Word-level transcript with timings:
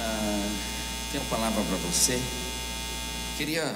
Ah, 0.00 0.48
tenho 1.10 1.24
uma 1.24 1.30
palavra 1.30 1.62
para 1.64 1.76
você. 1.78 2.20
Queria. 3.36 3.74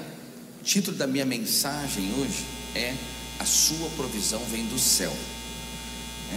O 0.60 0.64
título 0.64 0.96
da 0.96 1.08
minha 1.08 1.24
mensagem 1.24 2.14
hoje 2.18 2.44
é 2.76 2.94
A 3.40 3.44
Sua 3.44 3.88
Provisão 3.96 4.40
Vem 4.44 4.64
do 4.66 4.78
Céu. 4.78 5.12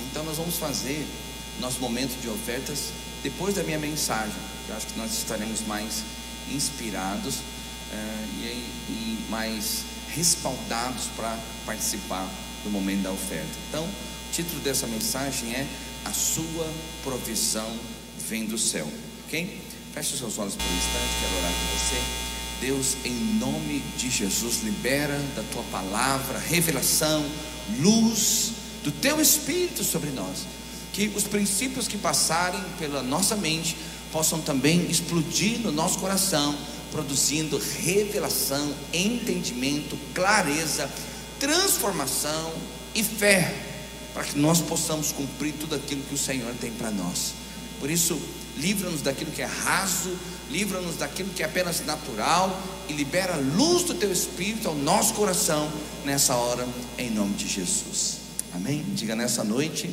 Então, 0.09 0.23
nós 0.23 0.37
vamos 0.37 0.57
fazer 0.57 1.05
nosso 1.59 1.79
momento 1.79 2.19
de 2.19 2.27
ofertas 2.27 2.89
depois 3.21 3.53
da 3.53 3.63
minha 3.63 3.77
mensagem. 3.77 4.33
Eu 4.67 4.75
acho 4.75 4.87
que 4.87 4.97
nós 4.97 5.13
estaremos 5.13 5.61
mais 5.67 6.03
inspirados 6.51 7.35
uh, 7.35 7.41
e, 8.41 8.47
e 8.89 9.25
mais 9.29 9.83
respaldados 10.15 11.05
para 11.15 11.37
participar 11.65 12.27
do 12.63 12.71
momento 12.71 13.03
da 13.03 13.11
oferta. 13.11 13.47
Então, 13.69 13.83
o 13.83 14.31
título 14.33 14.59
dessa 14.61 14.87
mensagem 14.87 15.53
é 15.53 15.67
A 16.03 16.11
Sua 16.11 16.67
Provisão 17.03 17.71
Vem 18.27 18.47
do 18.47 18.57
Céu. 18.57 18.91
Ok? 19.27 19.61
Feche 19.95 20.17
seus 20.17 20.37
olhos 20.37 20.55
por 20.55 20.65
um 20.65 20.77
instante, 20.77 21.19
quero 21.21 21.37
orar 21.37 21.51
com 21.53 21.79
você. 21.79 22.01
Deus, 22.59 22.97
em 23.05 23.13
nome 23.39 23.81
de 23.97 24.09
Jesus, 24.09 24.61
libera 24.61 25.17
da 25.37 25.43
tua 25.53 25.63
palavra, 25.71 26.37
revelação, 26.37 27.25
luz 27.79 28.51
do 28.83 28.91
teu 28.91 29.21
espírito 29.21 29.85
sobre 29.85 30.09
nós. 30.09 30.45
Que 30.91 31.07
os 31.15 31.23
princípios 31.23 31.87
que 31.87 31.97
passarem 31.97 32.61
pela 32.77 33.01
nossa 33.01 33.37
mente 33.37 33.77
possam 34.11 34.41
também 34.41 34.85
explodir 34.91 35.59
no 35.59 35.71
nosso 35.71 35.99
coração, 35.99 36.57
produzindo 36.91 37.57
revelação, 37.57 38.75
entendimento, 38.91 39.97
clareza, 40.13 40.91
transformação 41.39 42.51
e 42.93 43.01
fé, 43.01 43.55
para 44.13 44.25
que 44.25 44.37
nós 44.37 44.59
possamos 44.59 45.13
cumprir 45.13 45.53
tudo 45.53 45.73
aquilo 45.73 46.03
que 46.03 46.15
o 46.15 46.17
Senhor 46.17 46.53
tem 46.59 46.71
para 46.71 46.91
nós. 46.91 47.31
Por 47.79 47.89
isso, 47.89 48.19
livra-nos 48.57 49.01
daquilo 49.01 49.31
que 49.31 49.41
é 49.41 49.45
raso, 49.45 50.11
livra-nos 50.49 50.97
daquilo 50.97 51.29
que 51.29 51.43
é 51.43 51.45
apenas 51.45 51.85
natural 51.85 52.61
e 52.87 52.93
libera 52.93 53.33
a 53.33 53.37
luz 53.37 53.83
do 53.83 53.93
teu 53.93 54.11
espírito 54.11 54.67
ao 54.67 54.75
nosso 54.75 55.13
coração 55.13 55.69
nessa 56.03 56.35
hora, 56.35 56.67
em 56.97 57.09
nome 57.09 57.33
de 57.33 57.47
Jesus. 57.47 58.17
Amém? 58.53 58.83
Diga 58.93 59.15
nessa 59.15 59.43
noite: 59.43 59.89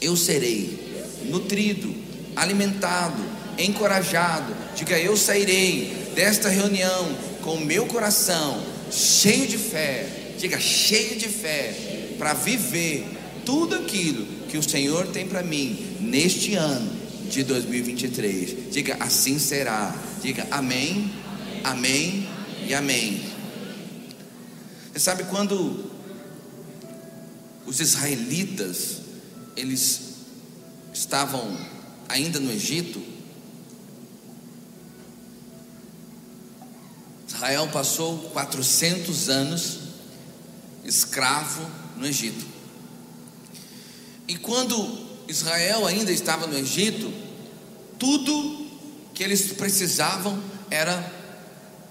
eu 0.00 0.16
serei 0.16 1.22
nutrido, 1.24 1.94
alimentado, 2.34 3.22
encorajado. 3.58 4.54
Diga 4.74 4.98
eu 4.98 5.16
sairei 5.16 6.12
desta 6.14 6.48
reunião 6.48 7.16
com 7.42 7.54
o 7.54 7.64
meu 7.64 7.86
coração 7.86 8.62
cheio 8.90 9.46
de 9.46 9.58
fé. 9.58 10.34
Diga 10.38 10.58
cheio 10.58 11.16
de 11.16 11.28
fé 11.28 12.14
para 12.18 12.34
viver 12.34 13.06
tudo 13.44 13.76
aquilo 13.76 14.26
que 14.48 14.58
o 14.58 14.62
Senhor 14.62 15.06
tem 15.08 15.26
para 15.26 15.42
mim 15.42 15.96
neste 16.00 16.54
ano 16.54 17.03
de 17.30 17.42
2023. 17.42 18.72
Diga 18.72 18.96
assim 19.00 19.38
será. 19.38 19.94
Diga 20.22 20.46
amém, 20.50 21.12
amém, 21.64 22.28
amém 22.28 22.28
e 22.66 22.74
amém. 22.74 23.24
Você 24.92 25.00
sabe 25.00 25.24
quando 25.24 25.90
os 27.66 27.80
israelitas 27.80 29.00
eles 29.56 30.14
estavam 30.92 31.56
ainda 32.08 32.38
no 32.40 32.50
Egito, 32.50 33.02
Israel 37.26 37.68
passou 37.68 38.18
400 38.30 39.28
anos 39.28 39.78
escravo 40.84 41.68
no 41.96 42.06
Egito. 42.06 42.46
E 44.26 44.36
quando 44.36 45.03
Israel 45.28 45.86
ainda 45.86 46.12
estava 46.12 46.46
no 46.46 46.56
Egito, 46.56 47.12
tudo 47.98 48.66
que 49.14 49.22
eles 49.22 49.52
precisavam 49.52 50.42
era, 50.70 51.12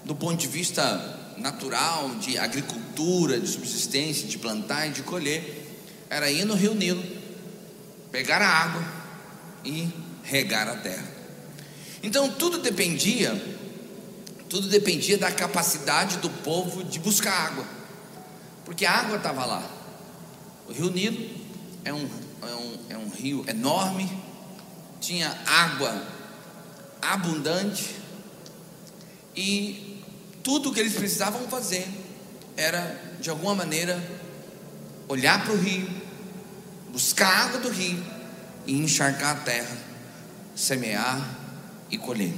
do 0.04 0.14
ponto 0.14 0.36
de 0.36 0.46
vista 0.46 1.34
natural, 1.38 2.14
de 2.16 2.38
agricultura, 2.38 3.40
de 3.40 3.48
subsistência, 3.48 4.28
de 4.28 4.38
plantar 4.38 4.86
e 4.86 4.90
de 4.90 5.02
colher, 5.02 5.62
era 6.08 6.30
ir 6.30 6.44
no 6.44 6.54
rio 6.54 6.74
Nilo, 6.74 7.02
pegar 8.12 8.40
a 8.40 8.48
água 8.48 8.84
e 9.64 9.88
regar 10.22 10.68
a 10.68 10.76
terra. 10.76 11.08
Então 12.02 12.28
tudo 12.30 12.58
dependia, 12.58 13.34
tudo 14.48 14.68
dependia 14.68 15.18
da 15.18 15.32
capacidade 15.32 16.18
do 16.18 16.30
povo 16.30 16.84
de 16.84 16.98
buscar 16.98 17.32
água, 17.32 17.66
porque 18.64 18.84
a 18.84 18.92
água 18.92 19.16
estava 19.16 19.44
lá. 19.44 19.68
O 20.68 20.72
rio 20.72 20.90
Nilo 20.90 21.30
é 21.84 21.92
um 21.92 22.08
é 22.48 22.54
um, 22.54 22.78
é 22.90 22.98
um 22.98 23.08
rio 23.08 23.44
enorme, 23.48 24.10
tinha 25.00 25.28
água 25.46 26.02
abundante 27.00 27.94
e 29.36 30.02
tudo 30.42 30.70
o 30.70 30.74
que 30.74 30.80
eles 30.80 30.94
precisavam 30.94 31.48
fazer 31.48 31.86
era, 32.56 33.00
de 33.20 33.28
alguma 33.28 33.54
maneira, 33.54 34.02
olhar 35.08 35.44
para 35.44 35.52
o 35.52 35.56
rio, 35.56 35.88
buscar 36.92 37.28
a 37.28 37.44
água 37.44 37.60
do 37.60 37.68
rio 37.68 38.02
e 38.66 38.74
encharcar 38.74 39.36
a 39.36 39.40
terra, 39.40 39.76
semear 40.54 41.38
e 41.90 41.98
colher. 41.98 42.32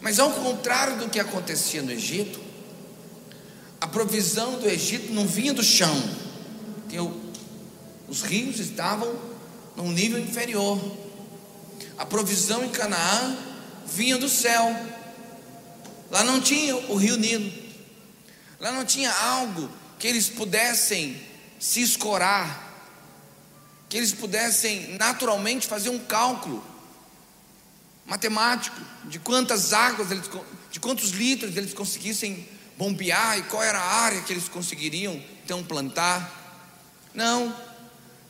Mas 0.00 0.18
ao 0.18 0.32
contrário 0.32 0.98
do 0.98 1.08
que 1.08 1.20
acontecia 1.20 1.80
no 1.80 1.92
Egito, 1.92 2.40
a 3.80 3.86
provisão 3.86 4.58
do 4.58 4.68
Egito 4.68 5.12
não 5.12 5.26
vinha 5.26 5.54
do 5.54 5.62
chão, 5.62 5.94
eu 6.90 7.21
os 8.08 8.22
rios 8.22 8.58
estavam 8.58 9.14
num 9.76 9.90
nível 9.90 10.18
inferior. 10.18 10.80
A 11.96 12.04
provisão 12.04 12.64
em 12.64 12.70
Canaã 12.70 13.36
vinha 13.86 14.18
do 14.18 14.28
céu. 14.28 14.74
Lá 16.10 16.24
não 16.24 16.40
tinha 16.40 16.76
o 16.76 16.96
rio 16.96 17.16
Nilo. 17.16 17.52
Lá 18.60 18.70
não 18.70 18.84
tinha 18.84 19.12
algo 19.12 19.70
que 19.98 20.06
eles 20.06 20.28
pudessem 20.28 21.20
se 21.58 21.80
escorar, 21.80 22.70
que 23.88 23.96
eles 23.96 24.12
pudessem 24.12 24.96
naturalmente 24.96 25.66
fazer 25.66 25.90
um 25.90 25.98
cálculo 25.98 26.62
matemático 28.04 28.80
de 29.04 29.18
quantas 29.18 29.72
águas, 29.72 30.10
eles, 30.10 30.28
de 30.70 30.80
quantos 30.80 31.10
litros 31.10 31.56
eles 31.56 31.72
conseguissem 31.72 32.48
bombear 32.76 33.38
e 33.38 33.42
qual 33.42 33.62
era 33.62 33.78
a 33.78 34.00
área 34.02 34.22
que 34.22 34.32
eles 34.32 34.48
conseguiriam 34.48 35.22
então 35.44 35.62
plantar. 35.62 36.40
Não, 37.14 37.54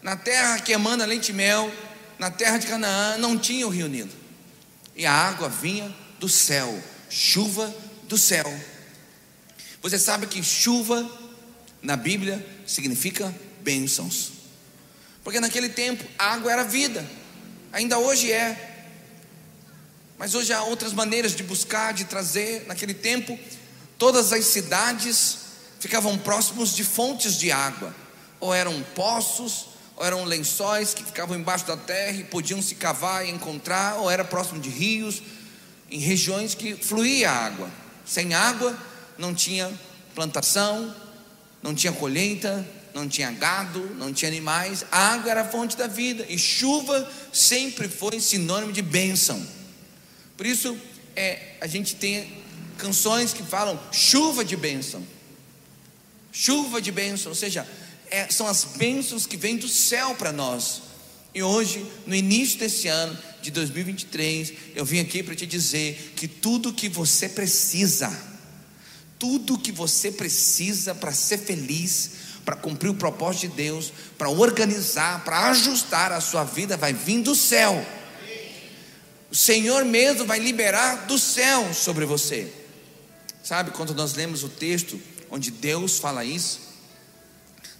na 0.02 0.16
terra 0.16 0.58
que 0.58 0.72
emana 0.72 1.04
leite 1.04 1.30
e 1.30 1.34
mel, 1.34 1.72
na 2.18 2.30
terra 2.30 2.58
de 2.58 2.66
Canaã, 2.66 3.16
não 3.18 3.38
tinha 3.38 3.66
o 3.66 3.70
rio 3.70 3.88
Nilo. 3.88 4.10
E 4.96 5.06
a 5.06 5.12
água 5.12 5.48
vinha 5.48 5.94
do 6.18 6.28
céu, 6.28 6.82
chuva 7.08 7.72
do 8.04 8.18
céu. 8.18 8.44
Você 9.80 9.98
sabe 9.98 10.26
que 10.26 10.42
chuva 10.42 11.08
na 11.80 11.96
Bíblia 11.96 12.44
significa 12.66 13.34
bênçãos. 13.60 14.32
Porque 15.24 15.40
naquele 15.40 15.68
tempo 15.68 16.04
a 16.18 16.34
água 16.34 16.52
era 16.52 16.64
vida, 16.64 17.08
ainda 17.72 17.98
hoje 17.98 18.30
é. 18.30 18.70
Mas 20.18 20.34
hoje 20.34 20.52
há 20.52 20.62
outras 20.62 20.92
maneiras 20.92 21.34
de 21.34 21.42
buscar, 21.42 21.92
de 21.92 22.04
trazer. 22.04 22.66
Naquele 22.66 22.94
tempo, 22.94 23.38
todas 23.98 24.32
as 24.32 24.44
cidades 24.46 25.38
ficavam 25.80 26.16
próximos 26.18 26.74
de 26.74 26.84
fontes 26.84 27.36
de 27.36 27.50
água, 27.50 27.94
ou 28.38 28.54
eram 28.54 28.80
poços, 28.94 29.71
eram 30.04 30.24
lençóis 30.24 30.94
que 30.94 31.04
ficavam 31.04 31.36
embaixo 31.38 31.66
da 31.66 31.76
terra 31.76 32.18
e 32.18 32.24
podiam 32.24 32.60
se 32.60 32.74
cavar 32.74 33.26
e 33.26 33.30
encontrar, 33.30 33.96
ou 33.96 34.10
era 34.10 34.24
próximo 34.24 34.60
de 34.60 34.68
rios, 34.68 35.22
em 35.90 35.98
regiões 35.98 36.54
que 36.54 36.74
fluía 36.74 37.30
água. 37.30 37.70
Sem 38.04 38.34
água 38.34 38.76
não 39.18 39.34
tinha 39.34 39.72
plantação, 40.14 40.94
não 41.62 41.74
tinha 41.74 41.92
colheita, 41.92 42.66
não 42.94 43.08
tinha 43.08 43.30
gado, 43.30 43.80
não 43.96 44.12
tinha 44.12 44.30
animais. 44.30 44.84
A 44.90 45.12
água 45.14 45.30
era 45.30 45.42
a 45.42 45.48
fonte 45.48 45.76
da 45.76 45.86
vida 45.86 46.24
e 46.28 46.38
chuva 46.38 47.08
sempre 47.32 47.88
foi 47.88 48.20
sinônimo 48.20 48.72
de 48.72 48.82
bênção. 48.82 49.44
Por 50.36 50.46
isso 50.46 50.76
é, 51.14 51.56
a 51.60 51.66
gente 51.66 51.94
tem 51.96 52.42
canções 52.78 53.32
que 53.32 53.42
falam 53.42 53.78
chuva 53.90 54.44
de 54.44 54.56
bênção. 54.56 55.06
Chuva 56.32 56.80
de 56.80 56.90
bênção, 56.90 57.30
ou 57.30 57.36
seja, 57.36 57.66
é, 58.12 58.28
são 58.28 58.46
as 58.46 58.62
bênçãos 58.64 59.26
que 59.26 59.38
vêm 59.38 59.56
do 59.56 59.66
céu 59.66 60.14
para 60.14 60.30
nós. 60.30 60.82
E 61.34 61.42
hoje, 61.42 61.84
no 62.06 62.14
início 62.14 62.58
desse 62.58 62.86
ano 62.86 63.18
de 63.40 63.50
2023, 63.50 64.52
eu 64.74 64.84
vim 64.84 65.00
aqui 65.00 65.22
para 65.22 65.34
te 65.34 65.46
dizer 65.46 66.12
que 66.14 66.28
tudo 66.28 66.74
que 66.74 66.90
você 66.90 67.26
precisa, 67.26 68.14
tudo 69.18 69.58
que 69.58 69.72
você 69.72 70.12
precisa 70.12 70.94
para 70.94 71.10
ser 71.10 71.38
feliz, 71.38 72.10
para 72.44 72.54
cumprir 72.54 72.90
o 72.90 72.94
propósito 72.94 73.48
de 73.48 73.56
Deus, 73.56 73.90
para 74.18 74.28
organizar, 74.28 75.24
para 75.24 75.48
ajustar 75.48 76.12
a 76.12 76.20
sua 76.20 76.44
vida, 76.44 76.76
vai 76.76 76.92
vir 76.92 77.22
do 77.22 77.34
céu. 77.34 77.82
O 79.30 79.34
Senhor 79.34 79.86
mesmo 79.86 80.26
vai 80.26 80.38
liberar 80.38 81.06
do 81.06 81.18
céu 81.18 81.72
sobre 81.72 82.04
você. 82.04 82.52
Sabe 83.42 83.70
quando 83.70 83.94
nós 83.94 84.12
lemos 84.12 84.44
o 84.44 84.50
texto 84.50 85.00
onde 85.30 85.50
Deus 85.50 85.98
fala 85.98 86.26
isso? 86.26 86.71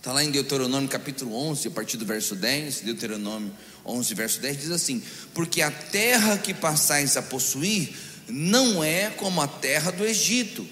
Está 0.03 0.13
lá 0.13 0.25
em 0.25 0.33
Deuteronômio 0.33 0.89
capítulo 0.89 1.33
11, 1.33 1.69
a 1.69 1.71
partir 1.71 1.97
do 1.97 2.05
verso 2.05 2.35
10, 2.35 2.81
Deuteronômio 2.81 3.53
11, 3.87 4.15
verso 4.17 4.41
10, 4.41 4.57
diz 4.57 4.71
assim: 4.73 5.01
Porque 5.33 5.63
a 5.63 5.71
terra 5.71 6.37
que 6.37 6.53
passais 6.53 7.17
a 7.17 7.23
possuir 7.23 7.97
não 8.27 8.83
é 8.83 9.11
como 9.11 9.41
a 9.41 9.47
terra 9.47 9.93
do 9.93 10.05
Egito, 10.05 10.69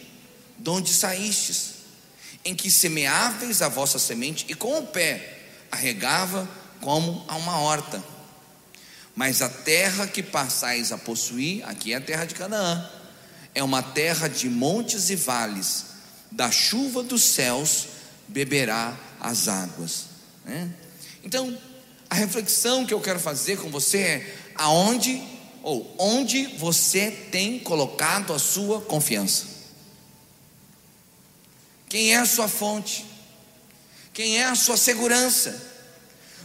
de 0.59 0.69
onde 0.69 0.93
saístes, 0.93 1.75
em 2.45 2.57
que 2.57 2.73
semeáveis 2.73 3.63
a 3.63 3.69
vossa 3.69 4.01
semente 4.01 4.47
e 4.49 4.55
com 4.57 4.81
o 4.81 4.87
pé 4.89 5.39
arregava 5.71 6.51
como 6.81 7.25
a 7.29 7.37
uma 7.37 7.57
horta. 7.61 8.03
Mas 9.15 9.43
a 9.43 9.49
terra 9.49 10.09
que 10.09 10.25
passais 10.25 10.91
a 10.91 10.99
possuir, 10.99 11.65
aqui 11.69 11.93
é 11.93 11.99
a 11.99 12.01
terra 12.01 12.25
de 12.25 12.35
Canaã, 12.35 12.85
é 13.55 13.63
uma 13.63 13.81
terra 13.81 14.27
de 14.27 14.51
montes 14.51 15.09
e 15.09 15.15
vales, 15.15 15.85
da 16.33 16.51
chuva 16.51 17.05
dos 17.05 17.23
céus 17.23 17.87
beberá 18.27 18.99
as 19.21 19.49
águas. 19.49 20.07
Né? 20.45 20.71
Então, 21.23 21.57
a 22.09 22.15
reflexão 22.15 22.85
que 22.85 22.95
eu 22.95 23.01
quero 23.01 23.21
fazer 23.21 23.59
com 23.59 23.71
você 23.71 23.99
é 23.99 24.37
aonde 24.57 25.23
ou 25.63 25.95
onde 25.99 26.47
você 26.57 27.11
tem 27.31 27.59
colocado 27.59 28.33
a 28.33 28.39
sua 28.39 28.81
confiança. 28.81 29.47
Quem 31.89 32.15
é 32.15 32.19
a 32.19 32.27
sua 32.27 32.49
fonte? 32.49 33.05
Quem 34.13 34.39
é 34.39 34.47
a 34.47 34.55
sua 34.55 34.77
segurança? 34.77 35.71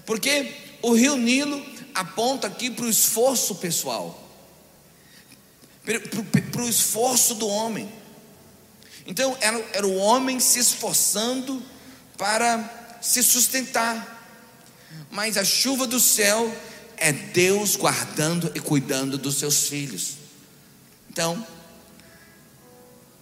Porque 0.06 0.54
o 0.82 0.94
rio 0.94 1.16
Nilo 1.16 1.66
aponta 1.94 2.48
aqui 2.48 2.70
para 2.70 2.86
o 2.86 2.90
esforço 2.90 3.56
pessoal, 3.56 4.22
para 5.84 6.62
o 6.62 6.70
esforço 6.70 7.36
do 7.36 7.48
homem. 7.48 7.92
Então, 9.08 9.38
era, 9.40 9.58
era 9.74 9.88
o 9.88 9.96
homem 9.96 10.40
se 10.40 10.60
esforçando 10.60 11.64
para 12.18 12.98
se 13.02 13.22
sustentar. 13.22 14.14
Mas 15.12 15.38
a 15.38 15.46
chuva 15.46 15.86
do 15.86 16.00
céu 16.00 16.54
é 16.98 17.12
Deus 17.12 17.76
guardando 17.76 18.52
e 18.56 18.60
cuidando 18.60 19.18
dos 19.18 19.36
seus 19.36 19.68
filhos. 19.68 20.16
Então, 21.10 21.46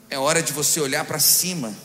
é 0.10 0.18
hora 0.18 0.42
de 0.42 0.54
você 0.54 0.80
olhar 0.80 1.06
para 1.06 1.20
cima, 1.20 1.76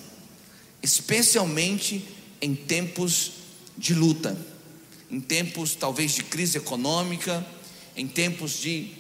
especialmente 0.82 2.06
em 2.40 2.55
tempos 2.55 3.32
de 3.76 3.94
luta, 3.94 4.37
em 5.11 5.20
tempos 5.20 5.75
talvez 5.75 6.12
de 6.12 6.22
crise 6.22 6.58
econômica, 6.58 7.44
em 7.96 8.06
tempos 8.06 8.61
de 8.61 8.93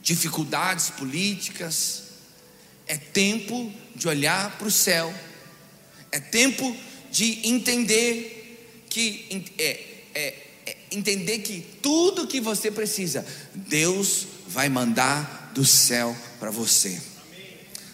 dificuldades 0.00 0.90
políticas. 0.90 2.02
É 2.86 2.96
tempo 2.96 3.72
de 3.94 4.08
olhar 4.08 4.58
para 4.58 4.68
o 4.68 4.70
céu, 4.70 5.14
é 6.12 6.20
tempo 6.20 6.76
de 7.14 7.48
entender 7.48 8.84
que 8.90 9.52
é, 9.56 9.84
é, 10.16 10.46
é, 10.66 10.76
entender 10.90 11.38
que 11.38 11.60
tudo 11.80 12.26
que 12.26 12.40
você 12.40 12.72
precisa, 12.72 13.24
Deus 13.54 14.26
vai 14.48 14.68
mandar 14.68 15.52
do 15.54 15.64
céu 15.64 16.16
para 16.40 16.50
você. 16.50 17.00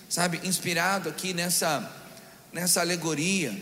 Sabe, 0.09 0.41
inspirado 0.43 1.11
aqui 1.11 1.35
nessa 1.35 1.99
nessa 2.51 2.81
alegoria, 2.81 3.55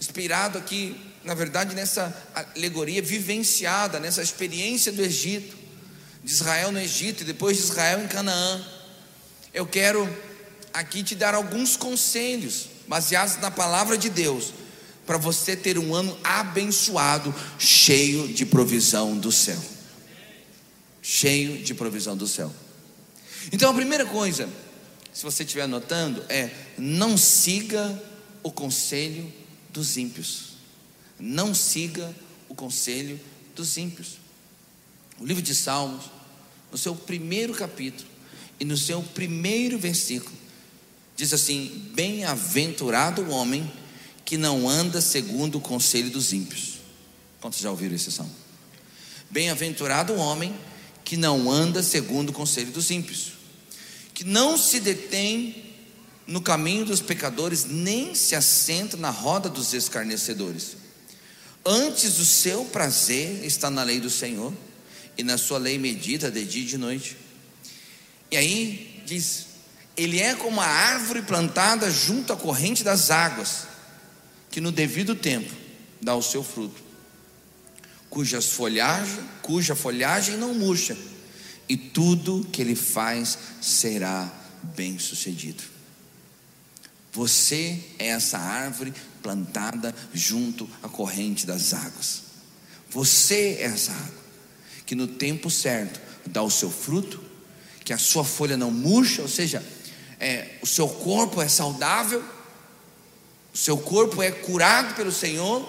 inspirado 0.00 0.56
aqui, 0.56 0.98
na 1.22 1.34
verdade, 1.34 1.74
nessa 1.74 2.12
alegoria 2.56 3.02
vivenciada, 3.02 4.00
nessa 4.00 4.22
experiência 4.22 4.90
do 4.90 5.02
Egito, 5.02 5.54
de 6.24 6.32
Israel 6.32 6.72
no 6.72 6.80
Egito 6.80 7.20
e 7.20 7.26
depois 7.26 7.58
de 7.58 7.64
Israel 7.64 8.02
em 8.02 8.08
Canaã. 8.08 8.66
Eu 9.52 9.66
quero 9.66 10.08
aqui 10.72 11.02
te 11.02 11.14
dar 11.14 11.34
alguns 11.34 11.76
conselhos 11.76 12.73
baseados 12.86 13.36
na 13.38 13.50
palavra 13.50 13.96
de 13.96 14.08
Deus, 14.08 14.52
para 15.06 15.18
você 15.18 15.56
ter 15.56 15.78
um 15.78 15.94
ano 15.94 16.18
abençoado, 16.24 17.34
cheio 17.58 18.28
de 18.28 18.46
provisão 18.46 19.16
do 19.16 19.30
céu. 19.30 19.62
Cheio 21.02 21.62
de 21.62 21.74
provisão 21.74 22.16
do 22.16 22.26
céu. 22.26 22.52
Então 23.52 23.70
a 23.70 23.74
primeira 23.74 24.06
coisa, 24.06 24.48
se 25.12 25.22
você 25.22 25.42
estiver 25.42 25.62
anotando, 25.62 26.24
é 26.28 26.50
não 26.78 27.16
siga 27.16 28.02
o 28.42 28.50
conselho 28.50 29.30
dos 29.70 29.96
ímpios. 29.96 30.54
Não 31.18 31.54
siga 31.54 32.14
o 32.48 32.54
conselho 32.54 33.20
dos 33.54 33.76
ímpios. 33.76 34.18
O 35.18 35.26
livro 35.26 35.42
de 35.42 35.54
Salmos, 35.54 36.06
no 36.72 36.78
seu 36.78 36.94
primeiro 36.94 37.54
capítulo 37.54 38.08
e 38.58 38.64
no 38.64 38.76
seu 38.76 39.02
primeiro 39.02 39.78
versículo, 39.78 40.34
Diz 41.16 41.32
assim: 41.32 41.90
Bem-aventurado 41.94 43.22
o 43.22 43.30
homem 43.30 43.70
que 44.24 44.36
não 44.36 44.68
anda 44.68 45.00
segundo 45.00 45.58
o 45.58 45.60
conselho 45.60 46.10
dos 46.10 46.32
ímpios. 46.32 46.74
Quantos 47.40 47.60
já 47.60 47.70
ouviram 47.70 47.94
esse 47.94 48.10
salmo? 48.10 48.34
Bem-aventurado 49.30 50.14
o 50.14 50.18
homem 50.18 50.54
que 51.04 51.16
não 51.16 51.50
anda 51.50 51.82
segundo 51.82 52.30
o 52.30 52.32
conselho 52.32 52.72
dos 52.72 52.90
ímpios, 52.90 53.32
que 54.14 54.24
não 54.24 54.56
se 54.56 54.80
detém 54.80 55.74
no 56.26 56.40
caminho 56.40 56.86
dos 56.86 57.02
pecadores, 57.02 57.66
nem 57.66 58.14
se 58.14 58.34
assenta 58.34 58.96
na 58.96 59.10
roda 59.10 59.48
dos 59.48 59.74
escarnecedores. 59.74 60.76
Antes 61.64 62.18
o 62.18 62.24
seu 62.24 62.64
prazer 62.64 63.44
está 63.44 63.70
na 63.70 63.82
lei 63.82 64.00
do 64.00 64.08
Senhor, 64.08 64.52
e 65.16 65.22
na 65.22 65.38
sua 65.38 65.58
lei 65.58 65.78
medita 65.78 66.30
de 66.30 66.44
dia 66.44 66.62
e 66.62 66.66
de 66.66 66.78
noite. 66.78 67.16
E 68.30 68.36
aí 68.36 69.02
diz: 69.06 69.46
ele 69.96 70.20
é 70.20 70.34
como 70.34 70.60
a 70.60 70.66
árvore 70.66 71.22
plantada 71.22 71.90
junto 71.90 72.32
à 72.32 72.36
corrente 72.36 72.82
das 72.82 73.10
águas, 73.10 73.66
que 74.50 74.60
no 74.60 74.72
devido 74.72 75.14
tempo 75.14 75.52
dá 76.00 76.14
o 76.14 76.22
seu 76.22 76.42
fruto, 76.42 76.82
cujas 78.10 78.46
folhagem, 78.46 79.24
cuja 79.42 79.74
folhagem 79.74 80.36
não 80.36 80.54
murcha, 80.54 80.96
e 81.68 81.76
tudo 81.76 82.46
que 82.52 82.60
ele 82.60 82.74
faz 82.74 83.38
será 83.60 84.30
bem 84.76 84.98
sucedido. 84.98 85.62
Você 87.12 87.82
é 87.98 88.08
essa 88.08 88.38
árvore 88.38 88.92
plantada 89.22 89.94
junto 90.12 90.68
à 90.82 90.88
corrente 90.88 91.46
das 91.46 91.72
águas. 91.72 92.22
Você 92.90 93.56
é 93.60 93.62
essa 93.62 93.92
água 93.92 94.24
que 94.84 94.94
no 94.94 95.06
tempo 95.06 95.50
certo 95.50 96.00
dá 96.26 96.42
o 96.42 96.50
seu 96.50 96.70
fruto, 96.70 97.22
que 97.84 97.92
a 97.92 97.98
sua 97.98 98.24
folha 98.24 98.56
não 98.56 98.70
murcha, 98.70 99.22
ou 99.22 99.28
seja, 99.28 99.64
é, 100.24 100.48
o 100.62 100.66
seu 100.66 100.88
corpo 100.88 101.42
é 101.42 101.48
saudável, 101.48 102.24
o 103.52 103.58
seu 103.58 103.76
corpo 103.76 104.22
é 104.22 104.30
curado 104.30 104.94
pelo 104.94 105.12
Senhor, 105.12 105.68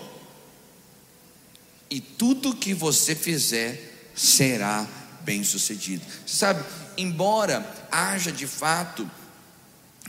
e 1.90 2.00
tudo 2.00 2.56
que 2.56 2.74
você 2.74 3.14
fizer 3.14 4.14
será 4.16 4.88
bem 5.24 5.44
sucedido. 5.44 6.06
Sabe, 6.26 6.64
embora 6.98 7.70
haja 7.92 8.32
de 8.32 8.48
fato 8.48 9.12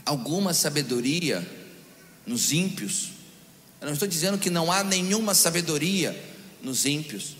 alguma 0.05 0.53
sabedoria 0.53 1.45
nos 2.25 2.53
ímpios, 2.53 3.09
eu 3.81 3.87
não 3.87 3.93
estou 3.93 4.07
dizendo 4.07 4.37
que 4.37 4.49
não 4.49 4.71
há 4.71 4.81
nenhuma 4.81 5.35
sabedoria 5.35 6.17
nos 6.63 6.85
ímpios, 6.85 7.35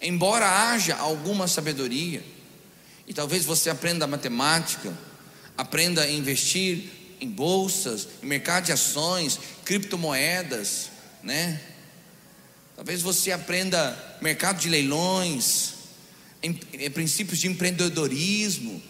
embora 0.00 0.70
haja 0.70 0.96
alguma 0.96 1.46
sabedoria, 1.46 2.24
e 3.06 3.12
talvez 3.12 3.44
você 3.44 3.68
aprenda 3.68 4.06
matemática, 4.06 4.96
aprenda 5.58 6.02
a 6.02 6.10
investir 6.10 6.84
em 7.20 7.28
bolsas, 7.28 8.06
em 8.22 8.26
mercado 8.26 8.66
de 8.66 8.72
ações, 8.72 9.40
criptomoedas, 9.64 10.88
né? 11.20 11.60
Talvez 12.76 13.02
você 13.02 13.32
aprenda 13.32 14.16
mercado 14.22 14.60
de 14.60 14.68
leilões, 14.68 15.74
em, 16.40 16.58
em 16.72 16.90
princípios 16.90 17.40
de 17.40 17.48
empreendedorismo, 17.48 18.80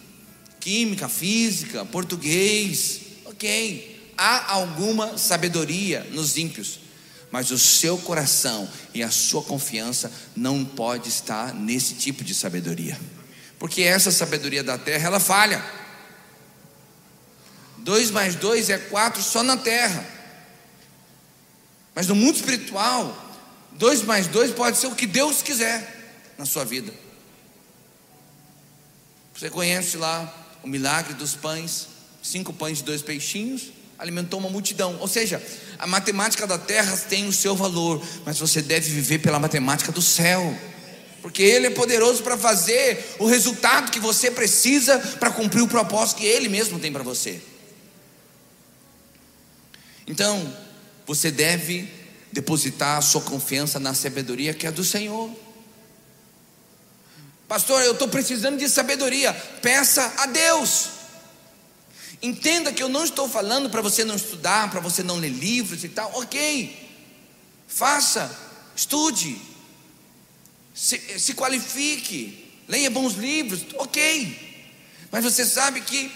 química, 0.59 1.09
física, 1.09 1.83
português, 1.85 3.01
ok. 3.25 4.13
Há 4.15 4.53
alguma 4.53 5.17
sabedoria 5.17 6.05
nos 6.11 6.37
ímpios, 6.37 6.81
mas 7.31 7.49
o 7.49 7.57
seu 7.57 7.97
coração 7.97 8.69
e 8.93 9.01
a 9.01 9.09
sua 9.09 9.41
confiança 9.41 10.11
não 10.35 10.63
pode 10.63 11.09
estar 11.09 11.51
nesse 11.51 11.95
tipo 11.95 12.23
de 12.23 12.35
sabedoria, 12.35 12.99
porque 13.57 13.81
essa 13.81 14.11
sabedoria 14.11 14.63
da 14.63 14.77
terra 14.77 15.07
ela 15.07 15.19
falha. 15.19 15.79
2 17.79 18.11
mais 18.11 18.35
2 18.35 18.69
é 18.69 18.77
4 18.77 19.21
só 19.21 19.43
na 19.43 19.57
terra. 19.57 20.05
Mas 21.95 22.07
no 22.07 22.15
mundo 22.15 22.35
espiritual, 22.35 23.15
2 23.73 24.03
mais 24.03 24.27
2 24.27 24.51
pode 24.51 24.77
ser 24.77 24.87
o 24.87 24.95
que 24.95 25.05
Deus 25.05 25.41
quiser 25.41 26.33
na 26.37 26.45
sua 26.45 26.63
vida. 26.63 26.93
Você 29.33 29.49
conhece 29.49 29.97
lá 29.97 30.57
o 30.63 30.67
milagre 30.67 31.13
dos 31.13 31.35
pães, 31.35 31.87
cinco 32.21 32.51
pães 32.51 32.81
e 32.81 32.83
dois 32.83 33.01
peixinhos, 33.01 33.71
alimentou 33.97 34.39
uma 34.39 34.49
multidão. 34.49 34.97
Ou 34.99 35.07
seja, 35.07 35.41
a 35.77 35.87
matemática 35.87 36.45
da 36.45 36.57
terra 36.57 36.95
tem 36.97 37.27
o 37.27 37.33
seu 37.33 37.55
valor, 37.55 38.05
mas 38.25 38.39
você 38.39 38.61
deve 38.61 38.89
viver 38.89 39.19
pela 39.19 39.39
matemática 39.39 39.91
do 39.91 40.01
céu. 40.01 40.57
Porque 41.21 41.43
Ele 41.43 41.67
é 41.67 41.69
poderoso 41.69 42.23
para 42.23 42.37
fazer 42.37 43.15
o 43.19 43.25
resultado 43.25 43.91
que 43.91 43.99
você 43.99 44.31
precisa 44.31 44.97
para 45.19 45.31
cumprir 45.31 45.61
o 45.61 45.67
propósito 45.67 46.17
que 46.17 46.25
Ele 46.25 46.47
mesmo 46.47 46.79
tem 46.79 46.91
para 46.91 47.03
você. 47.03 47.41
Então, 50.09 50.51
você 51.05 51.29
deve 51.29 51.87
depositar 52.31 52.97
a 52.97 53.01
sua 53.01 53.21
confiança 53.21 53.79
na 53.79 53.93
sabedoria 53.93 54.55
que 54.55 54.65
é 54.65 54.71
do 54.71 54.83
Senhor. 54.83 55.29
Pastor, 57.47 57.83
eu 57.83 57.93
estou 57.93 58.07
precisando 58.07 58.57
de 58.57 58.67
sabedoria. 58.67 59.31
Peça 59.61 60.11
a 60.17 60.25
Deus. 60.25 60.89
Entenda 62.23 62.73
que 62.73 62.81
eu 62.81 62.89
não 62.89 63.03
estou 63.03 63.29
falando 63.29 63.69
para 63.69 63.81
você 63.81 64.03
não 64.03 64.15
estudar, 64.15 64.71
para 64.71 64.79
você 64.79 65.03
não 65.03 65.17
ler 65.17 65.29
livros 65.29 65.83
e 65.83 65.89
tal. 65.89 66.11
Ok, 66.15 66.89
faça, 67.67 68.35
estude, 68.75 69.39
se, 70.73 70.97
se 71.19 71.35
qualifique, 71.35 72.51
leia 72.67 72.89
bons 72.89 73.13
livros. 73.13 73.61
Ok, 73.75 75.07
mas 75.11 75.23
você 75.23 75.45
sabe 75.45 75.81
que 75.81 76.11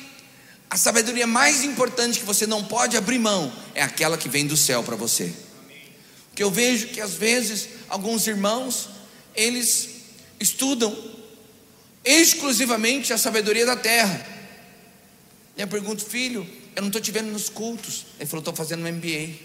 a 0.70 0.78
sabedoria 0.78 1.28
mais 1.28 1.64
importante 1.64 2.20
que 2.20 2.26
você 2.26 2.48
não 2.48 2.64
pode 2.64 2.98
abrir 2.98 3.20
mão 3.20 3.54
é 3.76 3.84
aquela 3.84 4.18
que 4.18 4.28
vem 4.28 4.48
do 4.48 4.58
céu 4.58 4.84
para 4.84 4.96
você. 4.96 5.32
Porque 6.30 6.44
eu 6.44 6.50
vejo 6.50 6.88
que 6.88 7.00
às 7.00 7.14
vezes 7.14 7.70
alguns 7.88 8.26
irmãos 8.26 8.90
eles 9.36 9.90
estudam 10.40 10.96
exclusivamente 12.04 13.14
a 13.14 13.18
sabedoria 13.18 13.66
da 13.66 13.76
terra. 13.76 14.28
E 15.56 15.62
eu 15.62 15.68
pergunto, 15.68 16.04
filho, 16.04 16.48
eu 16.76 16.82
não 16.82 16.90
estou 16.90 17.02
te 17.02 17.12
vendo 17.12 17.32
nos 17.32 17.50
cultos. 17.50 18.08
Ele 18.20 18.28
falou, 18.28 18.42
estou 18.42 18.56
fazendo 18.56 18.84
um 18.84 18.92
MBA. 18.92 19.36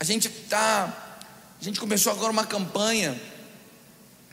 A 0.00 0.04
gente 0.04 0.28
tá, 0.28 1.18
a 1.60 1.64
gente 1.64 1.78
começou 1.78 2.12
agora 2.12 2.32
uma 2.32 2.46
campanha, 2.46 3.20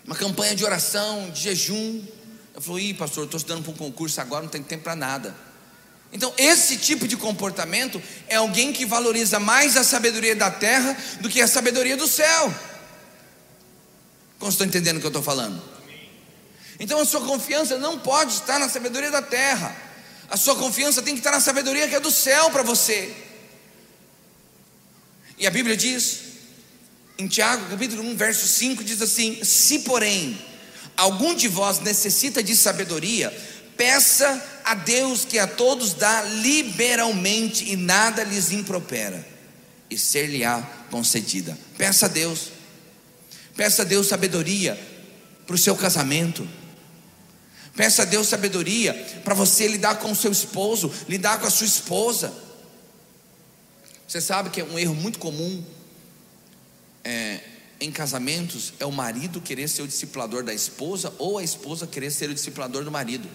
uma 0.05 0.15
campanha 0.15 0.55
de 0.55 0.63
oração, 0.63 1.29
de 1.29 1.41
jejum. 1.41 2.03
Eu 2.53 2.61
falei, 2.61 2.89
ih, 2.89 2.93
pastor, 2.93 3.25
estou 3.25 3.37
estudando 3.37 3.63
para 3.63 3.71
um 3.71 3.75
concurso 3.75 4.21
agora, 4.21 4.43
não 4.43 4.49
tenho 4.49 4.63
tempo 4.63 4.83
para 4.83 4.95
nada. 4.95 5.35
Então, 6.11 6.31
esse 6.37 6.77
tipo 6.77 7.07
de 7.07 7.17
comportamento 7.17 8.01
é 8.27 8.35
alguém 8.35 8.71
que 8.71 8.85
valoriza 8.85 9.39
mais 9.39 9.75
a 9.75 9.83
sabedoria 9.83 10.35
da 10.35 10.51
terra 10.51 10.95
do 11.21 11.29
que 11.29 11.41
a 11.41 11.47
sabedoria 11.47 11.97
do 11.97 12.07
céu. 12.07 12.53
Como 14.37 14.51
estão 14.51 14.67
entendendo 14.67 14.97
o 14.97 14.99
que 14.99 15.05
eu 15.05 15.09
estou 15.09 15.23
falando? 15.23 15.73
Então 16.79 16.99
a 16.99 17.05
sua 17.05 17.21
confiança 17.21 17.77
não 17.77 17.97
pode 17.97 18.33
estar 18.33 18.59
na 18.59 18.67
sabedoria 18.67 19.09
da 19.09 19.21
terra. 19.21 19.75
A 20.29 20.35
sua 20.35 20.55
confiança 20.55 21.01
tem 21.01 21.13
que 21.13 21.21
estar 21.21 21.31
na 21.31 21.39
sabedoria 21.39 21.87
que 21.87 21.95
é 21.95 21.99
do 21.99 22.11
céu 22.11 22.49
para 22.51 22.61
você. 22.61 23.15
E 25.37 25.47
a 25.47 25.49
Bíblia 25.49 25.77
diz, 25.77 26.19
em 27.17 27.27
Tiago, 27.27 27.69
capítulo 27.69 28.03
1, 28.03 28.17
verso 28.17 28.45
5, 28.45 28.83
diz 28.83 29.01
assim: 29.01 29.43
Se 29.43 29.79
porém 29.79 30.37
algum 30.97 31.35
de 31.35 31.47
vós 31.47 31.79
necessita 31.79 32.43
de 32.43 32.55
sabedoria, 32.55 33.31
peça 33.75 34.43
a 34.63 34.75
Deus 34.75 35.25
que 35.25 35.39
a 35.39 35.47
todos 35.47 35.93
dá 35.93 36.21
liberalmente 36.23 37.71
e 37.71 37.75
nada 37.75 38.23
lhes 38.23 38.51
impropera, 38.51 39.25
e 39.89 39.97
ser-lhe-á 39.97 40.61
concedida. 40.89 41.57
Peça 41.77 42.05
a 42.05 42.09
Deus, 42.09 42.49
peça 43.55 43.81
a 43.81 43.85
Deus 43.85 44.07
sabedoria 44.07 44.79
para 45.45 45.55
o 45.55 45.59
seu 45.59 45.75
casamento 45.75 46.47
Peça 47.75 48.03
a 48.03 48.05
Deus 48.05 48.27
sabedoria 48.27 48.93
para 49.23 49.33
você 49.33 49.67
lidar 49.67 49.95
com 49.95 50.11
o 50.11 50.15
seu 50.15 50.31
esposo, 50.31 50.91
lidar 51.09 51.39
com 51.39 51.47
a 51.47 51.49
sua 51.49 51.65
esposa. 51.65 52.31
Você 54.07 54.21
sabe 54.21 54.51
que 54.51 54.61
é 54.61 54.63
um 54.63 54.77
erro 54.77 54.93
muito 54.93 55.17
comum 55.17 55.63
é, 57.03 57.39
em 57.83 57.91
casamentos 57.91 58.73
é 58.79 58.85
o 58.85 58.91
marido 58.91 59.41
querer 59.41 59.67
ser 59.67 59.81
o 59.81 59.87
discipulador 59.87 60.41
da 60.41 60.53
esposa 60.53 61.13
ou 61.17 61.37
a 61.37 61.43
esposa 61.43 61.85
querer 61.85 62.11
ser 62.11 62.29
o 62.29 62.33
discipulador 62.33 62.83
do 62.85 62.91
marido. 62.91 63.27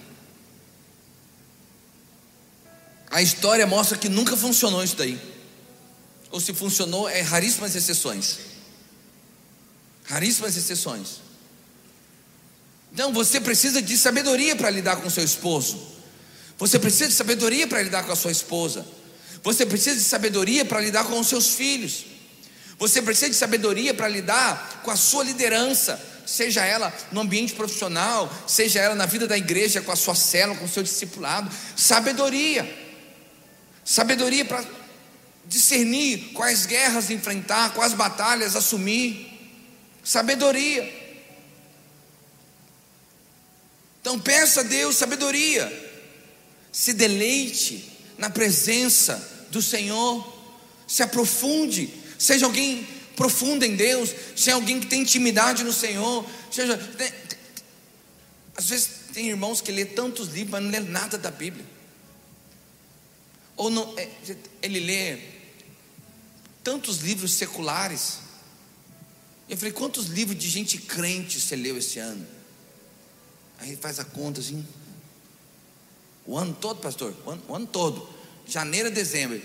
A 3.10 3.20
história 3.20 3.66
mostra 3.66 3.98
que 3.98 4.08
nunca 4.08 4.36
funcionou 4.36 4.82
isso 4.82 4.96
daí. 4.96 5.20
Ou 6.30 6.40
se 6.40 6.52
funcionou, 6.54 7.08
é 7.08 7.20
raríssimas 7.20 7.74
exceções. 7.74 8.38
Raríssimas 10.04 10.56
exceções. 10.56 11.20
Então 12.92 13.12
você 13.12 13.40
precisa 13.40 13.82
de 13.82 13.98
sabedoria 13.98 14.56
para 14.56 14.70
lidar 14.70 14.96
com 14.96 15.10
seu 15.10 15.24
esposo. 15.24 15.78
Você 16.58 16.78
precisa 16.78 17.08
de 17.08 17.14
sabedoria 17.14 17.66
para 17.66 17.82
lidar 17.82 18.04
com 18.04 18.12
a 18.12 18.16
sua 18.16 18.32
esposa. 18.32 18.86
Você 19.42 19.66
precisa 19.66 19.96
de 19.96 20.04
sabedoria 20.04 20.64
para 20.64 20.80
lidar 20.80 21.04
com 21.04 21.20
os 21.20 21.28
seus 21.28 21.54
filhos. 21.54 22.04
Você 22.78 23.02
precisa 23.02 23.28
de 23.28 23.36
sabedoria 23.36 23.92
para 23.92 24.08
lidar 24.08 24.82
com 24.84 24.90
a 24.90 24.96
sua 24.96 25.24
liderança, 25.24 26.00
seja 26.24 26.64
ela 26.64 26.94
no 27.10 27.20
ambiente 27.20 27.54
profissional, 27.54 28.32
seja 28.46 28.80
ela 28.80 28.94
na 28.94 29.04
vida 29.04 29.26
da 29.26 29.36
igreja, 29.36 29.80
com 29.80 29.90
a 29.90 29.96
sua 29.96 30.14
célula, 30.14 30.58
com 30.58 30.64
o 30.64 30.68
seu 30.68 30.82
discipulado. 30.82 31.50
Sabedoria. 31.76 32.88
Sabedoria 33.84 34.44
para 34.44 34.64
discernir 35.44 36.32
quais 36.34 36.66
guerras 36.66 37.10
enfrentar, 37.10 37.74
quais 37.74 37.94
batalhas 37.94 38.54
assumir. 38.54 39.26
Sabedoria. 40.04 41.08
Então 44.00 44.20
peça 44.20 44.60
a 44.60 44.62
Deus 44.62 44.96
sabedoria, 44.96 45.70
se 46.70 46.92
deleite 46.92 47.92
na 48.16 48.30
presença 48.30 49.46
do 49.50 49.60
Senhor, 49.60 50.26
se 50.86 51.02
aprofunde, 51.02 51.92
seja 52.18 52.46
alguém 52.46 52.86
profundo 53.16 53.64
em 53.64 53.76
Deus, 53.76 54.14
seja 54.36 54.54
alguém 54.54 54.80
que 54.80 54.86
tem 54.86 55.02
intimidade 55.02 55.64
no 55.64 55.72
Senhor, 55.72 56.28
seja. 56.50 56.76
Tem, 56.76 57.10
tem, 57.10 57.38
às 58.56 58.68
vezes 58.68 58.90
tem 59.12 59.28
irmãos 59.28 59.60
que 59.60 59.72
lê 59.72 59.84
tantos 59.84 60.28
livros, 60.28 60.50
mas 60.50 60.62
não 60.62 60.70
lê 60.70 60.80
nada 60.80 61.16
da 61.16 61.30
Bíblia. 61.30 61.64
Ou 63.56 63.70
não, 63.70 63.94
é, 63.98 64.08
ele 64.62 64.80
lê 64.80 65.18
tantos 66.62 66.98
livros 66.98 67.32
seculares. 67.32 68.18
Eu 69.48 69.56
falei, 69.56 69.72
quantos 69.72 70.06
livros 70.06 70.38
de 70.38 70.48
gente 70.48 70.78
crente 70.78 71.40
você 71.40 71.56
leu 71.56 71.78
esse 71.78 71.98
ano? 71.98 72.26
Aí 73.58 73.76
faz 73.76 73.98
a 73.98 74.04
conta 74.04 74.40
assim. 74.40 74.64
O 76.26 76.36
ano 76.36 76.54
todo, 76.60 76.80
pastor? 76.80 77.16
O 77.24 77.30
ano, 77.30 77.42
o 77.48 77.54
ano 77.54 77.66
todo. 77.66 78.08
Janeiro 78.46 78.88
a 78.88 78.90
dezembro. 78.92 79.42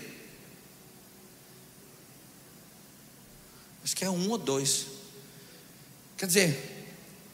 Acho 3.84 3.94
que 3.94 4.04
é 4.04 4.10
um 4.10 4.30
ou 4.30 4.38
dois. 4.38 4.86
Quer 6.16 6.26
dizer, 6.26 6.74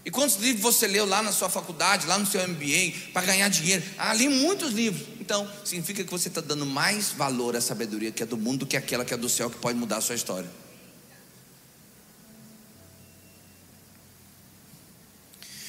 e 0.05 0.11
quantos 0.11 0.37
livros 0.37 0.61
você 0.61 0.87
leu 0.87 1.07
lá 1.07 1.23
na 1.23 1.31
sua 1.31 1.49
faculdade, 1.49 2.07
lá 2.07 2.19
no 2.19 2.27
seu 2.27 2.47
MBA, 2.47 3.13
para 3.13 3.27
ganhar 3.27 3.49
dinheiro? 3.49 3.85
Ah, 3.97 4.13
li 4.13 4.29
muitos 4.29 4.73
livros. 4.73 5.07
Então, 5.21 5.49
significa 5.65 6.03
que 6.03 6.11
você 6.11 6.29
está 6.29 6.41
dando 6.41 6.67
mais 6.67 7.11
valor 7.11 7.55
à 7.55 7.61
sabedoria 7.61 8.11
que 8.11 8.23
é 8.23 8.27
do 8.27 8.37
mundo 8.37 8.61
do 8.61 8.67
que 8.67 8.77
aquela 8.77 9.05
que 9.05 9.15
é 9.15 9.17
do 9.17 9.29
céu, 9.29 9.49
que 9.49 9.59
pode 9.59 9.79
mudar 9.79 9.99
a 9.99 10.01
sua 10.01 10.17
história. 10.17 10.51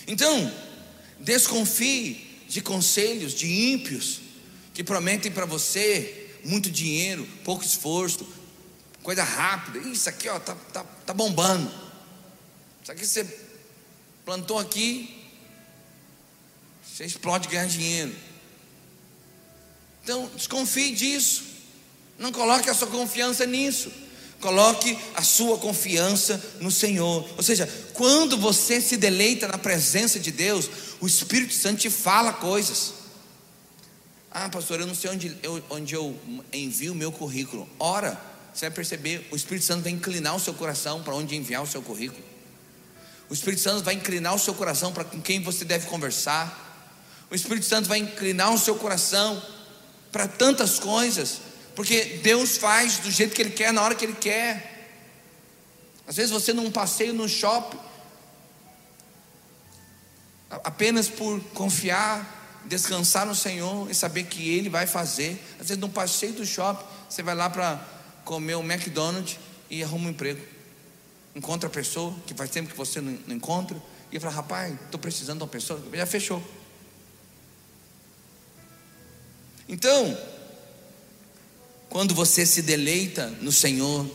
Então, 0.08 0.52
Desconfie 1.22 2.46
de 2.48 2.62
conselhos 2.62 3.34
de 3.34 3.48
ímpios 3.48 4.20
que 4.74 4.84
prometem 4.84 5.32
para 5.32 5.46
você 5.46 6.30
muito 6.44 6.72
dinheiro, 6.72 7.28
pouco 7.44 7.64
esforço, 7.64 8.28
coisa 9.04 9.24
rápida. 9.24 9.80
Isso 9.88 10.10
aqui 10.10 10.30
ó, 10.30 10.40
tá, 10.40 10.56
tá, 10.74 10.84
tá 10.84 11.14
bombando. 11.14 11.72
Isso 12.82 12.92
aqui 12.92 13.06
você 13.06 13.24
plantou 14.26 14.60
aqui, 14.60 15.24
você 16.84 17.06
explode 17.06 17.48
ganhar 17.48 17.68
dinheiro. 17.68 18.14
Então, 20.04 20.30
desconfie 20.36 20.94
disso. 20.94 21.44
Não 22.18 22.32
coloque 22.32 22.70
a 22.70 22.74
sua 22.74 22.88
confiança 22.88 23.46
nisso. 23.46 23.92
Coloque 24.40 24.98
a 25.14 25.22
sua 25.22 25.58
confiança 25.60 26.44
no 26.60 26.72
Senhor. 26.72 27.28
Ou 27.38 27.44
seja, 27.44 27.68
quando 27.94 28.38
você 28.38 28.82
se 28.82 28.98
deleita 28.98 29.48
na 29.48 29.58
presença 29.58 30.20
de 30.20 30.32
Deus, 30.32 30.70
o 31.00 31.06
Espírito 31.06 31.54
Santo 31.54 31.82
te 31.82 31.90
fala 31.90 32.34
coisas. 32.34 32.94
Ah, 34.32 34.50
pastor, 34.50 34.80
eu 34.80 34.88
não 34.88 34.96
sei 34.96 35.12
onde 35.12 35.38
eu, 35.44 35.64
onde 35.70 35.94
eu 35.94 36.18
envio 36.52 36.94
o 36.94 36.96
meu 36.96 37.12
currículo. 37.12 37.70
Ora, 37.78 38.20
você 38.54 38.66
vai 38.68 38.76
perceber, 38.76 39.28
o 39.32 39.36
Espírito 39.36 39.66
Santo 39.66 39.84
vai 39.84 39.92
inclinar 39.92 40.36
o 40.36 40.40
seu 40.40 40.54
coração 40.54 41.02
para 41.02 41.16
onde 41.16 41.36
enviar 41.36 41.64
o 41.64 41.68
seu 41.68 41.82
currículo. 41.82 42.24
O 43.30 43.34
Espírito 43.34 43.62
Santo 43.62 43.84
vai 43.84 43.94
inclinar 43.94 44.36
o 44.36 44.40
seu 44.40 44.54
coração 44.54 44.92
para 44.92 45.06
com 45.06 45.22
quem 45.22 45.42
você 45.42 45.64
deve 45.64 45.88
conversar. 45.88 47.26
O 47.30 47.36
Espírito 47.36 47.66
Santo 47.66 47.88
vai 47.88 48.00
inclinar 48.00 48.54
o 48.54 48.58
seu 48.58 48.76
coração 48.76 49.42
para 50.12 50.28
tantas 50.28 50.80
coisas, 50.80 51.40
porque 51.76 52.20
Deus 52.22 52.58
faz 52.58 52.98
do 53.00 53.10
jeito 53.10 53.34
que 53.34 53.42
Ele 53.42 53.52
quer, 53.52 53.72
na 53.72 53.82
hora 53.82 53.96
que 53.96 54.04
Ele 54.04 54.16
quer. 54.16 54.70
Às 56.06 56.18
vezes 56.18 56.32
você 56.32 56.52
num 56.52 56.70
passeio 56.70 57.14
no 57.14 57.30
shopping, 57.30 57.80
apenas 60.50 61.08
por 61.08 61.40
confiar, 61.54 62.62
descansar 62.66 63.26
no 63.26 63.34
Senhor 63.34 63.90
e 63.90 63.96
saber 63.96 64.26
que 64.26 64.50
Ele 64.50 64.70
vai 64.70 64.86
fazer. 64.86 65.42
Às 65.60 65.70
vezes, 65.70 65.78
num 65.78 65.90
passeio 65.90 66.34
do 66.34 66.46
shopping, 66.46 66.86
você 67.10 67.24
vai 67.24 67.36
lá 67.36 67.50
para 67.50 67.82
comer 68.32 68.56
o 68.56 68.64
McDonald's 68.64 69.38
e 69.70 69.84
arruma 69.84 70.08
um 70.08 70.12
emprego. 70.12 70.42
Encontra 71.36 71.68
a 71.68 71.70
pessoa 71.70 72.16
que 72.26 72.34
faz 72.34 72.50
tempo 72.50 72.70
que 72.70 72.78
você 72.78 73.02
não, 73.02 73.20
encontra 73.28 73.76
e 74.10 74.18
fala: 74.22 74.34
Rapaz, 74.34 74.74
estou 74.86 74.98
precisando 74.98 75.40
de 75.40 75.44
uma 75.44 75.50
pessoa. 75.50 75.84
Já 75.94 76.06
fechou. 76.06 76.42
Então, 79.68 80.18
quando 81.90 82.16
você 82.16 82.46
se 82.46 82.62
deleita 82.62 83.28
no 83.42 83.52
Senhor 83.52 84.10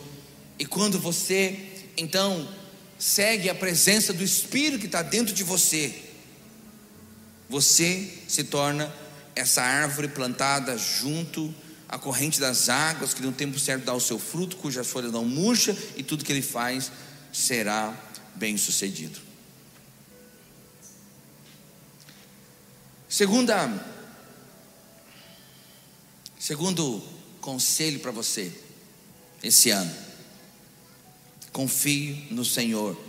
E 0.57 0.65
quando 0.65 0.99
você, 0.99 1.85
então, 1.95 2.49
segue 2.97 3.51
a 3.51 3.55
presença 3.55 4.13
do 4.13 4.23
Espírito 4.23 4.79
que 4.79 4.87
está 4.87 5.03
dentro 5.03 5.31
de 5.31 5.43
você, 5.43 5.93
você 7.47 8.11
se 8.27 8.45
torna 8.45 8.91
essa 9.35 9.61
árvore 9.61 10.07
plantada 10.07 10.75
junto 10.75 11.53
à 11.87 11.97
corrente 11.97 12.39
das 12.39 12.69
águas, 12.69 13.13
que 13.13 13.21
no 13.21 13.31
tempo 13.31 13.57
certo 13.59 13.85
dá 13.85 13.93
o 13.93 13.99
seu 13.99 14.19
fruto, 14.19 14.57
cujas 14.57 14.87
folhas 14.87 15.11
não 15.11 15.23
murcha, 15.25 15.75
e 15.95 16.03
tudo 16.03 16.25
que 16.25 16.31
ele 16.31 16.41
faz 16.41 16.91
será 17.31 17.95
bem 18.35 18.57
sucedido. 18.57 19.19
Segunda, 23.07 23.85
segundo 26.37 27.01
conselho 27.39 27.99
para 27.99 28.11
você 28.11 28.51
esse 29.41 29.69
ano: 29.69 29.93
confie 31.53 32.27
no 32.29 32.43
Senhor 32.43 33.01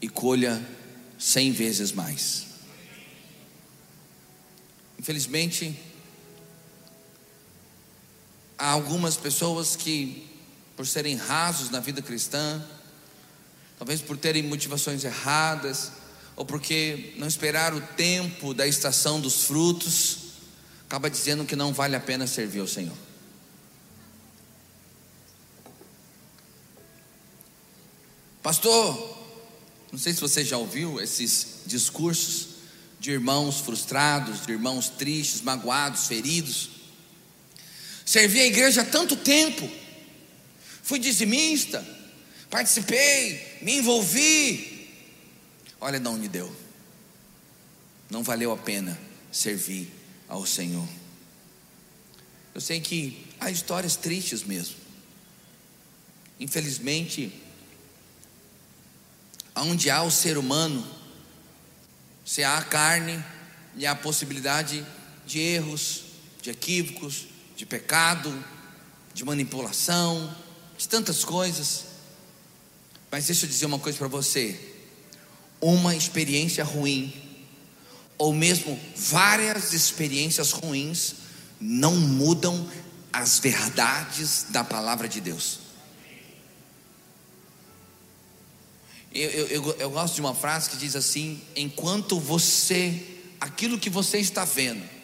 e 0.00 0.08
colha 0.08 0.62
cem 1.18 1.50
vezes 1.50 1.92
mais. 1.92 2.46
Infelizmente, 4.98 5.74
há 8.58 8.70
algumas 8.70 9.16
pessoas 9.16 9.76
que, 9.76 10.28
por 10.76 10.86
serem 10.86 11.16
rasos 11.16 11.70
na 11.70 11.80
vida 11.80 12.02
cristã, 12.02 12.64
talvez 13.78 14.00
por 14.00 14.16
terem 14.16 14.42
motivações 14.42 15.04
erradas, 15.04 15.92
ou 16.34 16.44
porque 16.44 17.14
não 17.18 17.26
esperaram 17.26 17.78
o 17.78 17.80
tempo 17.80 18.52
da 18.52 18.66
estação 18.66 19.20
dos 19.20 19.44
frutos, 19.44 20.18
acaba 20.86 21.10
dizendo 21.10 21.44
que 21.44 21.56
não 21.56 21.72
vale 21.72 21.96
a 21.96 22.00
pena 22.00 22.26
servir 22.26 22.60
ao 22.60 22.68
Senhor. 22.68 22.96
Pastor, 28.42 29.16
não 29.90 29.98
sei 29.98 30.12
se 30.12 30.20
você 30.20 30.44
já 30.44 30.56
ouviu 30.56 31.00
esses 31.00 31.62
discursos 31.66 32.48
de 33.00 33.10
irmãos 33.10 33.60
frustrados, 33.60 34.46
de 34.46 34.52
irmãos 34.52 34.88
tristes, 34.88 35.40
magoados, 35.40 36.06
feridos. 36.06 36.75
Servi 38.06 38.40
a 38.40 38.46
igreja 38.46 38.82
há 38.82 38.84
tanto 38.84 39.16
tempo, 39.16 39.68
fui 40.80 41.00
dizimista, 41.00 41.84
participei, 42.48 43.58
me 43.60 43.78
envolvi. 43.78 44.94
Olha 45.80 45.98
de 45.98 46.06
onde 46.06 46.28
deu. 46.28 46.54
Não 48.08 48.22
valeu 48.22 48.52
a 48.52 48.56
pena 48.56 48.96
servir 49.32 49.92
ao 50.28 50.46
Senhor. 50.46 50.88
Eu 52.54 52.60
sei 52.60 52.80
que 52.80 53.26
há 53.40 53.50
histórias 53.50 53.96
tristes 53.96 54.44
mesmo. 54.44 54.76
Infelizmente, 56.38 57.32
onde 59.56 59.90
há 59.90 60.04
o 60.04 60.12
ser 60.12 60.38
humano, 60.38 60.86
se 62.24 62.44
há 62.44 62.62
carne 62.62 63.22
e 63.74 63.84
há 63.84 63.96
possibilidade 63.96 64.86
de 65.26 65.40
erros, 65.40 66.04
de 66.40 66.50
equívocos, 66.50 67.26
de 67.56 67.64
pecado, 67.64 68.44
de 69.14 69.24
manipulação, 69.24 70.36
de 70.76 70.86
tantas 70.86 71.24
coisas. 71.24 71.84
Mas 73.10 73.26
deixa 73.26 73.46
eu 73.46 73.50
dizer 73.50 73.66
uma 73.66 73.78
coisa 73.78 73.96
para 73.96 74.08
você: 74.08 74.60
uma 75.60 75.96
experiência 75.96 76.62
ruim, 76.62 77.14
ou 78.18 78.32
mesmo 78.34 78.78
várias 78.94 79.72
experiências 79.72 80.52
ruins, 80.52 81.14
não 81.58 81.96
mudam 81.96 82.70
as 83.12 83.38
verdades 83.38 84.46
da 84.50 84.62
palavra 84.62 85.08
de 85.08 85.20
Deus. 85.20 85.60
Eu, 89.12 89.30
eu, 89.30 89.76
eu, 89.78 89.90
gosto 89.90 90.14
de 90.14 90.20
uma 90.20 90.34
frase 90.34 90.68
que 90.68 90.76
diz 90.76 90.94
assim: 90.94 91.40
enquanto 91.56 92.20
você, 92.20 93.02
aquilo 93.40 93.78
que 93.78 93.88
você 93.88 94.18
está 94.18 94.44
vendo, 94.44 94.95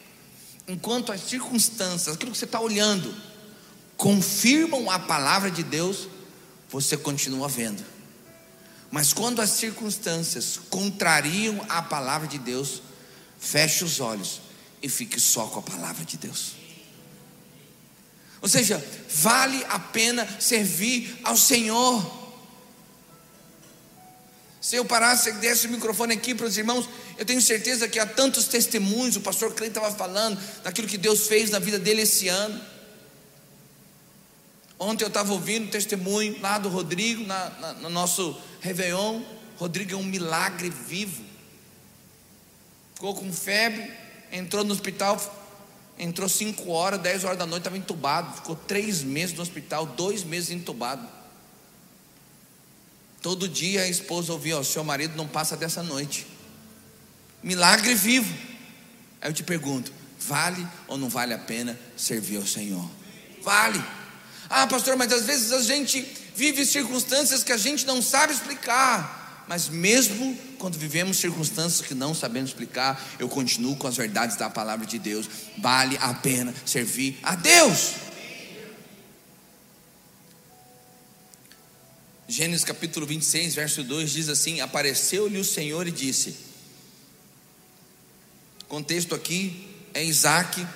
enquanto 0.73 1.13
as 1.13 1.21
circunstâncias, 1.21 2.15
aquilo 2.15 2.33
que 2.33 2.39
você 2.39 2.47
está 2.47 2.59
olhando, 2.59 3.15
confirmam 3.95 4.91
a 4.91 4.99
palavra 4.99 5.51
de 5.51 5.63
Deus, 5.63 6.09
você 6.71 6.97
continua 6.97 7.47
vendo. 7.47 7.85
Mas 8.91 9.13
quando 9.13 9.43
as 9.43 9.51
circunstâncias 9.51 10.59
contrariam 10.71 11.61
a 11.69 11.83
palavra 11.83 12.27
de 12.27 12.39
Deus, 12.39 12.83
feche 13.39 13.85
os 13.85 14.01
olhos 14.01 14.41
e 14.83 14.89
fique 14.89 15.21
só 15.21 15.47
com 15.47 15.59
a 15.59 15.63
palavra 15.63 16.07
de 16.07 16.17
Deus. 16.17 16.53
Ou 18.41 18.49
seja, 18.49 18.83
vale 19.11 19.63
a 19.69 19.79
pena 19.79 20.27
servir 20.41 21.19
ao 21.23 21.37
Senhor. 21.37 22.22
Se 24.63 24.77
eu 24.77 24.85
parasse 24.85 25.29
e 25.29 25.33
desse 25.33 25.67
o 25.67 25.71
microfone 25.71 26.15
aqui 26.15 26.37
para 26.37 26.47
os 26.47 26.57
irmãos, 26.57 26.89
eu 27.19 27.27
tenho 27.27 27.43
certeza 27.43 27.89
que 27.89 27.99
há 27.99 28.07
tantos 28.07 28.47
testemunhos, 28.47 29.17
o 29.17 29.21
pastor 29.21 29.53
Cleiton 29.53 29.81
estava 29.81 29.93
falando 29.97 30.41
daquilo 30.63 30.87
que 30.87 30.97
Deus 30.97 31.27
fez 31.27 31.51
na 31.51 31.59
vida 31.59 31.81
dele 31.81 32.03
esse 32.03 32.29
ano. 32.29 32.63
Ontem 34.79 35.03
eu 35.03 35.09
estava 35.09 35.33
ouvindo 35.33 35.67
um 35.67 35.71
testemunho 35.71 36.41
lá 36.41 36.59
do 36.59 36.69
Rodrigo, 36.69 37.27
na, 37.27 37.51
na, 37.51 37.73
no 37.75 37.91
nosso 37.91 38.41
Réveillon. 38.61 39.23
Rodrigo 39.57 39.95
é 39.95 39.97
um 39.97 40.05
milagre 40.05 40.71
vivo. 40.71 41.25
Ficou 42.95 43.17
com 43.17 43.33
febre, 43.33 43.91
entrou 44.31 44.63
no 44.63 44.73
hospital, 44.73 45.21
entrou 45.99 46.29
5 46.29 46.71
horas, 46.71 47.01
10 47.01 47.25
horas 47.25 47.39
da 47.39 47.47
noite, 47.47 47.63
estava 47.63 47.77
entubado. 47.77 48.33
Ficou 48.37 48.55
três 48.55 49.03
meses 49.03 49.35
no 49.35 49.43
hospital, 49.43 49.87
dois 49.87 50.23
meses 50.23 50.51
entubado. 50.51 51.22
Todo 53.23 53.49
dia 53.49 53.83
a 53.83 53.89
esposa 53.89 54.33
ouvia: 54.33 54.59
o 54.59 54.65
seu 54.65 54.83
marido 54.83 55.17
não 55.17 55.29
passa 55.29 55.57
dessa 55.57 55.83
noite. 55.83 56.27
Milagre 57.43 57.95
vivo. 57.95 58.35
Aí 59.21 59.31
eu 59.31 59.33
te 59.33 59.45
pergunto: 59.45 59.93
vale 60.19 60.67
ou 60.89 60.99
não 60.99 61.09
vale 61.09 61.33
a 61.33 61.39
pena 61.39 61.79
servir 61.97 62.37
ao 62.37 62.47
Senhor? 62.47 62.91
Vale. 63.43 63.83
Ah, 64.51 64.67
pastor, 64.67 64.97
mas 64.97 65.13
às 65.13 65.25
vezes 65.25 65.53
a 65.53 65.63
gente 65.63 66.05
vive 66.35 66.67
circunstâncias 66.67 67.43
que 67.43 67.53
a 67.53 67.57
gente 67.57 67.87
não 67.87 68.03
sabe 68.03 68.33
explicar. 68.33 69.45
Mas 69.49 69.69
mesmo 69.69 70.37
quando 70.59 70.79
vivemos 70.79 71.17
circunstâncias 71.17 71.87
que 71.87 71.95
não 71.95 72.15
sabemos 72.15 72.51
explicar, 72.51 73.01
eu 73.19 73.29
continuo 73.29 73.77
com 73.77 73.87
as 73.87 73.97
verdades 73.97 74.37
da 74.37 74.51
palavra 74.51 74.87
de 74.87 74.99
Deus. 74.99 75.29
Vale 75.59 75.97
a 76.01 76.15
pena 76.15 76.55
servir 76.65 77.19
a 77.23 77.35
Deus. 77.35 77.93
Gênesis 82.33 82.65
capítulo 82.65 83.05
26, 83.05 83.55
verso 83.55 83.85
2 83.85 84.11
diz 84.11 84.31
assim: 84.31 84.63
Apareceu-lhe 84.63 85.39
o 85.39 85.45
Senhor 85.45 85.87
e 85.87 85.91
disse. 85.91 86.35
Contexto 88.67 89.15
aqui 89.15 89.69
é 89.93 90.03
Isaac, 90.03 90.67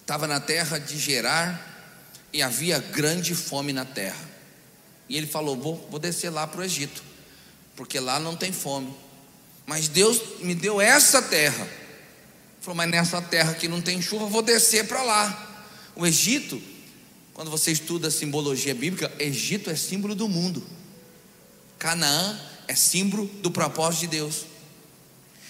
estava 0.00 0.28
na 0.28 0.38
terra 0.38 0.78
de 0.78 0.96
Gerar 0.96 1.98
e 2.32 2.40
havia 2.40 2.78
grande 2.78 3.34
fome 3.34 3.72
na 3.72 3.84
terra. 3.84 4.24
E 5.08 5.16
ele 5.16 5.26
falou: 5.26 5.56
Vou, 5.56 5.88
vou 5.90 5.98
descer 5.98 6.30
lá 6.30 6.46
para 6.46 6.60
o 6.60 6.64
Egito, 6.64 7.02
porque 7.74 7.98
lá 7.98 8.20
não 8.20 8.36
tem 8.36 8.52
fome. 8.52 8.94
Mas 9.66 9.88
Deus 9.88 10.38
me 10.42 10.54
deu 10.54 10.80
essa 10.80 11.20
terra. 11.20 11.68
Falou, 12.60 12.76
mas 12.76 12.88
nessa 12.88 13.20
terra 13.20 13.52
que 13.54 13.66
não 13.66 13.82
tem 13.82 14.00
chuva, 14.00 14.26
vou 14.26 14.42
descer 14.42 14.86
para 14.86 15.02
lá. 15.02 15.66
O 15.96 16.06
Egito 16.06 16.62
quando 17.34 17.50
você 17.50 17.72
estuda 17.72 18.10
simbologia 18.10 18.74
bíblica, 18.74 19.12
Egito 19.18 19.70
é 19.70 19.76
símbolo 19.76 20.14
do 20.14 20.28
mundo. 20.28 20.62
Canaã 21.78 22.38
é 22.68 22.74
símbolo 22.74 23.26
do 23.42 23.50
propósito 23.50 24.02
de 24.02 24.06
Deus. 24.08 24.44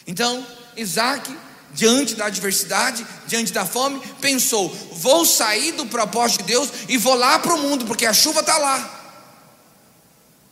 Então, 0.06 0.46
Isaac, 0.76 1.34
diante 1.74 2.14
da 2.14 2.26
adversidade, 2.26 3.06
diante 3.26 3.52
da 3.52 3.66
fome, 3.66 4.00
pensou: 4.20 4.68
vou 4.92 5.24
sair 5.24 5.72
do 5.72 5.86
propósito 5.86 6.42
de 6.42 6.48
Deus 6.48 6.68
e 6.88 6.96
vou 6.96 7.14
lá 7.14 7.38
para 7.38 7.54
o 7.54 7.58
mundo, 7.58 7.84
porque 7.84 8.06
a 8.06 8.14
chuva 8.14 8.40
está 8.40 8.56
lá. 8.58 9.00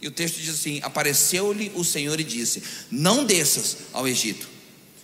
E 0.00 0.08
o 0.08 0.10
texto 0.10 0.36
diz 0.36 0.54
assim: 0.54 0.80
Apareceu-lhe 0.82 1.70
o 1.74 1.84
Senhor 1.84 2.18
e 2.18 2.24
disse: 2.24 2.62
Não 2.90 3.24
desças 3.24 3.76
ao 3.92 4.08
Egito, 4.08 4.48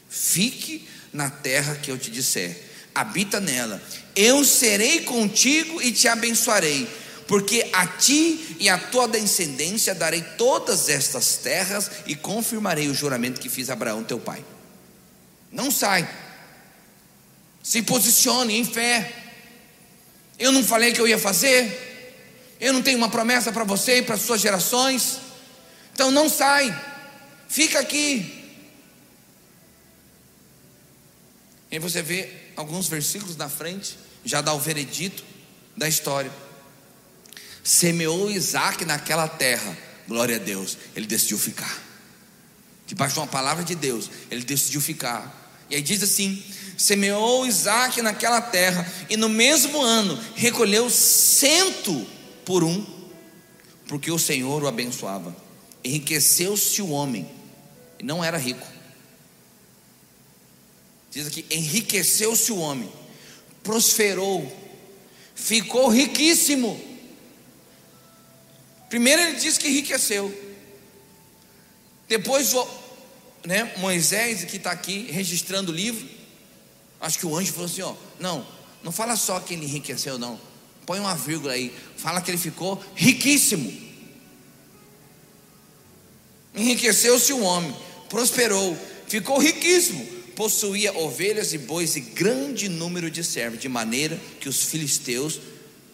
fique 0.08 0.88
na 1.12 1.30
terra 1.30 1.76
que 1.76 1.90
eu 1.90 1.98
te 1.98 2.10
disser, 2.10 2.65
habita 3.00 3.40
nela, 3.40 3.80
eu 4.14 4.44
serei 4.44 5.02
contigo 5.02 5.82
e 5.82 5.92
te 5.92 6.08
abençoarei, 6.08 6.88
porque 7.28 7.68
a 7.72 7.86
ti 7.86 8.56
e 8.58 8.68
a 8.68 8.78
tua 8.78 9.06
descendência 9.06 9.94
darei 9.94 10.22
todas 10.38 10.88
estas 10.88 11.36
terras 11.36 11.90
e 12.06 12.16
confirmarei 12.16 12.88
o 12.88 12.94
juramento 12.94 13.40
que 13.40 13.50
fiz 13.50 13.68
a 13.68 13.74
Abraão 13.74 14.02
teu 14.02 14.18
pai. 14.18 14.42
Não 15.52 15.70
sai, 15.70 16.08
se 17.62 17.82
posicione 17.82 18.56
em 18.56 18.64
fé. 18.64 19.12
Eu 20.38 20.52
não 20.52 20.64
falei 20.64 20.92
que 20.92 21.00
eu 21.00 21.08
ia 21.08 21.18
fazer, 21.18 22.54
eu 22.60 22.72
não 22.72 22.82
tenho 22.82 22.98
uma 22.98 23.08
promessa 23.08 23.52
para 23.52 23.64
você 23.64 23.98
e 23.98 24.02
para 24.02 24.14
as 24.14 24.22
suas 24.22 24.40
gerações, 24.40 25.18
então 25.92 26.10
não 26.10 26.28
sai, 26.28 26.74
fica 27.48 27.78
aqui. 27.78 28.44
E 31.70 31.78
você 31.78 32.00
vê 32.02 32.45
alguns 32.56 32.88
versículos 32.88 33.36
na 33.36 33.48
frente, 33.48 33.98
já 34.24 34.40
dá 34.40 34.52
o 34.52 34.58
veredito 34.58 35.22
da 35.76 35.86
história. 35.88 36.32
semeou 37.62 38.30
Isaac 38.30 38.84
naquela 38.84 39.26
terra, 39.28 39.76
glória 40.06 40.36
a 40.36 40.38
Deus, 40.38 40.78
ele 40.94 41.06
decidiu 41.06 41.36
ficar. 41.38 41.82
Debaixo 42.86 43.14
de 43.14 43.20
uma 43.20 43.26
palavra 43.26 43.64
de 43.64 43.74
Deus, 43.74 44.08
ele 44.30 44.44
decidiu 44.44 44.80
ficar. 44.80 45.66
E 45.68 45.74
aí 45.74 45.82
diz 45.82 46.02
assim: 46.02 46.42
semeou 46.78 47.44
Isaac 47.44 48.00
naquela 48.00 48.40
terra, 48.40 48.90
e 49.10 49.16
no 49.16 49.28
mesmo 49.28 49.82
ano 49.82 50.16
recolheu 50.36 50.88
cento 50.88 52.06
por 52.44 52.62
um, 52.62 52.86
porque 53.88 54.10
o 54.10 54.18
Senhor 54.18 54.62
o 54.62 54.68
abençoava. 54.68 55.36
Enriqueceu-se 55.82 56.80
o 56.80 56.90
homem, 56.90 57.28
e 57.98 58.04
não 58.04 58.22
era 58.22 58.38
rico. 58.38 58.66
Diz 61.16 61.28
aqui: 61.28 61.46
enriqueceu-se 61.50 62.52
o 62.52 62.58
homem, 62.58 62.92
prosperou, 63.62 64.54
ficou 65.34 65.88
riquíssimo. 65.88 66.78
Primeiro 68.90 69.22
ele 69.22 69.38
diz 69.38 69.56
que 69.56 69.66
enriqueceu. 69.66 70.30
Depois, 72.06 72.52
né, 73.46 73.72
Moisés, 73.78 74.44
que 74.44 74.58
está 74.58 74.70
aqui 74.70 75.10
registrando 75.10 75.72
o 75.72 75.74
livro, 75.74 76.06
acho 77.00 77.18
que 77.18 77.24
o 77.24 77.34
anjo 77.34 77.50
falou 77.50 77.64
assim: 77.64 77.80
ó, 77.80 77.94
não, 78.20 78.46
não 78.82 78.92
fala 78.92 79.16
só 79.16 79.40
que 79.40 79.54
ele 79.54 79.64
enriqueceu, 79.64 80.18
não. 80.18 80.38
Põe 80.84 81.00
uma 81.00 81.14
vírgula 81.14 81.54
aí. 81.54 81.74
Fala 81.96 82.20
que 82.20 82.30
ele 82.30 82.36
ficou 82.36 82.78
riquíssimo. 82.94 83.72
Enriqueceu-se 86.54 87.32
o 87.32 87.40
homem, 87.40 87.74
prosperou, 88.10 88.76
ficou 89.08 89.38
riquíssimo. 89.38 90.15
Possuía 90.36 90.92
ovelhas 90.92 91.54
e 91.54 91.58
bois 91.58 91.96
e 91.96 92.00
grande 92.00 92.68
número 92.68 93.10
de 93.10 93.24
servos, 93.24 93.58
de 93.58 93.68
maneira 93.68 94.20
que 94.38 94.48
os 94.48 94.64
filisteus 94.64 95.40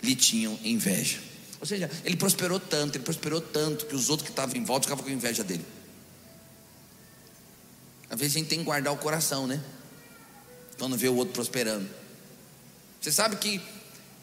lhe 0.03 0.17
tinham 0.17 0.59
inveja. 0.65 1.21
Ou 1.61 1.67
seja, 1.67 1.89
ele 2.05 2.17
prosperou 2.17 2.59
tanto, 2.59 2.97
ele 2.97 3.05
prosperou 3.05 3.41
tanto 3.41 3.87
que 3.87 3.95
os 3.95 4.11
outros 4.11 4.27
que 4.27 4.33
estavam 4.33 4.57
em 4.57 4.65
volta 4.65 4.89
ficavam 4.89 5.05
com 5.05 5.11
inveja 5.11 5.45
dele. 5.45 5.65
Às 8.11 8.19
vezes 8.19 8.35
a 8.35 8.39
gente 8.41 8.49
tem 8.49 8.59
que 8.59 8.65
guardar 8.65 8.93
o 8.93 8.97
coração, 8.97 9.47
né? 9.47 9.63
Quando 10.77 10.97
vê 10.97 11.09
o 11.09 11.15
outro 11.15 11.33
prosperando. 11.33 11.89
Você 13.01 13.13
sabe 13.13 13.37
que 13.37 13.61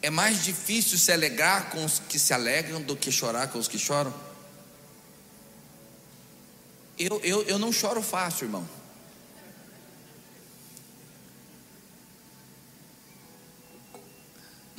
é 0.02 0.10
mais 0.10 0.44
difícil 0.44 0.98
se 0.98 1.14
alegrar 1.14 1.70
com 1.70 1.84
os 1.86 2.00
que 2.00 2.20
se 2.20 2.34
alegram 2.34 2.82
do 2.82 2.96
que 2.96 3.10
chorar 3.10 3.48
com 3.48 3.58
os 3.58 3.70
que 3.70 3.80
choram? 3.80 4.14
Eu, 6.98 7.22
eu, 7.24 7.44
eu 7.44 7.58
não 7.58 7.72
choro 7.72 8.02
fácil, 8.02 8.46
irmão. 8.46 8.79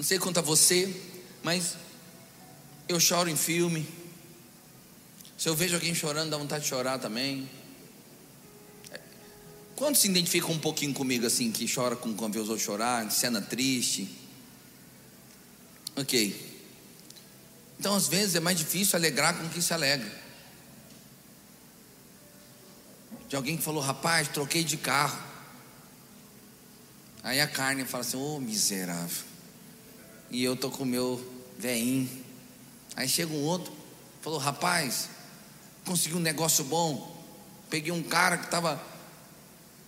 Não 0.01 0.05
sei 0.05 0.19
quanto 0.19 0.39
a 0.39 0.41
você, 0.41 0.99
mas 1.43 1.77
eu 2.89 2.99
choro 2.99 3.29
em 3.29 3.37
filme. 3.37 3.87
Se 5.37 5.47
eu 5.47 5.55
vejo 5.55 5.75
alguém 5.75 5.95
chorando, 5.95 6.31
dá 6.31 6.39
vontade 6.39 6.65
de 6.65 6.71
chorar 6.71 6.99
também. 6.99 7.47
Quantos 9.77 10.01
se 10.01 10.09
identificam 10.09 10.53
um 10.53 10.59
pouquinho 10.59 10.95
comigo 10.95 11.27
assim, 11.27 11.53
que 11.53 11.71
chora 11.71 11.97
com 11.97 12.15
quando 12.15 12.33
vê 12.33 12.41
os 12.41 12.49
outros 12.49 12.65
chorar, 12.65 13.11
cena 13.11 13.43
triste? 13.43 14.11
Ok. 15.95 16.49
Então, 17.79 17.95
às 17.95 18.09
vezes, 18.09 18.37
é 18.37 18.41
mais 18.41 18.57
difícil 18.57 18.97
alegrar 18.97 19.37
com 19.37 19.51
quem 19.51 19.61
se 19.61 19.75
alegra. 19.75 20.11
De 23.29 23.37
alguém 23.37 23.55
que 23.59 23.63
falou, 23.63 23.83
rapaz, 23.83 24.29
troquei 24.29 24.65
de 24.65 24.79
carro. 24.79 25.23
Aí 27.23 27.39
a 27.39 27.47
carne 27.47 27.85
fala 27.85 28.01
assim, 28.03 28.17
ô 28.17 28.37
oh, 28.37 28.41
miserável. 28.41 29.29
E 30.31 30.45
eu 30.45 30.57
tô 30.57 30.71
com 30.71 30.85
o 30.85 30.87
meu 30.87 31.21
veinho. 31.59 32.09
Aí 32.97 33.09
chega 33.09 33.33
um 33.33 33.43
outro, 33.43 33.73
falou: 34.23 34.39
Rapaz, 34.39 35.09
consegui 35.85 36.15
um 36.15 36.21
negócio 36.21 36.65
bom. 36.65 37.19
Peguei 37.69 37.93
um 37.93 38.03
cara 38.03 38.37
que 38.37 38.45
estava 38.45 38.81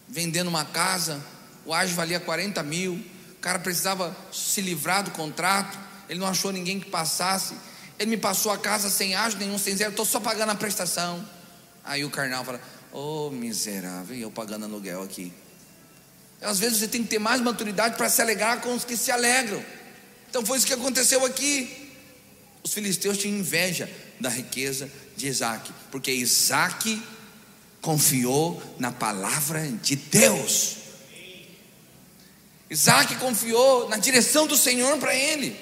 vendendo 0.08 0.48
uma 0.48 0.64
casa, 0.64 1.24
o 1.64 1.72
ágio 1.72 1.96
valia 1.96 2.20
40 2.20 2.62
mil. 2.62 2.94
O 2.94 3.40
cara 3.42 3.58
precisava 3.58 4.16
se 4.32 4.60
livrar 4.60 5.02
do 5.02 5.10
contrato, 5.10 5.78
ele 6.08 6.20
não 6.20 6.26
achou 6.28 6.52
ninguém 6.52 6.78
que 6.78 6.88
passasse. 6.88 7.54
Ele 7.98 8.10
me 8.10 8.16
passou 8.16 8.52
a 8.52 8.58
casa 8.58 8.90
sem 8.90 9.14
ágio 9.14 9.38
nenhum, 9.38 9.58
sem 9.58 9.76
zero, 9.76 9.90
estou 9.90 10.04
só 10.04 10.20
pagando 10.20 10.50
a 10.50 10.54
prestação. 10.54 11.24
Aí 11.84 12.04
o 12.04 12.10
carnal 12.10 12.44
fala: 12.44 12.60
Ô 12.92 13.26
oh, 13.26 13.30
miserável, 13.30 14.16
eu 14.16 14.30
pagando 14.30 14.64
aluguel 14.64 15.02
aqui. 15.02 15.32
Às 16.40 16.58
vezes 16.58 16.78
você 16.78 16.88
tem 16.88 17.02
que 17.02 17.08
ter 17.08 17.20
mais 17.20 17.40
maturidade 17.40 17.96
para 17.96 18.08
se 18.08 18.20
alegrar 18.20 18.60
com 18.60 18.74
os 18.74 18.84
que 18.84 18.96
se 18.96 19.12
alegram. 19.12 19.62
Então 20.32 20.46
foi 20.46 20.56
isso 20.56 20.66
que 20.66 20.72
aconteceu 20.72 21.26
aqui. 21.26 21.90
Os 22.64 22.72
filisteus 22.72 23.18
tinham 23.18 23.36
inveja 23.36 23.86
da 24.18 24.30
riqueza 24.30 24.90
de 25.14 25.28
Isaac, 25.28 25.70
porque 25.90 26.10
Isaac 26.10 27.02
confiou 27.82 28.62
na 28.78 28.90
palavra 28.90 29.60
de 29.82 29.94
Deus. 29.94 30.76
Isaac 32.70 33.14
confiou 33.16 33.90
na 33.90 33.98
direção 33.98 34.46
do 34.46 34.56
Senhor 34.56 34.96
para 34.96 35.14
ele. 35.14 35.54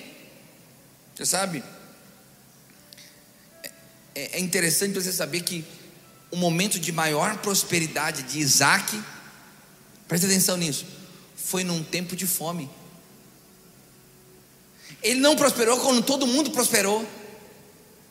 Você 1.17 1.27
sabe? 1.27 1.65
É, 4.15 4.39
é 4.39 4.39
interessante 4.39 4.95
você 4.95 5.13
saber 5.13 5.41
que 5.41 5.65
o 6.31 6.37
momento 6.37 6.79
de 6.79 6.93
maior 6.93 7.39
prosperidade 7.39 8.23
de 8.23 8.39
Isaac, 8.39 9.03
preste 10.07 10.27
atenção 10.27 10.57
nisso, 10.57 10.87
foi 11.35 11.65
num 11.65 11.83
tempo 11.83 12.15
de 12.15 12.25
fome. 12.25 12.71
Ele 15.03 15.21
não 15.21 15.37
prosperou 15.37 15.79
quando 15.81 16.03
todo 16.03 16.27
mundo 16.27 16.51
prosperou. 16.51 17.07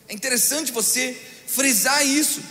É 0.08 0.14
interessante 0.14 0.72
você 0.72 1.14
frisar 1.46 2.04
isso, 2.06 2.42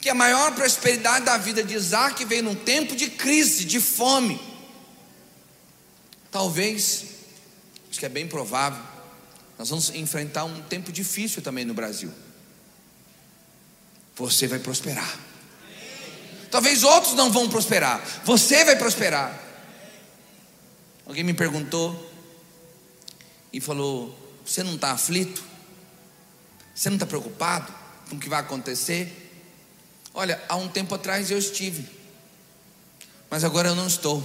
que 0.00 0.08
a 0.08 0.14
maior 0.14 0.54
prosperidade 0.54 1.24
da 1.24 1.36
vida 1.36 1.62
de 1.62 1.74
Isaac 1.74 2.24
veio 2.24 2.42
num 2.42 2.54
tempo 2.54 2.94
de 2.94 3.10
crise, 3.10 3.64
de 3.64 3.80
fome. 3.80 4.40
Talvez, 6.30 7.04
acho 7.90 7.98
que 7.98 8.06
é 8.06 8.08
bem 8.08 8.26
provável, 8.28 8.82
nós 9.58 9.70
vamos 9.70 9.90
enfrentar 9.90 10.44
um 10.44 10.62
tempo 10.62 10.92
difícil 10.92 11.42
também 11.42 11.64
no 11.64 11.74
Brasil. 11.74 12.12
Você 14.14 14.46
vai 14.46 14.58
prosperar. 14.58 15.18
Talvez 16.50 16.82
outros 16.82 17.14
não 17.14 17.30
vão 17.30 17.48
prosperar, 17.48 18.02
você 18.24 18.64
vai 18.64 18.76
prosperar. 18.76 19.38
Alguém 21.06 21.24
me 21.24 21.34
perguntou 21.34 22.07
e 23.52 23.60
falou: 23.60 24.16
Você 24.44 24.62
não 24.62 24.74
está 24.74 24.92
aflito? 24.92 25.42
Você 26.74 26.88
não 26.88 26.96
está 26.96 27.06
preocupado 27.06 27.72
com 28.08 28.16
o 28.16 28.18
que 28.18 28.28
vai 28.28 28.40
acontecer? 28.40 29.26
Olha, 30.14 30.40
há 30.48 30.56
um 30.56 30.68
tempo 30.68 30.94
atrás 30.94 31.30
eu 31.30 31.38
estive, 31.38 31.88
mas 33.30 33.44
agora 33.44 33.68
eu 33.68 33.74
não 33.74 33.86
estou, 33.86 34.24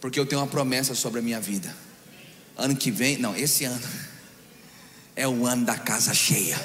porque 0.00 0.18
eu 0.18 0.26
tenho 0.26 0.40
uma 0.40 0.46
promessa 0.46 0.94
sobre 0.94 1.20
a 1.20 1.22
minha 1.22 1.40
vida. 1.40 1.74
Ano 2.56 2.76
que 2.76 2.90
vem, 2.90 3.16
não, 3.18 3.36
esse 3.36 3.64
ano, 3.64 3.86
é 5.16 5.26
o 5.26 5.46
ano 5.46 5.64
da 5.64 5.76
casa 5.78 6.14
cheia, 6.14 6.58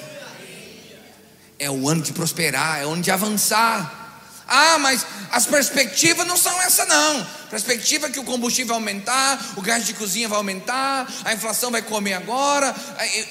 é 1.58 1.70
o 1.70 1.88
ano 1.88 2.02
de 2.02 2.14
prosperar, 2.14 2.82
é 2.82 2.86
o 2.86 2.92
ano 2.92 3.02
de 3.02 3.12
avançar. 3.12 4.05
Ah, 4.48 4.78
mas 4.78 5.06
as 5.32 5.46
perspectivas 5.46 6.26
não 6.28 6.38
são 6.38 6.60
essa 6.62 6.86
não. 6.86 7.26
Perspectiva 7.50 8.08
é 8.08 8.10
que 8.10 8.20
o 8.20 8.24
combustível 8.24 8.76
vai 8.76 8.78
aumentar, 8.78 9.54
o 9.56 9.62
gás 9.62 9.86
de 9.86 9.94
cozinha 9.94 10.28
vai 10.28 10.38
aumentar, 10.38 11.12
a 11.24 11.34
inflação 11.34 11.72
vai 11.72 11.82
comer 11.82 12.14
agora, 12.14 12.76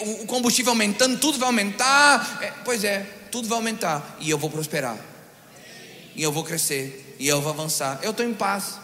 o 0.01 0.27
combustível 0.27 0.73
aumentando, 0.73 1.19
tudo 1.19 1.39
vai 1.39 1.47
aumentar. 1.47 2.39
É, 2.43 2.53
pois 2.65 2.83
é, 2.83 3.07
tudo 3.31 3.49
vai 3.49 3.57
aumentar 3.57 4.17
e 4.21 4.29
eu 4.29 4.39
vou 4.39 4.51
prosperar. 4.51 4.99
E 6.17 6.23
eu 6.23 6.33
vou 6.33 6.45
crescer 6.45 7.17
e 7.19 7.29
eu 7.29 7.41
vou 7.41 7.53
avançar. 7.53 8.01
Eu 8.03 8.11
estou 8.11 8.27
em 8.27 8.35
paz. 8.35 8.79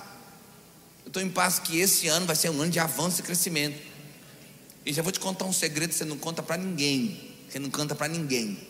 Eu 1.04 1.08
estou 1.08 1.22
em 1.22 1.30
paz 1.30 1.58
que 1.58 1.80
esse 1.80 2.06
ano 2.08 2.26
vai 2.26 2.36
ser 2.36 2.50
um 2.50 2.60
ano 2.60 2.70
de 2.70 2.78
avanço 2.78 3.20
e 3.20 3.22
crescimento. 3.22 3.80
E 4.86 4.92
já 4.92 5.02
vou 5.02 5.12
te 5.12 5.20
contar 5.20 5.44
um 5.44 5.52
segredo 5.52 5.90
que 5.90 5.96
você 5.96 6.04
não 6.04 6.16
conta 6.16 6.42
para 6.42 6.56
ninguém. 6.56 7.34
Você 7.48 7.58
não 7.58 7.70
canta 7.70 7.94
para 7.94 8.08
ninguém. 8.08 8.69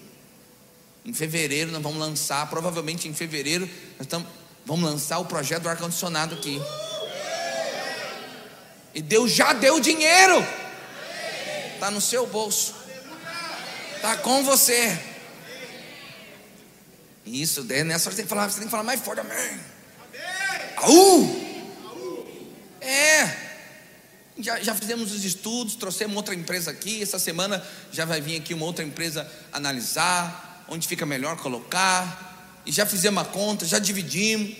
Em 1.04 1.12
fevereiro 1.14 1.70
nós 1.72 1.82
vamos 1.82 1.98
lançar, 1.98 2.48
provavelmente 2.50 3.08
em 3.08 3.14
fevereiro, 3.14 3.68
nós 3.98 4.24
vamos 4.66 4.90
lançar 4.90 5.18
o 5.18 5.24
projeto 5.24 5.62
do 5.62 5.68
ar-condicionado 5.68 6.34
aqui. 6.34 6.60
E 8.94 9.00
Deus 9.00 9.30
já 9.30 9.52
deu 9.52 9.80
dinheiro. 9.80 10.44
Está 11.74 11.90
no 11.90 12.00
seu 12.00 12.26
bolso. 12.26 12.74
Está 13.96 14.16
com 14.18 14.42
você. 14.44 14.98
Isso, 17.24 17.62
nessa 17.64 18.08
hora 18.08 18.10
você 18.10 18.16
tem 18.16 18.24
que 18.24 18.28
falar, 18.28 18.50
você 18.50 18.56
tem 18.58 18.64
que 18.64 18.70
falar 18.70 18.82
mais 18.82 19.00
forte, 19.00 19.20
amém. 19.20 19.60
Aú! 20.76 21.50
É. 22.80 23.50
Já, 24.38 24.58
já 24.60 24.74
fizemos 24.74 25.12
os 25.12 25.24
estudos, 25.24 25.74
trouxemos 25.74 26.16
outra 26.16 26.34
empresa 26.34 26.70
aqui. 26.70 27.02
Essa 27.02 27.18
semana 27.18 27.64
já 27.92 28.04
vai 28.04 28.20
vir 28.20 28.36
aqui 28.36 28.54
uma 28.54 28.64
outra 28.64 28.84
empresa 28.84 29.30
analisar 29.52 30.49
onde 30.70 30.86
fica 30.86 31.04
melhor 31.04 31.36
colocar, 31.36 32.62
e 32.64 32.72
já 32.72 32.86
fizemos 32.86 33.22
a 33.22 33.26
conta, 33.26 33.66
já 33.66 33.78
dividimos. 33.78 34.56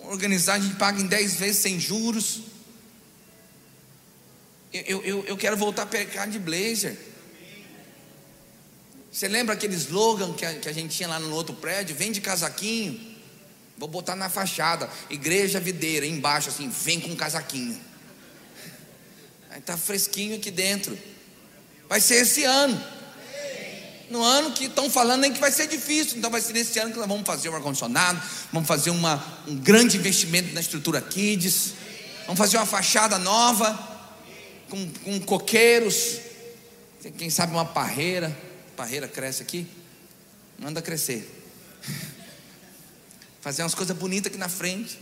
Organizar, 0.00 0.54
a 0.54 0.58
gente 0.58 0.74
paga 0.76 1.00
em 1.00 1.06
10 1.06 1.36
vezes 1.36 1.62
sem 1.62 1.80
juros. 1.80 2.40
Eu, 4.72 5.02
eu, 5.02 5.24
eu 5.24 5.36
quero 5.36 5.56
voltar 5.56 5.82
a 5.82 5.86
pecar 5.86 6.28
de 6.28 6.38
blazer. 6.38 6.98
Você 9.10 9.28
lembra 9.28 9.54
aquele 9.54 9.74
slogan 9.74 10.34
que 10.34 10.44
a, 10.44 10.54
que 10.54 10.68
a 10.68 10.72
gente 10.72 10.94
tinha 10.94 11.08
lá 11.08 11.18
no 11.18 11.34
outro 11.34 11.54
prédio? 11.54 11.96
Vem 11.96 12.12
de 12.12 12.20
casaquinho. 12.20 13.16
Vou 13.78 13.88
botar 13.88 14.16
na 14.16 14.28
fachada, 14.28 14.90
igreja 15.10 15.60
videira, 15.60 16.06
embaixo 16.06 16.48
assim, 16.48 16.68
vem 16.68 17.00
com 17.00 17.14
casaquinho. 17.14 17.78
Aí 19.50 19.60
tá 19.60 19.76
fresquinho 19.76 20.36
aqui 20.36 20.50
dentro. 20.50 20.98
Vai 21.88 22.00
ser 22.00 22.16
esse 22.16 22.44
ano. 22.44 22.95
No 24.10 24.22
ano 24.22 24.52
que 24.52 24.66
estão 24.66 24.88
falando 24.88 25.22
nem 25.22 25.32
que 25.32 25.40
vai 25.40 25.50
ser 25.50 25.66
difícil, 25.66 26.18
então 26.18 26.30
vai 26.30 26.40
ser 26.40 26.52
nesse 26.52 26.78
ano 26.78 26.92
que 26.92 26.98
nós 26.98 27.08
vamos 27.08 27.26
fazer 27.26 27.48
um 27.48 27.56
ar-condicionado, 27.56 28.22
vamos 28.52 28.68
fazer 28.68 28.90
uma, 28.90 29.22
um 29.48 29.56
grande 29.56 29.96
investimento 29.96 30.54
na 30.54 30.60
estrutura 30.60 31.00
Kids, 31.00 31.74
vamos 32.24 32.38
fazer 32.38 32.56
uma 32.56 32.66
fachada 32.66 33.18
nova, 33.18 33.96
com, 34.68 34.88
com 35.04 35.20
coqueiros, 35.20 36.18
quem 37.18 37.30
sabe 37.30 37.52
uma 37.52 37.64
parreira, 37.64 38.36
parreira 38.76 39.08
cresce 39.08 39.42
aqui, 39.42 39.66
manda 40.58 40.80
crescer. 40.80 41.32
Fazer 43.40 43.62
umas 43.62 43.76
coisas 43.76 43.96
bonitas 43.96 44.26
aqui 44.26 44.38
na 44.38 44.48
frente, 44.48 44.98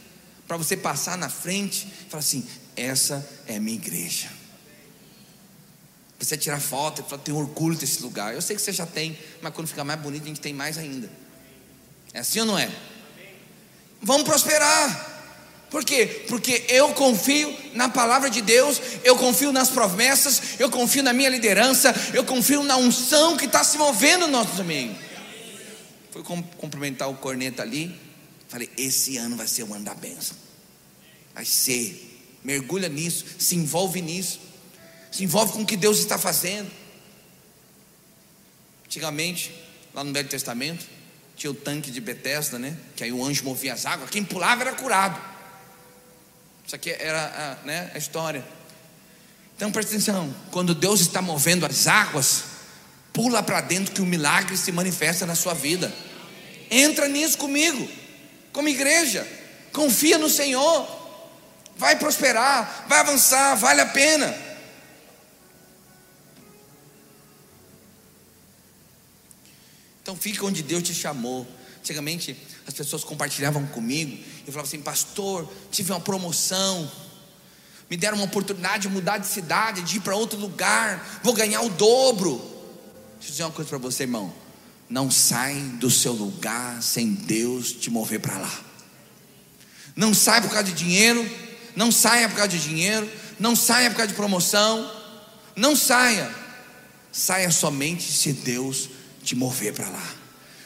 para 0.47 0.59
você 0.59 0.77
passar 0.77 1.17
na 1.17 1.31
frente 1.31 1.88
e 2.07 2.11
falar 2.11 2.21
assim: 2.21 2.47
essa 2.77 3.27
é 3.47 3.59
minha 3.59 3.77
igreja. 3.77 4.29
Você 6.25 6.39
tirar 6.39 6.59
foto 6.59 7.03
e 7.03 7.05
falar, 7.05 7.23
tenho 7.23 7.37
orgulho 7.37 7.77
desse 7.77 8.03
lugar. 8.03 8.33
Eu 8.33 8.41
sei 8.41 8.57
que 8.57 8.63
você 8.63 8.73
já 8.73 8.87
tem, 8.87 9.19
mas 9.43 9.53
quando 9.53 9.69
fica 9.69 9.85
mais 9.85 10.01
bonito, 10.01 10.25
a 10.25 10.29
gente 10.29 10.41
tem 10.41 10.55
mais 10.55 10.79
ainda. 10.79 11.11
É 12.15 12.21
assim 12.21 12.41
ou 12.41 12.47
não 12.47 12.59
é? 12.59 12.71
Vamos 14.01 14.23
prosperar. 14.23 15.13
Por 15.71 15.85
quê? 15.85 16.25
Porque 16.29 16.65
eu 16.69 16.95
confio 16.95 17.55
na 17.75 17.89
palavra 17.89 18.31
de 18.31 18.41
Deus, 18.41 18.81
eu 19.03 19.17
confio 19.17 19.53
nas 19.53 19.69
promessas, 19.69 20.59
eu 20.59 20.71
confio 20.71 21.03
na 21.03 21.13
minha 21.13 21.29
liderança, 21.29 21.95
eu 22.15 22.25
confio 22.25 22.63
na 22.63 22.77
unção 22.77 23.37
que 23.37 23.45
está 23.45 23.63
se 23.63 23.77
movendo 23.77 24.27
no 24.27 24.33
nosso 24.33 24.65
meio. 24.65 24.97
Fui 26.11 26.23
cumprimentar 26.23 27.11
o 27.11 27.17
corneta 27.17 27.63
ali, 27.63 27.95
falei: 28.49 28.71
esse 28.79 29.19
ano 29.19 29.37
vai 29.37 29.47
ser 29.47 29.65
o 29.65 29.75
ano 29.75 29.85
da 29.85 29.95
bênção. 29.95 30.37
Vai 31.35 31.45
ser. 31.45 32.13
Mergulha 32.43 32.89
nisso, 32.89 33.25
se 33.39 33.57
envolve 33.57 34.01
nisso 34.01 34.54
se 35.14 35.22
envolve 35.22 35.53
com 35.53 35.62
o 35.62 35.66
que 35.66 35.77
Deus 35.77 36.00
está 36.00 36.18
fazendo. 36.18 36.68
Antigamente, 38.85 39.55
lá 39.94 40.03
no 40.03 40.12
Velho 40.12 40.29
Testamento, 40.29 40.85
tinha 41.37 41.53
o 41.53 41.55
tanque 41.55 41.88
de 41.88 42.00
Betesda, 42.00 42.59
né? 42.59 42.77
Que 42.96 43.05
aí 43.05 43.12
o 43.12 43.24
anjo 43.24 43.44
movia 43.44 43.74
as 43.74 43.87
águas, 43.87 44.11
quem 44.11 44.24
pulava 44.24 44.62
era 44.62 44.72
curado. 44.72 45.20
Isso 46.66 46.74
aqui 46.74 46.90
era 46.90 47.61
a, 47.62 47.64
né, 47.64 47.92
a 47.94 47.98
história. 47.98 48.44
Então 49.55 49.70
presta 49.70 49.92
atenção: 49.92 50.35
quando 50.50 50.74
Deus 50.74 51.00
está 51.00 51.22
movendo 51.22 51.64
as 51.64 51.87
águas, 51.87 52.42
pula 53.12 53.40
para 53.40 53.61
dentro 53.61 53.94
que 53.94 54.03
o 54.03 54.07
milagre 54.07 54.57
se 54.57 54.72
manifesta 54.72 55.24
na 55.24 55.37
sua 55.37 55.55
vida. 55.55 55.94
Entra 56.68 57.07
nisso 57.07 57.38
comigo, 57.38 57.88
como 58.53 58.68
igreja. 58.68 59.24
Confia 59.72 60.18
no 60.18 60.29
Senhor. 60.29 61.05
Vai 61.77 62.00
prosperar, 62.00 62.87
vai 62.88 62.98
avançar, 62.98 63.55
vale 63.55 63.81
a 63.81 63.87
pena. 63.87 64.43
Então 70.05 70.14
fica 70.14 70.45
onde 70.45 70.62
Deus 70.62 70.83
te 70.83 70.93
chamou. 70.93 71.47
Antigamente 71.79 72.37
as 72.67 72.75
pessoas 72.75 73.03
compartilhavam 73.03 73.67
comigo 73.69 74.12
e 74.43 74.53
falavam 74.53 74.64
assim: 74.64 74.83
Pastor, 74.83 75.51
tive 75.71 75.93
uma 75.93 76.01
promoção, 76.01 76.90
me 77.88 77.97
deram 77.97 78.19
uma 78.19 78.27
oportunidade 78.27 78.83
de 78.83 78.88
mudar 78.90 79.17
de 79.17 79.27
cidade, 79.27 79.81
de 79.81 79.97
ir 79.97 80.01
para 80.01 80.14
outro 80.14 80.38
lugar, 80.38 81.21
vou 81.23 81.33
ganhar 81.33 81.62
o 81.62 81.71
dobro. 81.71 82.37
Deixa 83.14 83.29
eu 83.29 83.31
dizer 83.31 83.43
uma 83.45 83.53
coisa 83.53 83.71
para 83.71 83.79
você, 83.79 84.03
irmão: 84.03 84.31
não 84.90 85.11
sai 85.11 85.55
do 85.81 85.90
seu 85.90 86.12
lugar 86.12 86.83
sem 86.83 87.14
Deus 87.14 87.73
te 87.73 87.88
mover 87.88 88.21
para 88.21 88.37
lá. 88.37 88.61
Não 89.97 90.12
sai 90.12 90.43
por 90.43 90.51
causa 90.51 90.64
de 90.64 90.75
dinheiro, 90.75 91.27
não 91.75 91.90
saia 91.90 92.29
por 92.29 92.37
causa 92.37 92.51
de 92.51 92.61
dinheiro, 92.61 93.11
não 93.40 93.57
saia 93.57 93.88
por 93.88 93.97
causa 93.97 94.09
de 94.09 94.14
promoção, 94.14 94.90
não 95.57 95.75
saia. 95.75 96.31
Saia 97.11 97.51
somente 97.51 98.12
se 98.12 98.35
Deus 98.35 98.90
te 99.25 99.35
mover 99.35 99.73
para 99.73 99.89
lá. 99.89 100.15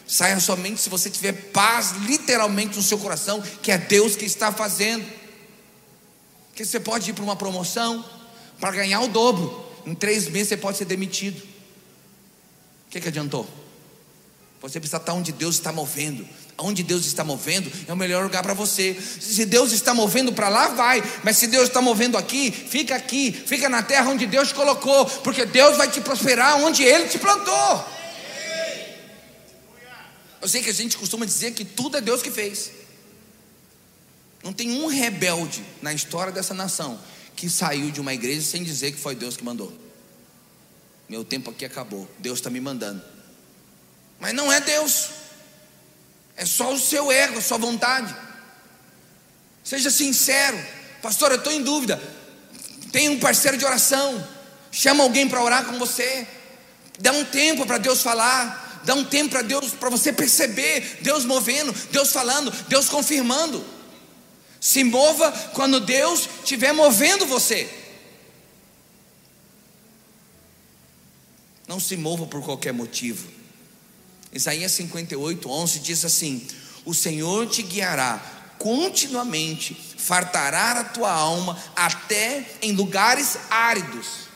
Saia 0.06 0.40
somente 0.40 0.80
se 0.80 0.88
você 0.88 1.10
tiver 1.10 1.32
paz, 1.32 1.92
literalmente, 2.06 2.76
no 2.76 2.82
seu 2.82 2.98
coração, 2.98 3.42
que 3.62 3.70
é 3.70 3.76
Deus 3.76 4.16
que 4.16 4.24
está 4.24 4.50
fazendo. 4.50 5.04
Que 6.54 6.64
você 6.64 6.80
pode 6.80 7.10
ir 7.10 7.12
para 7.12 7.22
uma 7.22 7.36
promoção 7.36 8.04
para 8.58 8.70
ganhar 8.72 9.00
o 9.00 9.08
dobro. 9.08 9.66
Em 9.86 9.94
três 9.94 10.26
meses 10.28 10.48
você 10.48 10.56
pode 10.56 10.78
ser 10.78 10.86
demitido. 10.86 11.38
O 11.38 12.90
que, 12.90 13.00
que 13.00 13.08
adiantou? 13.08 13.46
Você 14.62 14.80
precisa 14.80 14.96
estar 14.96 15.12
onde 15.12 15.30
Deus 15.30 15.56
está 15.56 15.70
movendo. 15.70 16.26
Onde 16.56 16.82
Deus 16.82 17.06
está 17.06 17.22
movendo 17.22 17.70
é 17.86 17.92
o 17.92 17.96
melhor 17.96 18.24
lugar 18.24 18.42
para 18.42 18.54
você. 18.54 18.96
Se 19.20 19.44
Deus 19.44 19.72
está 19.72 19.94
movendo 19.94 20.32
para 20.32 20.48
lá, 20.48 20.68
vai. 20.68 21.02
Mas 21.22 21.36
se 21.36 21.46
Deus 21.46 21.68
está 21.68 21.80
movendo 21.80 22.16
aqui, 22.16 22.50
fica 22.50 22.96
aqui. 22.96 23.30
Fica 23.30 23.68
na 23.68 23.82
terra 23.82 24.10
onde 24.10 24.26
Deus 24.26 24.52
colocou. 24.52 25.04
Porque 25.06 25.44
Deus 25.44 25.76
vai 25.76 25.88
te 25.88 26.00
prosperar 26.00 26.56
onde 26.56 26.82
Ele 26.82 27.06
te 27.08 27.18
plantou. 27.18 27.97
Eu 30.40 30.48
sei 30.48 30.62
que 30.62 30.70
a 30.70 30.74
gente 30.74 30.96
costuma 30.96 31.26
dizer 31.26 31.52
que 31.52 31.64
tudo 31.64 31.96
é 31.96 32.00
Deus 32.00 32.22
que 32.22 32.30
fez. 32.30 32.70
Não 34.42 34.52
tem 34.52 34.70
um 34.70 34.86
rebelde 34.86 35.64
na 35.82 35.92
história 35.92 36.32
dessa 36.32 36.54
nação 36.54 36.98
que 37.34 37.48
saiu 37.48 37.90
de 37.90 38.00
uma 38.00 38.14
igreja 38.14 38.42
sem 38.42 38.62
dizer 38.62 38.92
que 38.92 38.98
foi 38.98 39.14
Deus 39.14 39.36
que 39.36 39.44
mandou. 39.44 39.72
Meu 41.08 41.24
tempo 41.24 41.50
aqui 41.50 41.64
acabou, 41.64 42.08
Deus 42.18 42.38
está 42.38 42.50
me 42.50 42.60
mandando. 42.60 43.02
Mas 44.20 44.34
não 44.34 44.52
é 44.52 44.60
Deus, 44.60 45.10
é 46.36 46.44
só 46.44 46.72
o 46.72 46.78
seu 46.78 47.10
ego, 47.10 47.38
a 47.38 47.42
sua 47.42 47.58
vontade. 47.58 48.14
Seja 49.64 49.90
sincero, 49.90 50.58
pastor, 51.02 51.30
eu 51.30 51.38
estou 51.38 51.52
em 51.52 51.62
dúvida. 51.62 52.00
Tem 52.92 53.08
um 53.08 53.18
parceiro 53.18 53.56
de 53.56 53.64
oração, 53.64 54.26
chama 54.70 55.02
alguém 55.02 55.28
para 55.28 55.42
orar 55.42 55.64
com 55.64 55.78
você, 55.78 56.26
dá 56.98 57.12
um 57.12 57.24
tempo 57.24 57.66
para 57.66 57.78
Deus 57.78 58.02
falar, 58.02 58.67
Dá 58.84 58.94
um 58.94 59.04
tempo 59.04 59.30
para 59.30 59.42
Deus, 59.42 59.72
para 59.72 59.90
você 59.90 60.12
perceber 60.12 60.98
Deus 61.00 61.24
movendo, 61.24 61.72
Deus 61.90 62.12
falando, 62.12 62.50
Deus 62.68 62.88
confirmando. 62.88 63.64
Se 64.60 64.82
mova 64.82 65.30
quando 65.54 65.80
Deus 65.80 66.28
estiver 66.42 66.72
movendo 66.72 67.26
você. 67.26 67.68
Não 71.66 71.78
se 71.78 71.96
mova 71.96 72.26
por 72.26 72.42
qualquer 72.42 72.72
motivo. 72.72 73.28
Isaías 74.32 74.72
58, 74.72 75.48
11 75.48 75.78
diz 75.80 76.04
assim: 76.04 76.46
O 76.84 76.94
Senhor 76.94 77.46
te 77.46 77.62
guiará 77.62 78.38
continuamente, 78.58 79.74
fartará 79.96 80.72
a 80.72 80.84
tua 80.84 81.12
alma 81.12 81.56
até 81.76 82.56
em 82.60 82.72
lugares 82.72 83.38
áridos, 83.50 84.28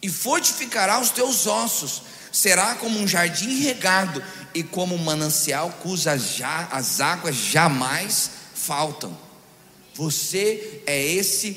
e 0.00 0.08
fortificará 0.08 1.00
os 1.00 1.10
teus 1.10 1.46
ossos 1.46 2.02
será 2.36 2.74
como 2.74 2.98
um 2.98 3.08
jardim 3.08 3.60
regado 3.60 4.22
e 4.52 4.62
como 4.62 4.94
um 4.94 4.98
manancial 4.98 5.70
cujas 5.82 6.34
já, 6.36 6.68
as 6.70 7.00
águas 7.00 7.34
jamais 7.34 8.30
faltam. 8.54 9.18
Você 9.94 10.82
é 10.86 11.02
esse, 11.02 11.56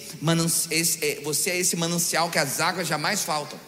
é, 1.01 1.19
você 1.21 1.49
é 1.49 1.57
esse 1.57 1.75
manancial 1.75 2.29
que 2.29 2.39
as 2.39 2.61
águas 2.61 2.87
jamais 2.87 3.23
faltam. 3.23 3.59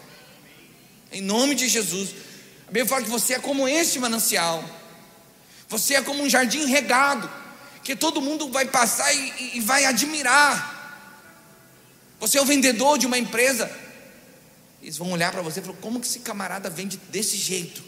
Em 1.12 1.19
nome 1.19 1.54
de 1.54 1.67
Jesus. 1.67 2.12
A 2.62 2.71
Bíblia 2.71 2.86
fala 2.86 3.04
que 3.04 3.10
você 3.10 3.34
é 3.34 3.39
como 3.39 3.67
esse 3.67 4.00
manancial. 4.00 4.63
Você 5.67 5.95
é 5.95 6.02
como 6.02 6.24
um 6.24 6.30
jardim 6.30 6.65
regado, 6.65 7.30
que 7.84 7.93
todo 7.93 8.21
mundo 8.21 8.50
vai 8.50 8.63
passar 8.63 9.13
e, 9.13 9.58
e 9.58 9.60
vai 9.60 9.84
admirar. 9.84 10.80
Você 12.21 12.38
é 12.38 12.41
o 12.41 12.45
vendedor 12.45 12.97
de 12.97 13.06
uma 13.06 13.17
empresa 13.17 13.69
eles 14.82 14.98
vão 14.98 15.12
olhar 15.12 15.32
para 15.32 15.41
você 15.41 15.60
e 15.60 15.63
falar: 15.63 15.78
como 15.78 16.00
que 16.00 16.08
esse 16.08 16.20
camarada 16.20 16.70
vende 16.70 16.98
desse 17.10 17.38
jeito? 17.38 17.84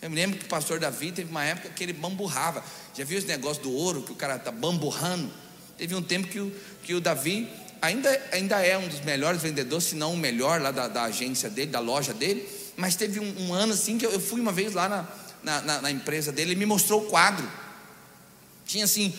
Eu 0.00 0.10
me 0.10 0.16
lembro 0.16 0.38
que 0.38 0.44
o 0.44 0.48
pastor 0.48 0.78
Davi 0.78 1.12
teve 1.12 1.30
uma 1.30 1.44
época 1.44 1.70
que 1.70 1.82
ele 1.82 1.92
bamburrava. 1.92 2.62
Já 2.94 3.04
viu 3.04 3.18
esse 3.18 3.26
negócio 3.26 3.62
do 3.62 3.72
ouro 3.72 4.02
que 4.02 4.12
o 4.12 4.14
cara 4.14 4.36
está 4.36 4.50
bamburrando? 4.50 5.30
Teve 5.78 5.94
um 5.94 6.02
tempo 6.02 6.28
que 6.28 6.40
o, 6.40 6.52
que 6.82 6.94
o 6.94 7.00
Davi 7.00 7.48
ainda, 7.80 8.28
ainda 8.30 8.60
é 8.60 8.76
um 8.76 8.86
dos 8.86 9.00
melhores 9.00 9.40
vendedores, 9.40 9.84
se 9.86 9.94
não 9.94 10.12
o 10.12 10.16
melhor 10.16 10.60
lá 10.60 10.70
da, 10.70 10.88
da 10.88 11.04
agência 11.04 11.48
dele, 11.48 11.70
da 11.70 11.80
loja 11.80 12.12
dele. 12.12 12.46
Mas 12.76 12.96
teve 12.96 13.18
um, 13.18 13.46
um 13.46 13.54
ano 13.54 13.72
assim 13.72 13.96
que 13.96 14.04
eu, 14.04 14.10
eu, 14.10 14.20
fui 14.20 14.40
uma 14.40 14.52
vez 14.52 14.74
lá 14.74 14.88
na, 14.88 15.08
na, 15.42 15.62
na, 15.62 15.82
na 15.82 15.90
empresa 15.90 16.30
dele, 16.30 16.50
ele 16.50 16.60
me 16.60 16.66
mostrou 16.66 17.02
o 17.02 17.06
quadro. 17.06 17.50
Tinha 18.66 18.84
assim, 18.84 19.14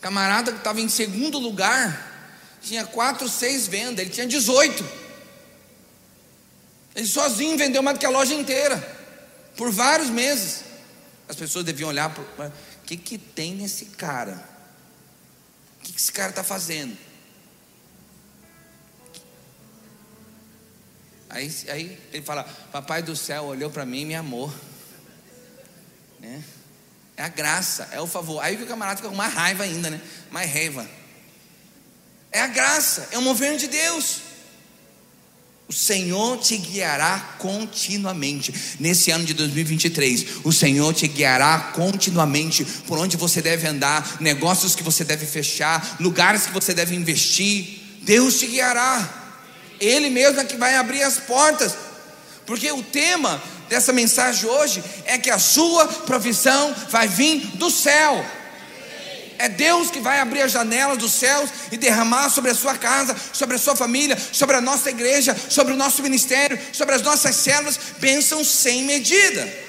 camarada 0.00 0.50
que 0.50 0.58
estava 0.58 0.80
em 0.80 0.88
segundo 0.88 1.38
lugar, 1.38 2.58
tinha 2.62 2.84
quatro, 2.86 3.28
seis 3.28 3.66
vendas, 3.66 4.00
ele 4.00 4.10
tinha 4.10 4.26
18. 4.26 5.05
Ele 6.96 7.06
sozinho 7.06 7.58
vendeu 7.58 7.82
mais 7.82 7.98
do 7.98 8.00
que 8.00 8.06
a 8.06 8.10
loja 8.10 8.34
inteira, 8.34 8.78
por 9.54 9.70
vários 9.70 10.08
meses. 10.08 10.64
As 11.28 11.36
pessoas 11.36 11.62
deviam 11.62 11.90
olhar 11.90 12.08
para 12.08 12.48
o 12.48 12.52
que, 12.86 12.96
que 12.96 13.18
tem 13.18 13.54
nesse 13.54 13.84
cara? 13.86 14.42
O 15.78 15.84
que, 15.84 15.92
que 15.92 15.98
esse 16.00 16.10
cara 16.10 16.30
está 16.30 16.42
fazendo? 16.42 16.96
Aí, 21.28 21.54
aí 21.68 21.98
ele 22.14 22.24
fala: 22.24 22.44
Papai 22.72 23.02
do 23.02 23.14
céu 23.14 23.44
olhou 23.44 23.70
para 23.70 23.84
mim 23.84 24.00
e 24.00 24.04
me 24.06 24.14
amou. 24.14 24.52
É. 26.22 26.40
é 27.18 27.22
a 27.24 27.28
graça, 27.28 27.90
é 27.92 28.00
o 28.00 28.06
favor. 28.06 28.40
Aí 28.40 28.60
o 28.60 28.66
camarada 28.66 28.96
fica 28.96 29.10
com 29.10 29.14
mais 29.14 29.34
raiva 29.34 29.64
ainda, 29.64 29.90
né? 29.90 30.00
Mais 30.30 30.50
raiva. 30.50 30.88
É 32.32 32.40
a 32.40 32.46
graça, 32.46 33.08
é 33.10 33.18
o 33.18 33.22
mover 33.22 33.58
de 33.58 33.66
Deus. 33.66 34.25
O 35.68 35.72
Senhor 35.72 36.38
te 36.38 36.56
guiará 36.56 37.34
continuamente. 37.38 38.54
Nesse 38.78 39.10
ano 39.10 39.24
de 39.24 39.34
2023, 39.34 40.26
o 40.44 40.52
Senhor 40.52 40.94
te 40.94 41.08
guiará 41.08 41.72
continuamente 41.74 42.64
por 42.86 42.98
onde 42.98 43.16
você 43.16 43.42
deve 43.42 43.66
andar, 43.66 44.18
negócios 44.20 44.76
que 44.76 44.82
você 44.84 45.02
deve 45.02 45.26
fechar, 45.26 45.96
lugares 45.98 46.46
que 46.46 46.52
você 46.52 46.72
deve 46.72 46.94
investir. 46.94 47.80
Deus 48.02 48.38
te 48.38 48.46
guiará. 48.46 49.24
Ele 49.80 50.08
mesmo 50.08 50.40
é 50.40 50.44
que 50.44 50.56
vai 50.56 50.76
abrir 50.76 51.02
as 51.02 51.18
portas. 51.18 51.74
Porque 52.46 52.70
o 52.70 52.82
tema 52.84 53.42
dessa 53.68 53.92
mensagem 53.92 54.48
hoje 54.48 54.82
é 55.04 55.18
que 55.18 55.30
a 55.30 55.38
sua 55.38 55.86
provisão 55.88 56.72
vai 56.90 57.08
vir 57.08 57.44
do 57.56 57.72
céu. 57.72 58.24
É 59.38 59.48
Deus 59.48 59.90
que 59.90 60.00
vai 60.00 60.20
abrir 60.20 60.42
as 60.42 60.52
janelas 60.52 60.98
dos 60.98 61.12
céus 61.12 61.50
e 61.70 61.76
derramar 61.76 62.30
sobre 62.30 62.50
a 62.50 62.54
sua 62.54 62.76
casa, 62.76 63.16
sobre 63.32 63.56
a 63.56 63.58
sua 63.58 63.76
família, 63.76 64.16
sobre 64.32 64.56
a 64.56 64.60
nossa 64.60 64.90
igreja, 64.90 65.36
sobre 65.48 65.72
o 65.72 65.76
nosso 65.76 66.02
ministério, 66.02 66.58
sobre 66.72 66.94
as 66.94 67.02
nossas 67.02 67.36
células, 67.36 67.78
bênçãos 67.98 68.48
sem 68.48 68.84
medida. 68.84 69.66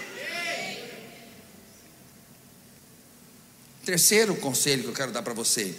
Terceiro 3.85 4.35
conselho 4.35 4.83
que 4.83 4.89
eu 4.89 4.93
quero 4.93 5.11
dar 5.11 5.21
para 5.21 5.33
você: 5.33 5.73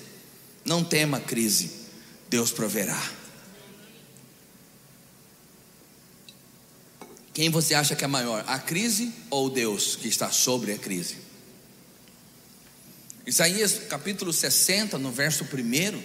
não 0.65 0.83
tema 0.83 1.21
crise, 1.21 1.71
Deus 2.29 2.51
proverá. 2.51 3.01
Quem 7.35 7.51
você 7.51 7.75
acha 7.75 7.95
que 7.95 8.05
é 8.05 8.09
maior, 8.09 8.45
a 8.49 8.59
crise 8.59 9.13
ou 9.31 9.49
Deus 9.49 9.95
que 9.95 10.09
está 10.09 10.31
sobre 10.31 10.73
a 10.73 10.79
crise? 10.79 11.28
Isaías 13.29 13.83
capítulo 13.91 14.33
60, 14.33 14.97
no 14.97 15.13
verso 15.13 15.45
1, 15.45 16.03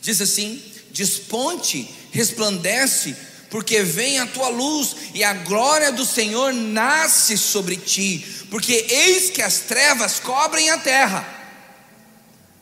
diz 0.00 0.18
assim: 0.22 0.62
Desponte, 0.90 1.86
resplandece, 2.10 3.14
porque 3.50 3.82
vem 3.82 4.18
a 4.18 4.26
tua 4.26 4.48
luz 4.48 4.96
e 5.12 5.22
a 5.22 5.34
glória 5.34 5.92
do 5.92 6.06
Senhor 6.06 6.54
nasce 6.54 7.36
sobre 7.36 7.76
ti, 7.76 8.24
porque 8.50 8.72
eis 8.72 9.28
que 9.28 9.42
as 9.42 9.58
trevas 9.60 10.18
cobrem 10.18 10.70
a 10.70 10.78
terra. 10.78 11.28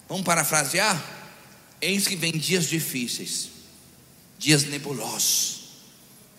Vamos 0.09 0.25
parafrasear? 0.25 1.01
Eis 1.81 2.09
que 2.09 2.17
vem 2.17 2.33
dias 2.33 2.67
difíceis, 2.67 3.51
dias 4.37 4.65
nebulosos, 4.65 5.61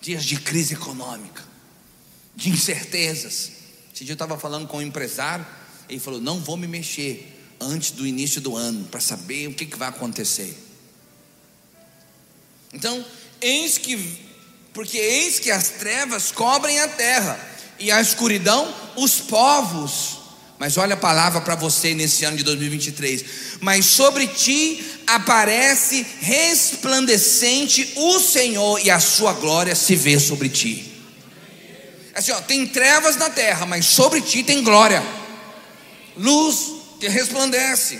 dias 0.02 0.26
de 0.26 0.36
crise 0.36 0.74
econômica, 0.74 1.42
de 2.36 2.50
incertezas. 2.50 3.52
Esse 3.96 4.04
dia 4.04 4.12
eu 4.12 4.16
estava 4.16 4.38
falando 4.38 4.68
com 4.68 4.80
um 4.80 4.82
empresário, 4.82 5.48
ele 5.88 6.02
falou: 6.02 6.20
Não 6.20 6.42
vou 6.42 6.58
me 6.58 6.68
mexer, 6.68 7.33
antes 7.64 7.92
do 7.92 8.06
início 8.06 8.42
do 8.42 8.56
ano, 8.56 8.86
para 8.86 9.00
saber 9.00 9.48
o 9.48 9.54
que, 9.54 9.66
que 9.66 9.78
vai 9.78 9.90
acontecer. 9.90 10.58
Então, 12.74 13.06
eis 13.42 13.78
que, 13.78 14.18
porque 14.74 14.98
eis 14.98 15.40
que 15.40 15.52
as 15.52 15.70
trevas 15.70 16.32
cobrem 16.32 16.80
a 16.80 16.88
terra, 16.88 17.54
e 17.80 17.92
a 17.92 18.02
escuridão 18.02 18.74
os 18.96 19.20
povos. 19.20 20.20
Mas 20.60 20.78
olha 20.78 20.94
a 20.94 20.98
palavra 20.98 21.42
para 21.42 21.56
você 21.56 21.94
nesse 21.94 22.24
ano 22.24 22.38
de 22.38 22.44
2023. 22.44 23.26
Mas 23.60 23.86
sobre 23.86 24.28
ti 24.28 24.84
aparece 25.06 26.06
resplandecente 26.22 27.94
o 27.96 28.20
Senhor, 28.20 28.80
e 28.86 28.90
a 28.90 29.00
sua 29.00 29.34
glória 29.34 29.76
se 29.76 29.96
vê 29.96 30.20
sobre 30.20 30.50
ti. 30.50 30.92
Assim, 32.16 32.32
ó, 32.32 32.40
tem 32.42 32.66
trevas 32.68 33.18
na 33.18 33.30
terra, 33.30 33.66
mas 33.66 33.86
sobre 33.86 34.22
ti 34.22 34.44
tem 34.44 34.64
glória, 34.64 35.04
luz 36.16 36.83
que 37.04 37.10
resplandece. 37.10 38.00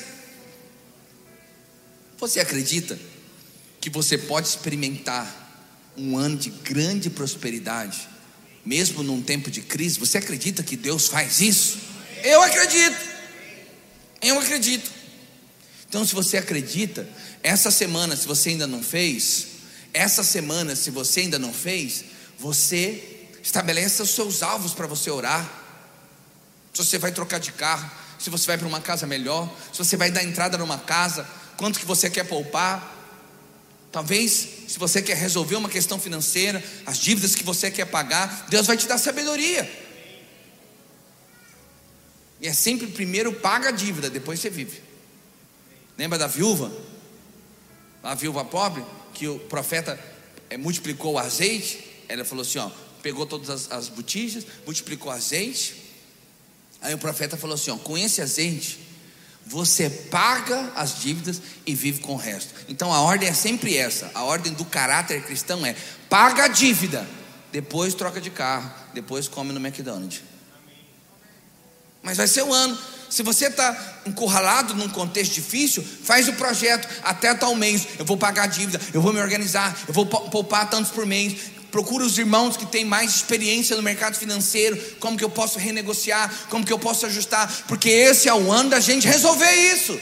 Você 2.18 2.40
acredita 2.40 2.98
que 3.82 3.90
você 3.90 4.18
pode 4.18 4.48
experimentar 4.48 5.28
um 5.98 6.18
ano 6.18 6.38
de 6.38 6.50
grande 6.50 7.10
prosperidade, 7.10 8.08
mesmo 8.66 9.04
num 9.04 9.22
tempo 9.22 9.52
de 9.52 9.62
crise? 9.62 10.00
Você 10.00 10.18
acredita 10.18 10.64
que 10.64 10.78
Deus 10.78 11.10
faz 11.10 11.42
isso? 11.42 11.80
Eu 12.24 12.42
acredito. 12.42 12.98
Eu 14.22 14.40
acredito. 14.40 14.90
Então, 15.90 16.06
se 16.06 16.16
você 16.16 16.38
acredita, 16.38 17.06
essa 17.44 17.72
semana, 17.72 18.16
se 18.16 18.26
você 18.26 18.52
ainda 18.52 18.66
não 18.66 18.82
fez, 18.82 19.48
essa 19.94 20.24
semana, 20.24 20.78
se 20.78 20.90
você 20.92 21.20
ainda 21.20 21.38
não 21.38 21.54
fez, 21.54 22.06
você 22.40 23.28
estabeleça 23.44 24.04
os 24.04 24.12
seus 24.12 24.42
alvos 24.42 24.74
para 24.74 24.88
você 24.88 25.12
orar. 25.12 25.44
Se 26.74 26.86
você 26.86 26.98
vai 26.98 27.12
trocar 27.12 27.40
de 27.40 27.52
carro, 27.52 28.03
se 28.24 28.30
você 28.30 28.48
vai 28.48 28.58
para 28.58 28.66
uma 28.66 28.80
casa 28.80 29.06
melhor, 29.06 29.54
se 29.74 29.78
você 29.80 29.98
vai 29.98 30.10
dar 30.10 30.24
entrada 30.24 30.58
numa 30.58 30.78
casa, 30.78 31.28
quanto 31.58 31.78
que 31.78 31.86
você 31.86 32.10
quer 32.10 32.24
poupar. 32.24 32.98
Talvez, 33.92 34.32
se 34.70 34.80
você 34.80 35.02
quer 35.02 35.18
resolver 35.18 35.58
uma 35.58 35.68
questão 35.68 36.00
financeira, 36.00 36.64
as 36.86 36.98
dívidas 37.00 37.36
que 37.36 37.44
você 37.44 37.70
quer 37.70 37.84
pagar, 37.84 38.46
Deus 38.48 38.66
vai 38.66 38.78
te 38.78 38.88
dar 38.88 38.98
sabedoria. 38.98 39.70
E 42.40 42.48
é 42.48 42.54
sempre 42.54 42.88
primeiro 42.88 43.34
paga 43.34 43.68
a 43.68 43.72
dívida, 43.74 44.10
depois 44.10 44.40
você 44.40 44.50
vive. 44.50 44.82
Lembra 45.98 46.18
da 46.18 46.28
viúva? 46.28 46.72
A 48.02 48.16
viúva 48.16 48.46
pobre, 48.46 48.86
que 49.14 49.28
o 49.28 49.38
profeta 49.38 50.00
é, 50.50 50.56
multiplicou 50.56 51.16
o 51.16 51.20
azeite. 51.20 51.86
Ela 52.08 52.24
falou 52.24 52.44
assim: 52.44 52.60
ó, 52.60 52.72
pegou 53.02 53.26
todas 53.26 53.50
as, 53.50 53.70
as 53.70 53.90
botijas, 53.90 54.46
multiplicou 54.66 55.12
azeite, 55.12 55.83
Aí 56.84 56.94
o 56.94 56.98
profeta 56.98 57.38
falou 57.38 57.56
assim: 57.56 57.72
ó, 57.72 57.78
com 57.78 57.98
esse 57.98 58.22
azeite, 58.22 58.78
você 59.46 59.90
paga 59.90 60.72
as 60.76 61.00
dívidas 61.00 61.42
e 61.66 61.74
vive 61.74 62.02
com 62.02 62.14
o 62.14 62.18
resto. 62.18 62.54
Então 62.68 62.94
a 62.94 63.02
ordem 63.02 63.30
é 63.30 63.34
sempre 63.34 63.76
essa: 63.76 64.12
a 64.14 64.24
ordem 64.24 64.54
do 64.54 64.66
caráter 64.66 65.24
cristão 65.24 65.66
é 65.66 65.76
paga 66.10 66.44
a 66.44 66.48
dívida, 66.50 67.08
depois 67.52 67.96
troca 67.96 68.20
de 68.20 68.30
carro, 68.30 68.70
depois 68.94 69.30
come 69.30 69.54
no 69.54 69.66
McDonald's. 69.66 70.22
Mas 72.04 72.18
vai 72.18 72.28
ser 72.28 72.44
um 72.44 72.54
ano. 72.54 72.78
Se 73.10 73.22
você 73.22 73.46
está 73.46 74.02
encurralado 74.08 74.74
num 74.74 74.90
contexto 74.90 75.34
difícil, 75.34 75.84
faz 75.84 76.28
o 76.28 76.34
projeto 76.34 76.88
até 77.04 77.34
tal 77.34 77.56
mês. 77.56 77.88
Eu 77.98 78.04
vou 78.04 78.18
pagar 78.18 78.44
a 78.44 78.48
dívida, 78.48 78.82
eu 78.92 79.02
vou 79.02 79.14
me 79.14 79.22
organizar, 79.22 79.78
eu 79.88 79.94
vou 79.94 80.06
poupar 80.06 80.70
tantos 80.70 80.92
por 80.92 81.06
mês, 81.06 81.38
procura 81.74 82.06
os 82.06 82.20
irmãos 82.20 82.56
que 82.56 82.68
têm 82.68 82.86
mais 82.86 83.16
experiência 83.16 83.76
no 83.76 83.82
mercado 83.82 84.16
financeiro, 84.16 84.78
como 85.00 85.18
que 85.18 85.24
eu 85.24 85.30
posso 85.30 85.58
renegociar, 85.58 86.32
como 86.48 86.64
que 86.64 86.72
eu 86.72 86.78
posso 86.78 87.08
ajustar, 87.08 87.52
porque 87.68 87.90
esse 87.90 88.30
é 88.30 88.34
o 88.34 88.52
ano 88.52 88.70
da 88.70 88.80
gente 88.80 89.08
resolver 89.08 89.52
isso. 89.52 90.00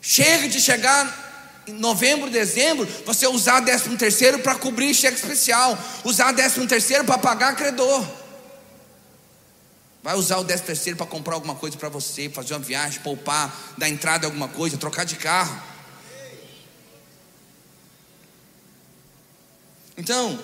Chega 0.00 0.48
de 0.48 0.62
chegar 0.62 1.62
em 1.66 1.74
novembro, 1.74 2.30
dezembro, 2.30 2.88
você 3.04 3.26
usar 3.26 3.60
13 3.60 3.98
terceiro 3.98 4.38
para 4.38 4.54
cobrir 4.54 4.94
cheque 4.94 5.18
especial, 5.18 5.78
usar 6.02 6.32
13 6.32 6.66
terceiro 6.66 7.04
para 7.04 7.18
pagar 7.18 7.54
credor. 7.54 8.02
Vai 10.02 10.16
usar 10.16 10.38
o 10.38 10.44
13 10.44 10.62
terceiro 10.62 10.96
para 10.96 11.04
comprar 11.04 11.34
alguma 11.34 11.54
coisa 11.54 11.76
para 11.76 11.90
você, 11.90 12.30
fazer 12.30 12.54
uma 12.54 12.60
viagem, 12.60 12.98
poupar, 13.00 13.74
dar 13.76 13.90
entrada 13.90 14.24
em 14.24 14.30
alguma 14.30 14.48
coisa, 14.48 14.78
trocar 14.78 15.04
de 15.04 15.16
carro. 15.16 15.67
Então, 19.98 20.38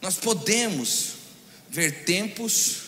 nós 0.00 0.14
podemos 0.14 1.14
ver 1.68 2.04
tempos 2.04 2.82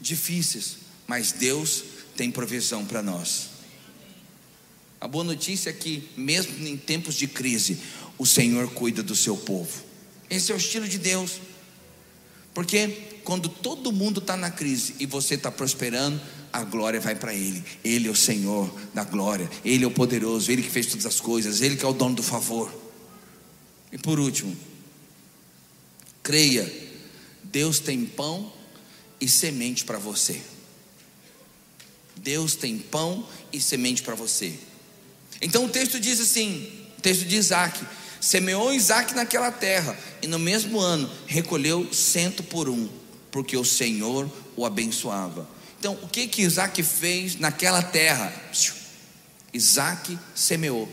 difíceis, 0.00 0.78
mas 1.06 1.32
Deus 1.32 1.84
tem 2.16 2.30
provisão 2.30 2.86
para 2.86 3.02
nós. 3.02 3.50
A 4.98 5.06
boa 5.06 5.22
notícia 5.22 5.68
é 5.68 5.72
que, 5.72 6.08
mesmo 6.16 6.66
em 6.66 6.78
tempos 6.78 7.14
de 7.14 7.26
crise, 7.26 7.78
o 8.16 8.24
Senhor 8.24 8.70
cuida 8.70 9.02
do 9.02 9.14
seu 9.14 9.36
povo. 9.36 9.84
Esse 10.30 10.50
é 10.50 10.54
o 10.54 10.58
estilo 10.58 10.88
de 10.88 10.96
Deus. 10.96 11.32
Porque 12.54 12.88
quando 13.22 13.50
todo 13.50 13.92
mundo 13.92 14.20
está 14.20 14.34
na 14.34 14.50
crise 14.50 14.94
e 14.98 15.04
você 15.04 15.34
está 15.34 15.50
prosperando, 15.50 16.18
a 16.50 16.64
glória 16.64 17.00
vai 17.00 17.14
para 17.14 17.34
Ele. 17.34 17.62
Ele 17.84 18.08
é 18.08 18.10
o 18.10 18.16
Senhor 18.16 18.74
da 18.94 19.04
glória, 19.04 19.50
Ele 19.62 19.84
é 19.84 19.86
o 19.86 19.90
poderoso, 19.90 20.50
Ele 20.50 20.62
que 20.62 20.70
fez 20.70 20.86
todas 20.86 21.04
as 21.04 21.20
coisas, 21.20 21.60
Ele 21.60 21.76
que 21.76 21.84
é 21.84 21.88
o 21.88 21.92
dono 21.92 22.14
do 22.14 22.22
favor. 22.22 22.81
E 23.92 23.98
por 23.98 24.18
último, 24.18 24.56
creia, 26.22 26.72
Deus 27.44 27.78
tem 27.78 28.06
pão 28.06 28.50
e 29.20 29.28
semente 29.28 29.84
para 29.84 29.98
você. 29.98 30.40
Deus 32.16 32.54
tem 32.54 32.78
pão 32.78 33.28
e 33.52 33.60
semente 33.60 34.02
para 34.02 34.14
você. 34.14 34.54
Então 35.40 35.66
o 35.66 35.68
texto 35.68 36.00
diz 36.00 36.18
assim: 36.20 36.88
o 36.96 37.00
texto 37.02 37.26
de 37.26 37.36
Isaac: 37.36 37.84
semeou 38.20 38.72
Isaac 38.72 39.14
naquela 39.14 39.52
terra, 39.52 39.98
e 40.22 40.26
no 40.26 40.38
mesmo 40.38 40.80
ano 40.80 41.10
recolheu 41.26 41.92
cento 41.92 42.42
por 42.42 42.68
um, 42.68 42.88
porque 43.30 43.56
o 43.56 43.64
Senhor 43.64 44.30
o 44.56 44.64
abençoava. 44.64 45.48
Então, 45.78 45.98
o 46.00 46.08
que 46.08 46.28
que 46.28 46.42
Isaac 46.42 46.80
fez 46.84 47.36
naquela 47.40 47.82
terra? 47.82 48.32
Isaac 49.52 50.16
semeou. 50.32 50.88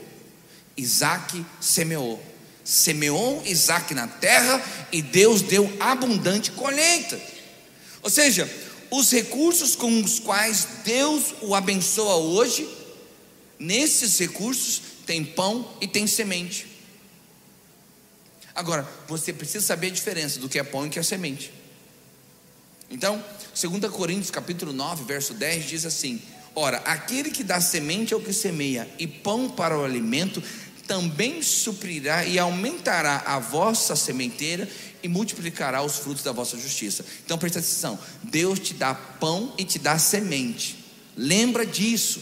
Isaac 0.76 1.46
semeou. 1.62 2.29
Semeou 2.70 3.42
Isaac 3.48 3.96
na 3.96 4.08
terra 4.08 4.64
e 4.92 5.02
Deus 5.02 5.42
deu 5.42 5.68
abundante 5.80 6.52
colheita. 6.52 7.20
Ou 8.04 8.12
seja, 8.12 8.48
os 8.92 9.10
recursos 9.12 9.76
com 9.76 10.04
os 10.04 10.20
quais 10.20 10.68
Deus 10.84 11.34
o 11.42 11.56
abençoa 11.56 12.18
hoje, 12.18 12.70
nesses 13.58 14.20
recursos 14.20 14.84
tem 15.08 15.26
pão 15.26 15.68
e 15.82 15.88
tem 15.88 16.06
semente. 16.06 16.68
Agora, 18.54 18.88
você 19.08 19.34
precisa 19.34 19.66
saber 19.66 19.88
a 19.88 19.92
diferença 19.92 20.40
do 20.40 20.48
que 20.48 20.60
é 20.60 20.64
pão 20.64 20.86
e 20.86 20.92
que 20.92 21.00
é 21.00 21.04
semente. 21.04 21.52
Então, 22.88 23.24
2 23.60 23.92
Coríntios 23.92 24.30
capítulo 24.30 24.72
9, 24.72 25.06
verso 25.06 25.34
10 25.34 25.66
diz 25.66 25.86
assim: 25.88 26.22
Ora, 26.56 26.78
aquele 26.86 27.32
que 27.32 27.44
dá 27.44 27.60
semente 27.62 28.14
ao 28.14 28.20
que 28.20 28.34
semeia 28.34 28.88
e 29.00 29.08
pão 29.08 29.50
para 29.50 29.78
o 29.78 29.84
alimento, 29.84 30.44
também 30.90 31.44
suprirá 31.44 32.26
e 32.26 32.40
aumentará 32.40 33.22
a 33.24 33.38
vossa 33.38 33.96
sementeira 33.96 34.68
e 35.04 35.08
multiplicará 35.08 35.84
os 35.84 35.98
frutos 35.98 36.24
da 36.24 36.32
vossa 36.32 36.58
justiça. 36.58 37.06
Então 37.24 37.38
presta 37.38 37.60
atenção: 37.60 38.00
Deus 38.24 38.58
te 38.58 38.74
dá 38.74 38.96
pão 38.96 39.54
e 39.56 39.64
te 39.64 39.78
dá 39.78 40.00
semente. 40.00 40.84
Lembra 41.16 41.64
disso. 41.64 42.20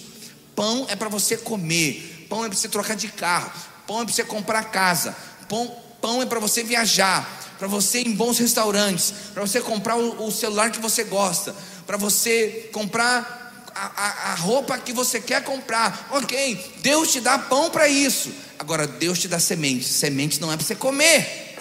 Pão 0.53 0.86
é 0.89 0.97
para 0.97 1.07
você 1.07 1.38
comer, 1.38 2.26
pão 2.28 2.43
é 2.43 2.49
para 2.49 2.57
você 2.57 2.68
trocar 2.68 2.95
de 2.95 3.07
carro, 3.07 3.51
pão 3.86 4.01
é 4.01 4.05
para 4.05 4.13
você 4.13 4.24
comprar 4.26 4.63
casa, 4.65 5.15
pão, 5.47 5.74
pão 6.01 6.22
é 6.22 6.26
para 6.26 6.39
você 6.39 6.63
viajar, 6.63 7.55
para 7.57 7.68
você 7.68 8.01
ir 8.01 8.07
em 8.07 8.15
bons 8.15 8.39
restaurantes, 8.39 9.13
para 9.34 9.45
você 9.45 9.61
comprar 9.61 9.95
o, 9.95 10.26
o, 10.26 10.32
celular 10.32 10.72
que 10.72 10.80
você 10.80 11.03
gosta, 11.03 11.55
para 11.86 11.95
você 11.95 12.70
comprar 12.74 13.36
a, 13.78 14.32
a, 14.32 14.36
roupa 14.36 14.78
que 14.78 14.91
você 14.91 15.21
quer 15.21 15.43
comprar. 15.43 16.07
Ok, 16.11 16.75
Deus 16.78 17.11
te 17.11 17.21
dá 17.21 17.38
pão 17.38 17.69
para 17.69 17.88
isso. 17.88 18.32
Agora 18.57 18.88
Deus 18.88 19.19
te 19.19 19.28
dá 19.28 19.39
semente. 19.39 19.86
Semente 19.86 20.41
não 20.41 20.51
é 20.51 20.57
para 20.57 20.65
você 20.65 20.75
comer. 20.75 21.55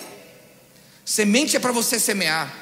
Semente 1.05 1.57
é 1.57 1.61
para 1.61 1.73
você 1.73 2.01
semear. 2.01 2.53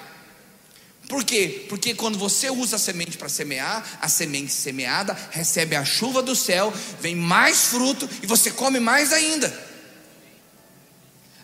Por 1.09 1.23
quê? 1.23 1.67
Porque 1.69 1.95
quando 1.95 2.19
você 2.19 2.51
usa 2.51 2.77
a 2.77 2.79
semente 2.79 3.17
para 3.17 3.29
semear, 3.29 3.99
a 4.01 4.09
semente 4.09 4.53
semeada 4.53 5.17
recebe 5.31 5.77
a 5.77 5.85
chuva 5.85 6.23
do 6.23 6.35
céu, 6.35 6.73
vem 7.01 7.15
mais 7.15 7.67
fruto 7.67 8.09
e 8.23 8.27
você 8.27 8.51
come 8.51 8.81
mais 8.81 9.13
ainda. 9.13 9.64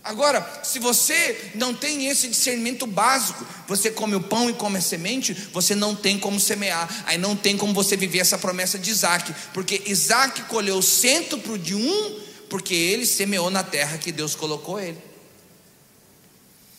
Agora, 0.02 0.62
se 0.64 0.78
você 0.78 1.52
não 1.54 1.74
tem 1.74 2.06
esse 2.06 2.26
discernimento 2.26 2.86
básico, 2.86 3.46
você 3.68 3.90
come 3.90 4.14
o 4.14 4.20
pão 4.20 4.48
e 4.48 4.54
come 4.54 4.78
a 4.78 4.80
semente, 4.80 5.34
você 5.52 5.74
não 5.74 5.94
tem 5.94 6.18
como 6.18 6.40
semear, 6.40 7.04
aí 7.06 7.18
não 7.18 7.36
tem 7.36 7.56
como 7.56 7.74
você 7.74 7.96
viver 7.96 8.20
essa 8.20 8.38
promessa 8.38 8.78
de 8.78 8.90
Isaac, 8.90 9.34
porque 9.52 9.82
Isaac 9.86 10.42
colheu 10.44 10.80
cento 10.80 11.58
de 11.58 11.74
um, 11.74 12.20
porque 12.48 12.74
ele 12.74 13.04
semeou 13.04 13.50
na 13.50 13.62
terra 13.62 13.98
que 13.98 14.10
Deus 14.10 14.34
colocou 14.34 14.80
ele. 14.80 14.98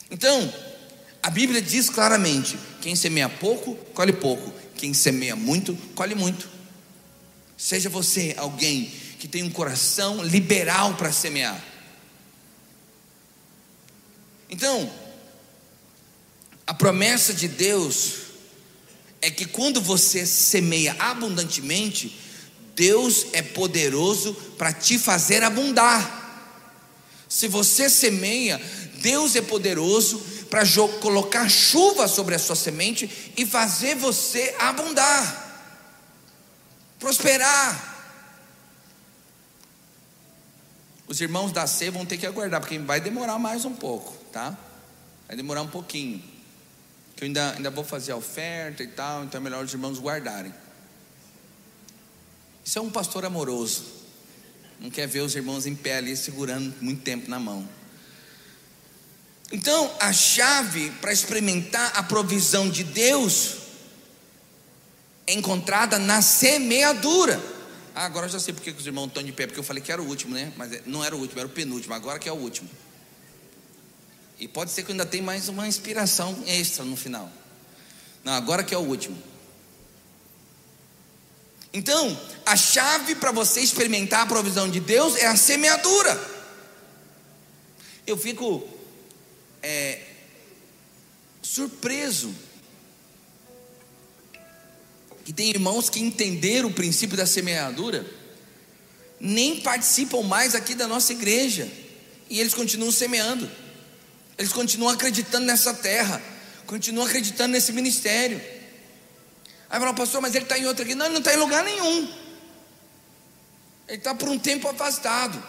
Então, 0.09 0.51
a 1.21 1.29
Bíblia 1.29 1.61
diz 1.61 1.89
claramente: 1.91 2.57
quem 2.81 2.95
semeia 2.95 3.29
pouco, 3.29 3.75
colhe 3.93 4.13
pouco, 4.13 4.51
quem 4.75 4.93
semeia 4.95 5.35
muito, 5.35 5.77
colhe 5.93 6.15
muito. 6.15 6.49
Seja 7.55 7.87
você 7.87 8.33
alguém 8.37 8.91
que 9.19 9.27
tem 9.27 9.43
um 9.43 9.49
coração 9.51 10.23
liberal 10.23 10.95
para 10.95 11.11
semear. 11.11 11.70
Então, 14.51 14.91
a 16.67 16.73
promessa 16.73 17.33
de 17.33 17.47
Deus 17.47 18.13
é 19.21 19.31
que 19.31 19.45
quando 19.45 19.81
você 19.81 20.25
semeia 20.25 20.95
abundantemente, 20.99 22.19
Deus 22.75 23.27
é 23.33 23.41
poderoso 23.41 24.33
para 24.57 24.71
te 24.71 24.99
fazer 24.99 25.41
abundar. 25.41 26.19
Se 27.27 27.47
você 27.47 27.89
semeia 27.89 28.61
Deus 29.01 29.35
é 29.35 29.41
poderoso 29.41 30.19
para 30.49 30.63
colocar 30.99 31.49
chuva 31.49 32.07
sobre 32.07 32.35
a 32.35 32.39
sua 32.39 32.55
semente 32.55 33.33
e 33.35 33.45
fazer 33.45 33.95
você 33.95 34.55
abundar, 34.59 35.73
prosperar. 36.99 37.89
Os 41.07 41.19
irmãos 41.19 41.51
da 41.51 41.67
C 41.67 41.89
vão 41.89 42.05
ter 42.05 42.17
que 42.17 42.25
aguardar, 42.25 42.61
porque 42.61 42.77
vai 42.79 43.01
demorar 43.01 43.37
mais 43.37 43.65
um 43.65 43.73
pouco, 43.73 44.15
tá? 44.31 44.57
Vai 45.27 45.35
demorar 45.35 45.61
um 45.61 45.67
pouquinho. 45.67 46.21
Que 47.15 47.23
eu 47.23 47.27
ainda, 47.27 47.51
ainda 47.53 47.69
vou 47.69 47.83
fazer 47.83 48.11
a 48.11 48.15
oferta 48.15 48.83
e 48.83 48.87
tal, 48.87 49.23
então 49.23 49.39
é 49.39 49.43
melhor 49.43 49.63
os 49.63 49.73
irmãos 49.73 49.99
guardarem. 49.99 50.53
Isso 52.63 52.79
é 52.79 52.81
um 52.81 52.89
pastor 52.89 53.25
amoroso. 53.25 53.85
Não 54.79 54.89
quer 54.89 55.07
ver 55.07 55.21
os 55.21 55.35
irmãos 55.35 55.65
em 55.65 55.75
pé 55.75 55.97
ali 55.97 56.15
segurando 56.17 56.73
muito 56.81 57.01
tempo 57.01 57.29
na 57.29 57.39
mão. 57.39 57.67
Então, 59.51 59.91
a 59.99 60.13
chave 60.13 60.91
para 61.01 61.11
experimentar 61.11 61.91
a 61.95 62.03
provisão 62.03 62.69
de 62.69 62.83
Deus 62.83 63.57
é 65.27 65.33
encontrada 65.33 65.99
na 65.99 66.21
semeadura. 66.21 67.41
Ah, 67.93 68.05
agora 68.05 68.27
eu 68.27 68.29
já 68.31 68.39
sei 68.39 68.53
porque 68.53 68.71
os 68.71 68.85
irmãos 68.85 69.07
estão 69.07 69.21
de 69.21 69.33
pé, 69.33 69.45
porque 69.45 69.59
eu 69.59 69.63
falei 69.63 69.83
que 69.83 69.91
era 69.91 70.01
o 70.01 70.07
último, 70.07 70.33
né? 70.33 70.53
Mas 70.55 70.71
é, 70.71 70.81
não 70.85 71.03
era 71.03 71.15
o 71.15 71.19
último, 71.19 71.39
era 71.39 71.47
o 71.47 71.51
penúltimo, 71.51 71.93
agora 71.93 72.17
que 72.17 72.29
é 72.29 72.31
o 72.31 72.35
último. 72.35 72.69
E 74.41 74.47
pode 74.47 74.71
ser 74.71 74.81
que 74.81 74.91
ainda 74.91 75.05
tenha 75.05 75.21
mais 75.21 75.47
uma 75.47 75.67
inspiração 75.67 76.35
extra 76.47 76.83
no 76.83 76.97
final. 76.97 77.31
Não, 78.23 78.33
agora 78.33 78.63
que 78.63 78.73
é 78.73 78.77
o 78.77 78.81
último. 78.81 79.15
Então, 81.71 82.19
a 82.43 82.57
chave 82.57 83.13
para 83.13 83.31
você 83.31 83.61
experimentar 83.61 84.21
a 84.21 84.25
provisão 84.25 84.67
de 84.67 84.79
Deus 84.79 85.15
é 85.15 85.27
a 85.27 85.35
semeadura. 85.35 86.19
Eu 88.07 88.17
fico 88.17 88.67
é, 89.61 90.01
surpreso 91.43 92.33
que 95.23 95.31
tem 95.31 95.51
irmãos 95.51 95.87
que 95.87 95.99
entenderam 95.99 96.69
o 96.69 96.73
princípio 96.73 97.15
da 97.15 97.27
semeadura, 97.27 98.11
nem 99.19 99.61
participam 99.61 100.23
mais 100.23 100.55
aqui 100.55 100.73
da 100.73 100.87
nossa 100.87 101.13
igreja, 101.13 101.71
e 102.27 102.39
eles 102.39 102.55
continuam 102.55 102.91
semeando, 102.91 103.47
eles 104.41 104.51
continuam 104.51 104.91
acreditando 104.91 105.45
nessa 105.45 105.71
terra, 105.71 106.19
continuam 106.65 107.05
acreditando 107.05 107.51
nesse 107.51 107.71
ministério. 107.71 108.41
Aí 109.69 109.79
fala, 109.79 109.93
pastor, 109.93 110.19
mas 110.19 110.33
ele 110.33 110.45
está 110.45 110.57
em 110.57 110.65
outra 110.65 110.83
aqui. 110.83 110.95
Não, 110.95 111.05
ele 111.05 111.13
não 111.13 111.19
está 111.19 111.31
em 111.31 111.37
lugar 111.37 111.63
nenhum. 111.63 112.11
Ele 113.87 113.97
está 113.99 114.15
por 114.15 114.27
um 114.27 114.39
tempo 114.39 114.67
afastado. 114.67 115.41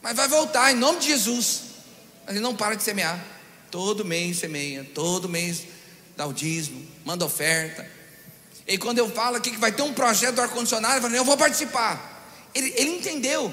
Mas 0.00 0.16
vai 0.16 0.28
voltar 0.28 0.72
em 0.72 0.76
nome 0.76 1.00
de 1.00 1.08
Jesus. 1.08 1.60
Mas 2.24 2.36
ele 2.36 2.42
não 2.42 2.56
para 2.56 2.74
de 2.74 2.82
semear. 2.82 3.22
Todo 3.70 4.02
mês 4.02 4.38
semeia, 4.38 4.82
todo 4.94 5.28
mês 5.28 5.64
dá 6.16 6.24
o 6.24 6.32
dízimo, 6.32 6.88
manda 7.04 7.22
oferta. 7.22 7.86
E 8.66 8.78
quando 8.78 8.98
eu 8.98 9.10
falo 9.10 9.36
aqui 9.36 9.50
que 9.50 9.58
vai 9.58 9.72
ter 9.72 9.82
um 9.82 9.92
projeto 9.92 10.36
do 10.36 10.40
ar-condicionado, 10.40 10.96
eu 10.96 11.02
falo, 11.02 11.14
eu 11.14 11.24
vou 11.24 11.36
participar. 11.36 12.32
Ele, 12.54 12.72
ele 12.78 12.96
entendeu. 12.96 13.52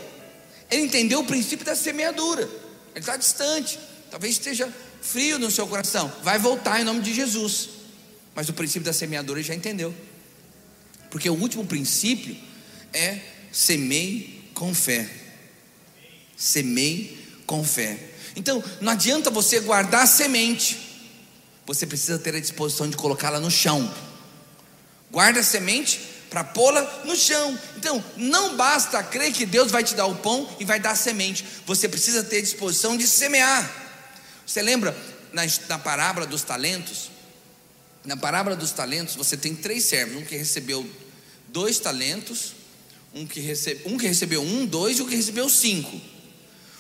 Ele 0.72 0.84
entendeu 0.84 1.20
o 1.20 1.26
princípio 1.26 1.66
da 1.66 1.76
semeadura. 1.76 2.44
Ele 2.44 3.00
está 3.02 3.18
distante. 3.18 3.78
Talvez 4.14 4.34
esteja 4.34 4.72
frio 5.02 5.40
no 5.40 5.50
seu 5.50 5.66
coração. 5.66 6.14
Vai 6.22 6.38
voltar 6.38 6.80
em 6.80 6.84
nome 6.84 7.02
de 7.02 7.12
Jesus. 7.12 7.70
Mas 8.36 8.48
o 8.48 8.54
princípio 8.54 8.84
da 8.84 8.94
semeadura 8.94 9.40
ele 9.40 9.48
já 9.48 9.56
entendeu. 9.56 9.92
Porque 11.10 11.28
o 11.28 11.34
último 11.34 11.66
princípio 11.66 12.38
é 12.94 13.20
semeie 13.52 14.52
com 14.54 14.72
fé. 14.72 15.10
Semeie 16.38 17.18
com 17.48 17.64
fé. 17.64 17.98
Então, 18.36 18.64
não 18.80 18.92
adianta 18.92 19.32
você 19.32 19.60
guardar 19.62 20.04
a 20.04 20.06
semente. 20.08 20.78
Você 21.66 21.88
precisa 21.88 22.20
ter 22.20 22.36
a 22.36 22.40
disposição 22.40 22.88
de 22.88 22.96
colocá-la 22.96 23.40
no 23.40 23.50
chão. 23.50 23.92
Guarda 25.10 25.40
a 25.40 25.44
semente 25.44 26.00
para 26.30 26.44
pô-la 26.44 27.02
no 27.04 27.16
chão. 27.16 27.58
Então, 27.78 28.06
não 28.16 28.56
basta 28.56 29.02
crer 29.02 29.34
que 29.34 29.48
Deus 29.48 29.72
vai 29.72 29.84
te 29.84 29.96
dar 29.96 30.06
o 30.06 30.14
pão 30.18 30.48
e 30.60 30.66
vai 30.66 30.80
dar 30.80 30.92
a 30.92 30.96
semente. 30.96 31.44
Você 31.66 31.90
precisa 31.90 32.22
ter 32.22 32.38
a 32.38 32.42
disposição 32.42 32.96
de 32.96 33.08
semear. 33.08 33.82
Você 34.46 34.62
lembra 34.62 34.96
na, 35.32 35.44
na 35.68 35.80
parábola 35.80 36.26
dos 36.26 36.44
talentos? 36.44 37.12
Na 38.06 38.18
parábola 38.18 38.56
dos 38.56 38.72
talentos, 38.72 39.16
você 39.16 39.38
tem 39.38 39.56
três 39.56 39.86
servos: 39.86 40.18
um 40.18 40.26
que 40.26 40.36
recebeu 40.36 40.86
dois 41.48 41.80
talentos, 41.80 42.54
um 43.14 43.26
que, 43.26 43.40
recebe, 43.40 43.82
um 43.86 43.98
que 43.98 44.08
recebeu 44.08 44.42
um, 44.42 44.66
dois 44.66 44.98
e 44.98 45.02
o 45.02 45.06
um 45.06 45.08
que 45.08 45.16
recebeu 45.16 45.48
cinco. 45.48 46.00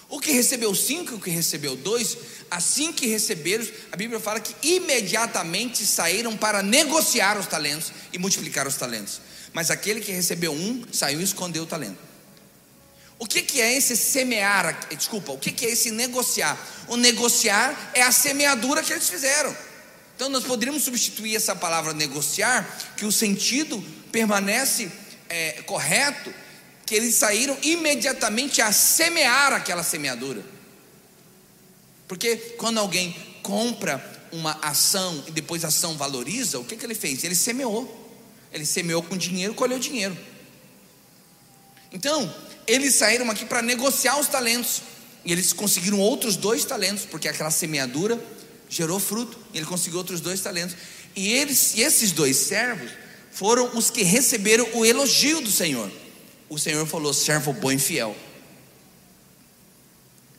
O 0.09 0.19
que 0.19 0.31
recebeu 0.31 0.75
cinco 0.75 1.13
e 1.13 1.15
o 1.15 1.19
que 1.19 1.29
recebeu 1.29 1.75
dois, 1.75 2.17
assim 2.51 2.93
que 2.93 3.07
receberam, 3.07 3.65
a 3.91 3.95
Bíblia 3.95 4.19
fala 4.19 4.39
que 4.39 4.53
imediatamente 4.67 5.83
saíram 5.85 6.37
para 6.37 6.61
negociar 6.61 7.39
os 7.39 7.47
talentos 7.47 7.91
e 8.11 8.19
multiplicar 8.19 8.67
os 8.67 8.75
talentos. 8.75 9.21
Mas 9.53 9.71
aquele 9.71 10.01
que 10.01 10.11
recebeu 10.11 10.53
um, 10.53 10.83
saiu 10.91 11.19
e 11.19 11.23
escondeu 11.23 11.63
o 11.63 11.65
talento. 11.65 12.12
O 13.23 13.25
que, 13.25 13.41
que 13.41 13.61
é 13.61 13.77
esse 13.77 13.95
semear? 13.95 14.77
Desculpa, 14.89 15.31
o 15.31 15.37
que, 15.37 15.49
que 15.49 15.65
é 15.65 15.71
esse 15.71 15.89
negociar? 15.91 16.59
O 16.89 16.97
negociar 16.97 17.91
é 17.93 18.01
a 18.01 18.11
semeadura 18.11 18.83
que 18.83 18.91
eles 18.91 19.09
fizeram. 19.09 19.55
Então 20.13 20.27
nós 20.27 20.43
poderíamos 20.43 20.83
substituir 20.83 21.33
essa 21.33 21.55
palavra 21.55 21.93
negociar, 21.93 22.67
que 22.97 23.05
o 23.05 23.13
sentido 23.13 23.81
permanece 24.11 24.91
é, 25.29 25.61
correto, 25.61 26.33
que 26.85 26.93
eles 26.93 27.15
saíram 27.15 27.57
imediatamente 27.61 28.61
a 28.61 28.73
semear 28.73 29.53
aquela 29.53 29.83
semeadura. 29.83 30.43
Porque 32.09 32.35
quando 32.57 32.77
alguém 32.77 33.15
compra 33.41 34.03
uma 34.33 34.59
ação 34.61 35.23
e 35.27 35.31
depois 35.31 35.63
a 35.63 35.69
ação 35.69 35.95
valoriza, 35.95 36.59
o 36.59 36.65
que, 36.65 36.75
que 36.75 36.85
ele 36.85 36.93
fez? 36.93 37.23
Ele 37.23 37.35
semeou. 37.35 38.21
Ele 38.51 38.65
semeou 38.65 39.01
com 39.01 39.15
dinheiro, 39.15 39.53
colheu 39.53 39.79
dinheiro. 39.79 40.17
Então, 41.89 42.29
eles 42.67 42.95
saíram 42.95 43.29
aqui 43.29 43.45
para 43.45 43.61
negociar 43.61 44.19
os 44.19 44.27
talentos. 44.27 44.81
E 45.25 45.31
eles 45.31 45.53
conseguiram 45.53 45.99
outros 45.99 46.35
dois 46.35 46.65
talentos, 46.65 47.05
porque 47.05 47.27
aquela 47.27 47.51
semeadura 47.51 48.19
gerou 48.69 48.99
fruto. 48.99 49.37
E 49.53 49.57
ele 49.57 49.65
conseguiu 49.65 49.99
outros 49.99 50.19
dois 50.19 50.41
talentos. 50.41 50.75
E 51.15 51.31
eles, 51.33 51.75
e 51.75 51.81
esses 51.81 52.11
dois 52.11 52.37
servos 52.37 52.91
foram 53.31 53.75
os 53.75 53.89
que 53.89 54.03
receberam 54.03 54.67
o 54.73 54.85
elogio 54.85 55.41
do 55.41 55.51
Senhor. 55.51 55.91
O 56.49 56.57
Senhor 56.57 56.85
falou: 56.85 57.13
servo 57.13 57.53
bom 57.53 57.71
e 57.71 57.79
fiel. 57.79 58.15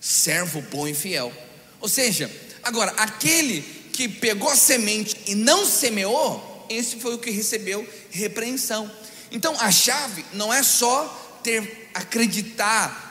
Servo 0.00 0.60
bom 0.62 0.86
e 0.86 0.94
fiel. 0.94 1.32
Ou 1.80 1.88
seja, 1.88 2.30
agora, 2.62 2.92
aquele 2.92 3.62
que 3.92 4.08
pegou 4.08 4.50
a 4.50 4.56
semente 4.56 5.16
e 5.26 5.34
não 5.34 5.64
semeou, 5.64 6.66
esse 6.68 6.96
foi 6.96 7.14
o 7.14 7.18
que 7.18 7.30
recebeu 7.30 7.88
repreensão. 8.10 8.90
Então 9.30 9.54
a 9.58 9.70
chave 9.70 10.24
não 10.32 10.52
é 10.52 10.62
só 10.62 11.40
ter 11.42 11.83
acreditar, 11.94 13.02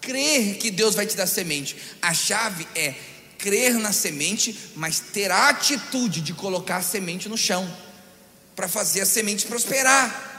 crer 0.00 0.58
que 0.58 0.70
Deus 0.70 0.94
vai 0.94 1.06
te 1.06 1.16
dar 1.16 1.26
semente. 1.26 1.76
A 2.02 2.12
chave 2.12 2.66
é 2.74 2.94
crer 3.38 3.74
na 3.74 3.92
semente, 3.92 4.70
mas 4.76 5.00
ter 5.00 5.30
a 5.30 5.48
atitude 5.48 6.20
de 6.20 6.34
colocar 6.34 6.78
a 6.78 6.82
semente 6.82 7.28
no 7.28 7.38
chão 7.38 7.68
para 8.54 8.68
fazer 8.68 9.00
a 9.00 9.06
semente 9.06 9.46
prosperar. 9.46 10.30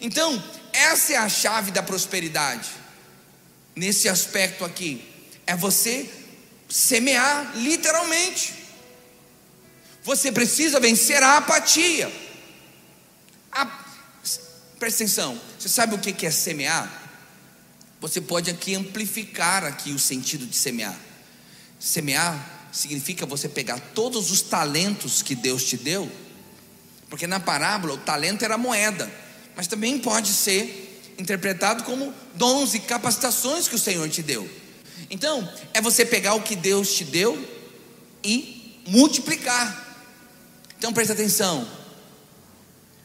Então, 0.00 0.42
essa 0.72 1.12
é 1.12 1.16
a 1.16 1.28
chave 1.28 1.70
da 1.70 1.82
prosperidade. 1.82 2.70
Nesse 3.74 4.08
aspecto 4.08 4.64
aqui, 4.64 5.08
é 5.46 5.54
você 5.54 6.10
semear 6.68 7.52
literalmente. 7.56 8.54
Você 10.02 10.32
precisa 10.32 10.80
vencer 10.80 11.22
a 11.22 11.36
apatia. 11.36 12.10
A, 13.52 13.81
presta 14.82 15.04
atenção, 15.04 15.40
você 15.56 15.68
sabe 15.68 15.94
o 15.94 15.98
que 15.98 16.26
é 16.26 16.30
semear? 16.32 16.90
Você 18.00 18.20
pode 18.20 18.50
aqui 18.50 18.74
amplificar 18.74 19.62
aqui 19.62 19.92
o 19.92 19.98
sentido 19.98 20.44
de 20.44 20.56
semear. 20.56 20.98
Semear 21.78 22.68
significa 22.72 23.24
você 23.24 23.48
pegar 23.48 23.78
todos 23.94 24.32
os 24.32 24.40
talentos 24.42 25.22
que 25.22 25.36
Deus 25.36 25.62
te 25.62 25.76
deu, 25.76 26.10
porque 27.08 27.28
na 27.28 27.38
parábola 27.38 27.94
o 27.94 27.98
talento 27.98 28.44
era 28.44 28.58
moeda, 28.58 29.08
mas 29.54 29.68
também 29.68 30.00
pode 30.00 30.32
ser 30.32 31.00
interpretado 31.16 31.84
como 31.84 32.12
dons 32.34 32.74
e 32.74 32.80
capacitações 32.80 33.68
que 33.68 33.76
o 33.76 33.78
Senhor 33.78 34.08
te 34.08 34.20
deu. 34.20 34.50
Então, 35.08 35.48
é 35.72 35.80
você 35.80 36.04
pegar 36.04 36.34
o 36.34 36.42
que 36.42 36.56
Deus 36.56 36.92
te 36.92 37.04
deu 37.04 37.38
e 38.24 38.82
multiplicar. 38.88 39.96
Então 40.76 40.92
presta 40.92 41.12
atenção. 41.12 41.68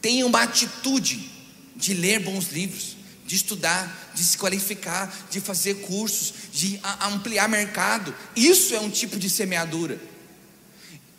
Tenha 0.02 0.26
uma 0.26 0.42
atitude 0.42 1.37
de 1.78 1.94
ler 1.94 2.20
bons 2.20 2.50
livros, 2.50 2.98
de 3.26 3.36
estudar, 3.36 4.12
de 4.14 4.24
se 4.24 4.38
qualificar, 4.38 5.14
de 5.30 5.40
fazer 5.40 5.76
cursos, 5.82 6.34
de 6.52 6.80
ampliar 7.02 7.48
mercado. 7.48 8.14
Isso 8.36 8.76
é 8.76 8.80
um 8.80 8.90
tipo 8.90 9.18
de 9.18 9.30
semeadura. 9.30 10.00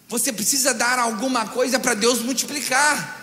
Você 0.09 0.33
precisa 0.33 0.75
dar 0.75 0.99
alguma 0.99 1.49
coisa 1.49 1.79
para 1.79 1.95
Deus 1.95 2.21
multiplicar. 2.21 3.17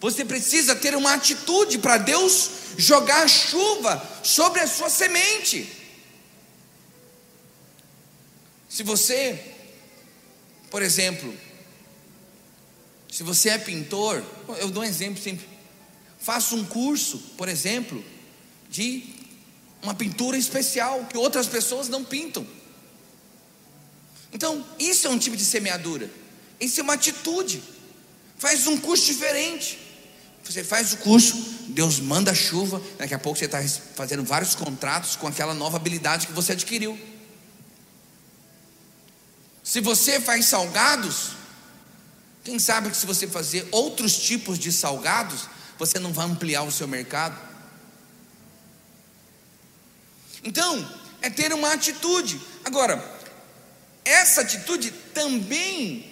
Você 0.00 0.24
precisa 0.24 0.76
ter 0.76 0.94
uma 0.94 1.14
atitude 1.14 1.78
para 1.78 1.98
Deus 1.98 2.50
jogar 2.78 3.28
chuva 3.28 4.20
sobre 4.22 4.60
a 4.60 4.66
sua 4.66 4.88
semente. 4.88 5.72
Se 8.68 8.82
você, 8.82 9.42
por 10.70 10.82
exemplo, 10.82 11.34
se 13.16 13.22
você 13.22 13.48
é 13.48 13.56
pintor, 13.56 14.22
eu 14.58 14.68
dou 14.68 14.82
um 14.82 14.86
exemplo 14.86 15.22
sempre. 15.22 15.48
Faça 16.18 16.54
um 16.54 16.62
curso, 16.62 17.16
por 17.38 17.48
exemplo, 17.48 18.04
de 18.68 19.04
uma 19.82 19.94
pintura 19.94 20.36
especial 20.36 21.02
que 21.06 21.16
outras 21.16 21.46
pessoas 21.46 21.88
não 21.88 22.04
pintam. 22.04 22.46
Então, 24.34 24.62
isso 24.78 25.06
é 25.06 25.10
um 25.10 25.18
tipo 25.18 25.34
de 25.34 25.46
semeadura. 25.46 26.10
Isso 26.60 26.78
é 26.78 26.82
uma 26.82 26.92
atitude. 26.92 27.62
Faz 28.36 28.66
um 28.66 28.76
curso 28.76 29.06
diferente. 29.06 29.78
Você 30.44 30.62
faz 30.62 30.92
o 30.92 30.98
curso, 30.98 31.38
Deus 31.68 31.98
manda 31.98 32.34
chuva, 32.34 32.82
daqui 32.98 33.14
a 33.14 33.18
pouco 33.18 33.38
você 33.38 33.46
está 33.46 33.66
fazendo 33.94 34.24
vários 34.24 34.54
contratos 34.54 35.16
com 35.16 35.26
aquela 35.26 35.54
nova 35.54 35.78
habilidade 35.78 36.26
que 36.26 36.34
você 36.34 36.52
adquiriu. 36.52 37.00
Se 39.64 39.80
você 39.80 40.20
faz 40.20 40.44
salgados, 40.44 41.30
quem 42.46 42.60
sabe 42.60 42.90
que 42.90 42.96
se 42.96 43.04
você 43.04 43.26
fazer 43.26 43.66
outros 43.72 44.16
tipos 44.16 44.56
de 44.56 44.70
salgados, 44.70 45.48
você 45.76 45.98
não 45.98 46.12
vai 46.12 46.26
ampliar 46.26 46.62
o 46.62 46.70
seu 46.70 46.86
mercado? 46.86 47.36
Então, 50.44 50.88
é 51.20 51.28
ter 51.28 51.52
uma 51.52 51.72
atitude. 51.72 52.40
Agora, 52.64 53.04
essa 54.04 54.42
atitude 54.42 54.92
também, 55.12 56.08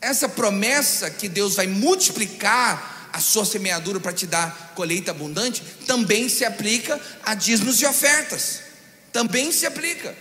essa 0.00 0.28
promessa 0.28 1.10
que 1.10 1.28
Deus 1.28 1.56
vai 1.56 1.66
multiplicar 1.66 3.10
a 3.12 3.18
sua 3.18 3.44
semeadura 3.44 3.98
para 3.98 4.12
te 4.12 4.24
dar 4.24 4.72
colheita 4.76 5.10
abundante, 5.10 5.64
também 5.84 6.28
se 6.28 6.44
aplica 6.44 7.00
a 7.24 7.34
dízimos 7.34 7.82
e 7.82 7.86
ofertas. 7.86 8.60
Também 9.12 9.50
se 9.50 9.66
aplica. 9.66 10.16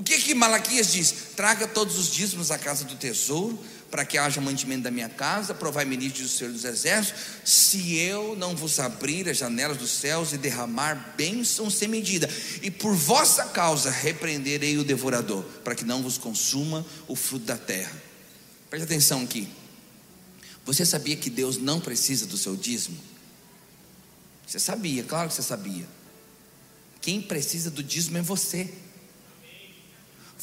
O 0.00 0.02
que 0.02 0.18
que 0.18 0.34
Malaquias 0.34 0.92
diz? 0.92 1.12
Traga 1.36 1.68
todos 1.68 1.98
os 1.98 2.10
dízimos 2.10 2.50
à 2.50 2.56
casa 2.56 2.86
do 2.86 2.96
tesouro, 2.96 3.62
para 3.90 4.02
que 4.02 4.16
haja 4.16 4.40
mantimento 4.40 4.84
da 4.84 4.90
minha 4.90 5.10
casa, 5.10 5.52
provai-me 5.52 5.94
nisso 5.94 6.22
do 6.22 6.28
Senhor 6.28 6.50
dos 6.50 6.64
Exércitos, 6.64 7.20
se 7.44 7.98
eu 7.98 8.34
não 8.34 8.56
vos 8.56 8.80
abrir 8.80 9.28
as 9.28 9.36
janelas 9.36 9.76
dos 9.76 9.90
céus 9.90 10.32
e 10.32 10.38
derramar 10.38 11.12
bênção 11.18 11.68
sem 11.68 11.86
medida, 11.86 12.30
e 12.62 12.70
por 12.70 12.94
vossa 12.94 13.44
causa 13.48 13.90
repreenderei 13.90 14.78
o 14.78 14.84
devorador, 14.84 15.42
para 15.62 15.74
que 15.74 15.84
não 15.84 16.02
vos 16.02 16.16
consuma 16.16 16.82
o 17.06 17.14
fruto 17.14 17.44
da 17.44 17.58
terra. 17.58 17.92
Preste 18.70 18.84
atenção 18.84 19.22
aqui. 19.22 19.50
Você 20.64 20.86
sabia 20.86 21.14
que 21.14 21.28
Deus 21.28 21.58
não 21.58 21.78
precisa 21.78 22.24
do 22.24 22.38
seu 22.38 22.56
dízimo? 22.56 22.96
Você 24.46 24.58
sabia, 24.58 25.04
claro 25.04 25.28
que 25.28 25.34
você 25.34 25.42
sabia. 25.42 25.86
Quem 27.02 27.20
precisa 27.20 27.70
do 27.70 27.82
dízimo 27.82 28.16
é 28.16 28.22
você. 28.22 28.66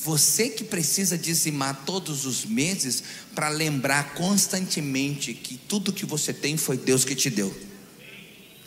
Você 0.03 0.49
que 0.49 0.63
precisa 0.63 1.17
dizimar 1.17 1.83
todos 1.85 2.25
os 2.25 2.45
meses 2.45 3.03
para 3.33 3.49
lembrar 3.49 4.13
constantemente 4.13 5.33
que 5.33 5.57
tudo 5.57 5.93
que 5.93 6.05
você 6.05 6.33
tem 6.33 6.55
foi 6.55 6.77
Deus 6.77 7.03
que 7.03 7.15
te 7.15 7.29
deu. 7.29 7.55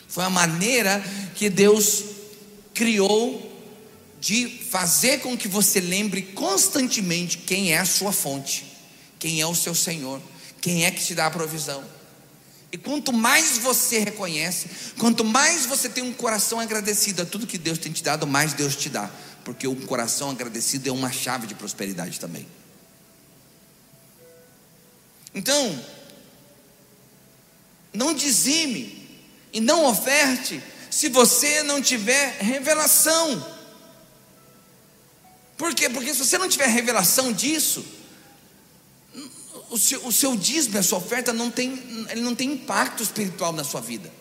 Foi 0.07 0.23
a 0.23 0.29
maneira 0.29 1.03
que 1.35 1.49
Deus 1.49 2.03
criou 2.73 3.49
de 4.19 4.47
fazer 4.69 5.21
com 5.21 5.37
que 5.37 5.47
você 5.47 5.79
lembre 5.79 6.21
constantemente 6.21 7.39
quem 7.39 7.73
é 7.73 7.79
a 7.79 7.85
sua 7.85 8.11
fonte, 8.11 8.65
quem 9.17 9.41
é 9.41 9.47
o 9.47 9.55
seu 9.55 9.73
Senhor. 9.73 10.21
Quem 10.61 10.85
é 10.85 10.91
que 10.91 11.03
te 11.03 11.15
dá 11.15 11.25
a 11.25 11.31
provisão? 11.31 11.83
E 12.71 12.77
quanto 12.77 13.11
mais 13.11 13.57
você 13.57 13.99
reconhece, 13.99 14.69
quanto 14.97 15.25
mais 15.25 15.65
você 15.65 15.89
tem 15.89 16.03
um 16.03 16.13
coração 16.13 16.59
agradecido 16.59 17.23
a 17.23 17.25
tudo 17.25 17.47
que 17.47 17.57
Deus 17.57 17.79
tem 17.79 17.91
te 17.91 18.01
dado, 18.01 18.25
mais 18.25 18.53
Deus 18.53 18.75
te 18.75 18.87
dá. 18.87 19.11
Porque 19.43 19.67
um 19.67 19.85
coração 19.85 20.29
agradecido 20.29 20.89
é 20.89 20.91
uma 20.91 21.11
chave 21.11 21.47
de 21.47 21.55
prosperidade 21.55 22.19
também. 22.19 22.47
Então, 25.33 25.83
não 27.93 28.13
dizime 28.13 29.07
e 29.53 29.59
não 29.59 29.85
oferte 29.85 30.61
se 30.89 31.09
você 31.09 31.63
não 31.63 31.81
tiver 31.81 32.37
revelação. 32.39 33.59
Por 35.57 35.73
quê? 35.73 35.89
Porque 35.89 36.13
se 36.13 36.19
você 36.19 36.37
não 36.37 36.49
tiver 36.49 36.67
revelação 36.67 37.31
disso, 37.31 37.85
o 39.69 39.77
seu, 39.77 40.05
o 40.05 40.11
seu 40.11 40.35
dízimo, 40.35 40.77
a 40.77 40.83
sua 40.83 40.97
oferta 40.97 41.31
não 41.31 41.49
tem, 41.49 41.71
ele 42.09 42.21
não 42.21 42.35
tem 42.35 42.53
impacto 42.53 43.01
espiritual 43.01 43.53
na 43.53 43.63
sua 43.63 43.79
vida. 43.79 44.11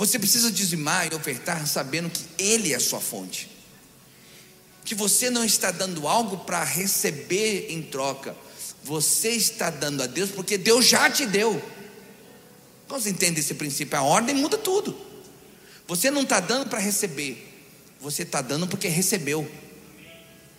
Você 0.00 0.18
precisa 0.18 0.50
dizimar 0.50 1.12
e 1.12 1.14
ofertar 1.14 1.66
sabendo 1.66 2.08
que 2.08 2.24
Ele 2.38 2.72
é 2.72 2.76
a 2.76 2.80
sua 2.80 3.02
fonte. 3.02 3.50
Que 4.82 4.94
você 4.94 5.28
não 5.28 5.44
está 5.44 5.70
dando 5.70 6.08
algo 6.08 6.38
para 6.38 6.64
receber 6.64 7.66
em 7.68 7.82
troca. 7.82 8.34
Você 8.82 9.28
está 9.32 9.68
dando 9.68 10.02
a 10.02 10.06
Deus 10.06 10.30
porque 10.30 10.56
Deus 10.56 10.86
já 10.86 11.10
te 11.10 11.26
deu. 11.26 11.62
Você 12.88 13.10
entende 13.10 13.40
esse 13.40 13.52
princípio? 13.52 13.98
A 13.98 14.02
ordem 14.02 14.34
muda 14.34 14.56
tudo. 14.56 14.98
Você 15.86 16.10
não 16.10 16.22
está 16.22 16.40
dando 16.40 16.70
para 16.70 16.78
receber. 16.78 17.68
Você 18.00 18.22
está 18.22 18.40
dando 18.40 18.66
porque 18.66 18.88
recebeu. 18.88 19.52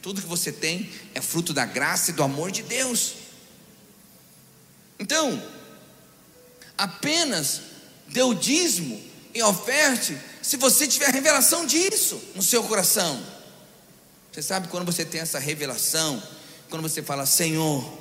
Tudo 0.03 0.21
que 0.21 0.27
você 0.27 0.51
tem 0.51 0.87
é 1.15 1.19
fruto 1.19 1.51
da 1.51 1.65
graça 1.65 2.11
e 2.11 2.13
do 2.13 2.21
amor 2.21 2.51
de 2.51 2.61
Deus. 2.61 3.15
Então, 4.99 5.43
apenas 6.77 7.61
o 8.23 8.35
dízimo 8.35 9.09
e 9.33 9.41
oferte 9.43 10.17
se 10.41 10.57
você 10.57 10.87
tiver 10.87 11.09
revelação 11.09 11.65
disso 11.65 12.21
no 12.35 12.41
seu 12.41 12.63
coração. 12.63 13.21
Você 14.31 14.41
sabe 14.41 14.67
quando 14.67 14.85
você 14.85 15.03
tem 15.03 15.21
essa 15.21 15.39
revelação, 15.39 16.21
quando 16.69 16.81
você 16.81 17.01
fala, 17.01 17.25
Senhor, 17.25 17.99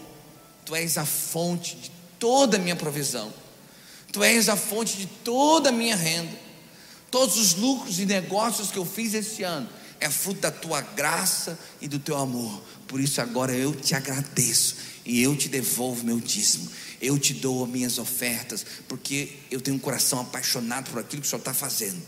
Tu 0.65 0.75
és 0.77 0.97
a 0.99 1.05
fonte 1.05 1.77
de 1.77 1.91
toda 2.19 2.57
a 2.57 2.61
minha 2.61 2.77
provisão, 2.77 3.33
Tu 4.13 4.23
és 4.23 4.49
a 4.49 4.57
fonte 4.57 4.97
de 4.97 5.07
toda 5.07 5.71
a 5.71 5.73
minha 5.73 5.97
renda, 5.97 6.37
todos 7.11 7.37
os 7.37 7.55
lucros 7.55 7.99
e 7.99 8.07
negócios 8.07 8.71
que 8.71 8.79
eu 8.79 8.85
fiz 8.85 9.15
esse 9.15 9.43
ano 9.43 9.69
é 10.01 10.09
fruto 10.09 10.41
da 10.41 10.51
Tua 10.51 10.81
graça 10.81 11.59
e 11.81 11.87
do 11.87 11.99
Teu 11.99 12.17
amor. 12.17 12.63
Por 12.87 13.01
isso 13.01 13.21
agora 13.21 13.53
eu 13.53 13.75
te 13.75 13.95
agradeço 13.95 14.77
e 15.05 15.23
eu 15.23 15.37
te 15.37 15.49
devolvo 15.49 16.05
meu 16.05 16.19
dízimo. 16.19 16.69
Eu 17.01 17.19
te 17.19 17.35
dou 17.35 17.65
as 17.65 17.71
minhas 17.71 17.99
ofertas, 17.99 18.65
porque 18.89 19.31
eu 19.51 19.61
tenho 19.61 19.77
um 19.77 19.81
coração 19.81 20.21
apaixonado 20.21 20.91
por 20.91 21.01
aquilo 21.01 21.23
que 21.23 21.27
o 21.27 21.31
Senhor 21.31 21.41
está 21.41 21.55
fazendo. 21.55 22.01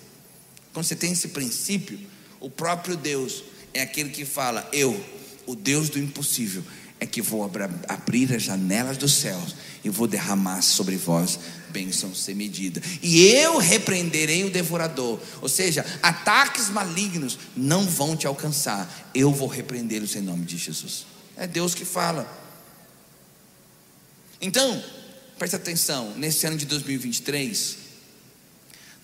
Quando 0.72 0.86
você 0.86 0.96
tem 0.96 1.12
esse 1.12 1.28
princípio, 1.28 1.98
o 2.40 2.50
próprio 2.50 2.96
Deus 2.96 3.44
é 3.72 3.82
aquele 3.82 4.10
que 4.10 4.24
fala: 4.24 4.68
Eu, 4.72 5.02
o 5.46 5.54
Deus 5.54 5.88
do 5.88 5.98
impossível, 5.98 6.62
é 7.00 7.06
que 7.06 7.20
vou 7.20 7.50
abrir 7.88 8.32
as 8.32 8.42
janelas 8.42 8.96
dos 8.96 9.14
céus 9.14 9.56
e 9.82 9.90
vou 9.90 10.06
derramar 10.06 10.62
sobre 10.62 10.96
vós 10.96 11.38
bênçãos 11.70 12.22
sem 12.22 12.34
medida. 12.34 12.80
E 13.02 13.26
eu 13.26 13.58
repreenderei 13.58 14.44
o 14.44 14.50
devorador. 14.50 15.18
Ou 15.40 15.48
seja, 15.48 15.84
ataques 16.02 16.68
malignos 16.68 17.38
não 17.56 17.86
vão 17.86 18.16
te 18.16 18.26
alcançar. 18.26 19.10
Eu 19.14 19.32
vou 19.32 19.48
repreendê-los 19.48 20.14
em 20.14 20.20
nome 20.20 20.44
de 20.44 20.56
Jesus. 20.56 21.06
É 21.36 21.46
Deus 21.46 21.74
que 21.74 21.84
fala. 21.84 22.40
Então, 24.44 24.82
preste 25.38 25.54
atenção, 25.54 26.14
nesse 26.16 26.44
ano 26.48 26.56
de 26.56 26.66
2023, 26.66 27.78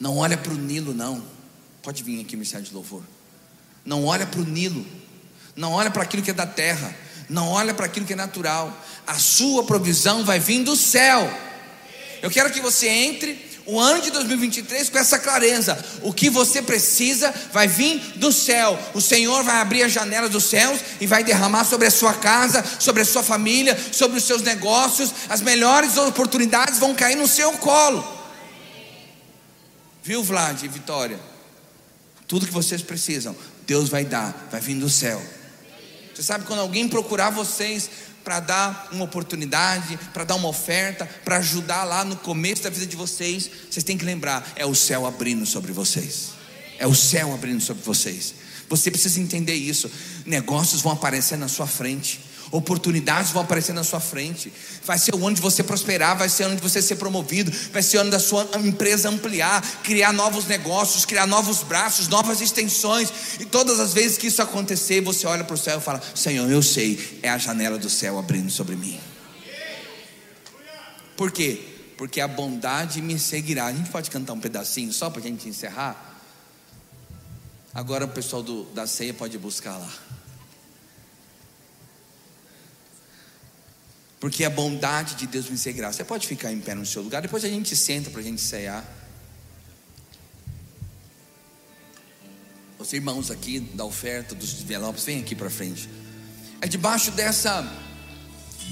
não 0.01 0.17
olha 0.17 0.37
para 0.37 0.53
o 0.53 0.57
Nilo, 0.57 0.93
não. 0.93 1.25
Pode 1.81 2.03
vir 2.03 2.21
aqui, 2.21 2.37
mensagem 2.37 2.67
de 2.67 2.75
louvor. 2.75 3.05
Não 3.85 4.05
olha 4.05 4.27
para 4.27 4.41
o 4.41 4.45
Nilo, 4.45 4.85
não 5.55 5.71
olha 5.73 5.93
para 5.93 6.03
aquilo 6.03 6.25
que 6.25 6.33
é 6.33 6.35
da 6.35 6.45
terra, 6.45 6.93
não 7.31 7.47
olha 7.51 7.73
para 7.73 7.87
aquilo 7.87 8.05
que 8.05 8.15
é 8.15 8.17
natural. 8.17 8.85
A 9.07 9.17
sua 9.17 9.63
provisão 9.63 10.25
vai 10.25 10.41
vir 10.41 10.65
do 10.65 10.75
céu. 10.75 11.33
Eu 12.21 12.33
quero 12.33 12.53
que 12.53 12.61
você 12.61 12.89
entre 12.89 13.48
o 13.71 13.79
ano 13.79 14.01
de 14.01 14.11
2023 14.11 14.89
com 14.89 14.97
essa 14.97 15.19
clareza. 15.19 15.79
O 16.01 16.11
que 16.11 16.31
você 16.31 16.63
precisa 16.63 17.33
vai 17.53 17.69
vir 17.69 17.99
do 18.17 18.33
céu. 18.33 18.79
O 18.95 19.01
Senhor 19.01 19.45
vai 19.45 19.57
abrir 19.61 19.83
as 19.83 19.93
janelas 19.93 20.31
dos 20.31 20.45
céus 20.45 20.81
e 20.99 21.07
vai 21.07 21.23
derramar 21.23 21.65
sobre 21.65 21.87
a 21.87 21.91
sua 21.91 22.15
casa, 22.15 22.65
sobre 22.81 23.03
a 23.03 23.05
sua 23.05 23.23
família, 23.23 23.79
sobre 23.93 24.17
os 24.17 24.25
seus 24.25 24.41
negócios. 24.41 25.13
As 25.29 25.43
melhores 25.43 25.99
oportunidades 25.99 26.79
vão 26.79 26.95
cair 26.95 27.17
no 27.17 27.29
seu 27.29 27.53
colo. 27.59 28.03
Viu, 30.03 30.25
Vlad 30.25 30.63
e 30.63 30.69
Vitória? 30.69 31.21
Tudo 32.27 32.47
que 32.47 32.53
vocês 32.53 32.81
precisam, 32.81 33.37
Deus 33.67 33.91
vai 33.91 34.03
dar, 34.03 34.49
vai 34.51 34.63
vir 34.63 34.77
do 34.77 34.89
céu. 34.89 35.23
Você 36.15 36.23
sabe 36.23 36.47
quando 36.47 36.61
alguém 36.61 36.89
procurar 36.89 37.29
vocês 37.29 37.91
para 38.29 38.41
dar 38.41 38.89
uma 38.93 39.05
oportunidade, 39.05 39.99
para 40.13 40.23
dar 40.23 40.35
uma 40.35 40.49
oferta, 40.49 41.07
para 41.25 41.39
ajudar 41.39 41.85
lá 41.85 42.05
no 42.05 42.15
começo 42.15 42.63
da 42.63 42.69
vida 42.69 42.85
de 42.85 42.95
vocês, 42.95 43.51
vocês 43.71 43.83
têm 43.83 43.97
que 43.97 44.05
lembrar: 44.05 44.53
é 44.55 44.67
o 44.67 44.75
céu 44.75 45.07
abrindo 45.07 45.47
sobre 45.47 45.73
vocês. 45.73 46.33
É 46.79 46.87
o 46.87 46.95
céu 46.95 47.33
abrindo 47.33 47.63
sobre 47.63 47.83
vocês. 47.83 48.35
Você 48.69 48.91
precisa 48.91 49.19
entender 49.19 49.55
isso. 49.55 49.91
Negócios 50.27 50.83
vão 50.83 50.93
aparecer 50.93 51.39
na 51.39 51.49
sua 51.49 51.67
frente. 51.67 52.21
Oportunidades 52.51 53.31
vão 53.31 53.43
aparecer 53.43 53.75
na 53.75 53.85
sua 53.85 54.01
frente. 54.01 54.53
Vai 54.85 54.99
ser 54.99 55.15
o 55.15 55.27
ano 55.27 55.37
de 55.37 55.43
você 55.43 55.63
prosperar, 55.63 56.17
vai 56.17 56.29
ser 56.29 56.45
o 56.45 56.47
ano 56.47 56.57
de 56.57 56.63
você 56.63 56.81
ser 56.81 56.97
promovido, 56.97 57.53
vai 57.73 57.83
ser 57.83 57.99
o 57.99 58.01
ano 58.01 58.11
da 58.11 58.19
sua 58.19 58.49
empresa 58.65 59.09
ampliar, 59.09 59.61
criar 59.83 60.13
novos 60.13 60.47
negócios, 60.47 61.05
criar 61.05 61.27
novos 61.27 61.63
braços, 61.63 62.09
novas 62.09 62.41
extensões. 62.41 63.13
E 63.39 63.45
todas 63.45 63.79
as 63.79 63.93
vezes 63.93 64.17
que 64.17 64.29
isso 64.29 64.41
acontecer, 64.41 65.03
você 65.03 65.27
olha 65.27 65.45
para 65.45 65.55
o 65.55 65.59
céu 65.59 65.79
e 65.79 65.83
fala: 65.83 66.03
Senhor, 66.15 66.51
eu 66.51 66.63
sei, 66.63 67.21
é 67.23 67.29
a 67.29 67.37
janela 67.37 67.79
do 67.79 67.91
céu 67.91 68.19
abrindo 68.19 68.51
sobre 68.51 68.77
mim. 68.77 68.99
Por 71.17 71.31
quê? 71.31 71.61
Porque 71.99 72.21
a 72.21 72.29
bondade 72.29 73.03
me 73.03 73.19
seguirá. 73.19 73.67
A 73.67 73.73
gente 73.73 73.91
pode 73.91 74.11
cantar 74.11 74.33
um 74.33 74.41
pedacinho 74.41 74.93
só 74.93 75.11
para 75.11 75.21
a 75.21 75.25
gente 75.25 75.49
encerrar? 75.49 76.17
Agora 77.75 78.05
o 78.05 78.09
pessoal 78.09 78.43
do, 78.43 78.65
da 78.67 78.87
ceia 78.87 79.13
pode 79.13 79.37
buscar 79.37 79.77
lá. 79.77 80.18
Porque 84.21 84.45
a 84.45 84.51
bondade 84.51 85.15
de 85.15 85.27
Deus 85.27 85.49
me 85.49 85.57
seguirá. 85.57 85.93
Você 85.93 86.05
pode 86.05 86.27
ficar 86.27 86.53
em 86.53 86.61
pé 86.61 86.75
no 86.75 86.85
seu 86.85 87.03
lugar, 87.03 87.23
depois 87.23 87.45
a 87.45 87.49
gente 87.49 87.77
senta 87.77 88.11
para 88.11 88.21
a 88.21 88.25
gente 88.25 88.41
cear. 88.41 88.85
Os 92.79 92.93
irmãos 92.93 93.31
aqui 93.31 93.61
da 93.61 93.85
oferta 93.85 94.35
dos 94.35 94.61
envelopes, 94.61 95.05
vem 95.05 95.21
aqui 95.21 95.35
para 95.35 95.51
frente. 95.51 95.89
É 96.61 96.67
debaixo 96.67 97.11
dessa 97.13 97.67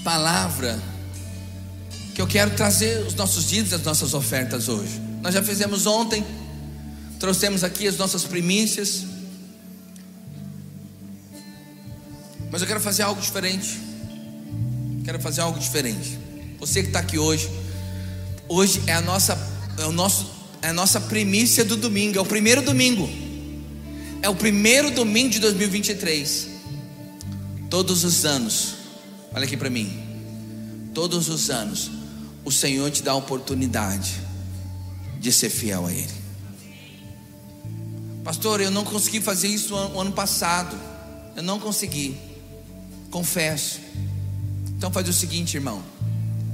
palavra 0.02 0.80
que 2.14 2.20
eu 2.20 2.26
quero 2.26 2.54
trazer 2.56 3.06
os 3.06 3.14
nossos 3.14 3.48
dízimos, 3.48 3.72
as 3.74 3.82
nossas 3.82 4.14
ofertas 4.14 4.68
hoje. 4.68 5.00
Nós 5.22 5.34
já 5.34 5.42
fizemos 5.42 5.86
ontem, 5.86 6.24
trouxemos 7.20 7.62
aqui 7.62 7.86
as 7.86 7.96
nossas 7.96 8.24
primícias. 8.24 9.04
Mas 12.50 12.62
eu 12.62 12.66
quero 12.66 12.80
fazer 12.80 13.02
algo 13.02 13.20
diferente. 13.20 13.95
Quero 15.06 15.20
fazer 15.20 15.40
algo 15.40 15.56
diferente. 15.56 16.18
Você 16.58 16.82
que 16.82 16.88
está 16.88 16.98
aqui 16.98 17.16
hoje, 17.16 17.48
hoje 18.48 18.82
é 18.88 18.92
a 18.92 19.00
nossa, 19.00 19.38
é 19.78 19.84
o 19.84 19.92
nosso, 19.92 20.28
é 20.60 20.70
a 20.70 20.72
nossa 20.72 21.00
primícia 21.00 21.64
do 21.64 21.76
domingo, 21.76 22.18
é 22.18 22.20
o 22.20 22.26
primeiro 22.26 22.60
domingo. 22.60 23.08
É 24.20 24.28
o 24.28 24.34
primeiro 24.34 24.90
domingo 24.90 25.30
de 25.30 25.38
2023. 25.38 26.48
Todos 27.70 28.02
os 28.02 28.24
anos, 28.24 28.74
olha 29.32 29.44
aqui 29.44 29.56
para 29.56 29.70
mim. 29.70 29.96
Todos 30.92 31.28
os 31.28 31.50
anos, 31.50 31.88
o 32.44 32.50
Senhor 32.50 32.90
te 32.90 33.00
dá 33.00 33.12
a 33.12 33.14
oportunidade 33.14 34.20
de 35.20 35.30
ser 35.30 35.50
fiel 35.50 35.86
a 35.86 35.92
Ele. 35.92 36.14
Pastor, 38.24 38.60
eu 38.60 38.72
não 38.72 38.82
consegui 38.82 39.20
fazer 39.20 39.46
isso 39.46 39.72
o 39.72 40.00
ano 40.00 40.10
passado. 40.10 40.76
Eu 41.36 41.44
não 41.44 41.60
consegui. 41.60 42.16
Confesso. 43.08 43.85
Então 44.76 44.92
faz 44.92 45.08
o 45.08 45.12
seguinte, 45.12 45.56
irmão. 45.56 45.82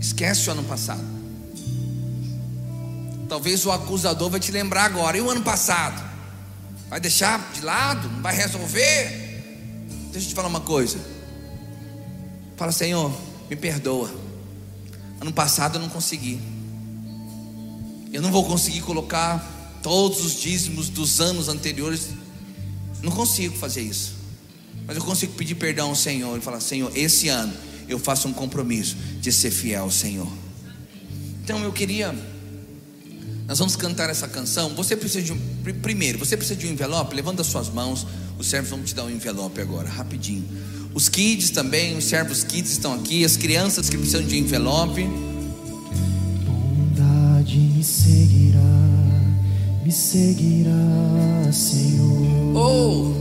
Esquece 0.01 0.49
o 0.49 0.53
ano 0.53 0.65
passado. 0.65 1.03
Talvez 3.29 3.65
o 3.65 3.73
acusador 3.73 4.31
vai 4.31 4.39
te 4.39 4.53
lembrar 4.53 4.85
agora. 4.85 5.17
E 5.17 5.21
o 5.21 5.31
ano 5.31 5.43
passado? 5.43 6.03
Vai 6.89 7.01
deixar 7.01 7.53
de 7.53 7.63
lado? 7.63 8.09
Não 8.09 8.23
vai 8.23 8.35
resolver? 8.35 9.09
Deixa 10.13 10.27
eu 10.27 10.31
te 10.31 10.35
falar 10.35 10.49
uma 10.49 10.61
coisa. 10.61 10.99
Fala, 12.57 12.71
Senhor, 12.71 13.13
me 13.49 13.57
perdoa. 13.57 14.13
Ano 15.21 15.33
passado 15.33 15.77
eu 15.77 15.81
não 15.81 15.89
consegui. 15.89 16.41
Eu 18.13 18.21
não 18.21 18.31
vou 18.31 18.45
conseguir 18.45 18.83
colocar 18.83 19.39
todos 19.83 20.25
os 20.25 20.35
dízimos 20.39 20.89
dos 20.89 21.21
anos 21.21 21.49
anteriores. 21.49 22.11
Não 23.03 23.11
consigo 23.11 23.57
fazer 23.57 23.81
isso. 23.81 24.15
Mas 24.87 24.97
eu 24.97 25.03
consigo 25.03 25.33
pedir 25.33 25.55
perdão 25.55 25.89
ao 25.89 25.97
Senhor 25.97 26.37
e 26.37 26.41
falar: 26.41 26.61
Senhor, 26.61 26.93
esse 26.95 27.29
ano 27.29 27.72
eu 27.93 27.99
faço 27.99 28.27
um 28.27 28.33
compromisso 28.33 28.97
de 29.21 29.31
ser 29.31 29.51
fiel 29.51 29.85
ao 29.85 29.91
Senhor. 29.91 30.29
Então 31.45 31.63
eu 31.63 31.73
queria, 31.73 32.15
nós 33.47 33.59
vamos 33.59 33.77
cantar 33.77 34.09
essa 34.11 34.27
canção. 34.27 34.75
Você 34.75 34.97
precisa 34.97 35.23
de 35.23 35.33
um, 35.33 35.39
primeiro, 35.81 36.19
você 36.19 36.37
precisa 36.37 36.59
de 36.59 36.67
um 36.67 36.71
envelope. 36.71 37.15
Levanta 37.15 37.45
suas 37.45 37.69
mãos. 37.69 38.07
Os 38.39 38.47
servos 38.47 38.71
vão 38.71 38.83
te 38.83 38.95
dar 38.95 39.05
um 39.05 39.11
envelope 39.11 39.61
agora, 39.61 39.89
rapidinho. 39.89 40.45
Os 40.95 41.09
kids 41.09 41.51
também, 41.51 41.97
os 41.97 42.05
servos 42.05 42.43
kids 42.43 42.73
estão 42.73 42.95
aqui. 42.95 43.25
As 43.25 43.37
crianças 43.37 43.89
que 43.89 43.97
precisam 43.97 44.23
de 44.23 44.39
envelope. 44.39 45.03
Bondade 46.47 47.59
me 47.59 47.85
seguirá, 47.85 48.59
me 49.85 49.93
seguirá, 49.93 51.53
Senhor. 51.53 52.57
Oh! 52.57 53.13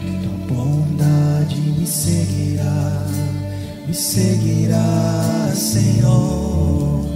Tua 0.00 0.54
bondade 0.54 1.56
me 1.56 1.86
seguirá 1.86 3.27
me 3.88 3.94
seguirá, 3.94 5.50
Senhor. 5.54 7.06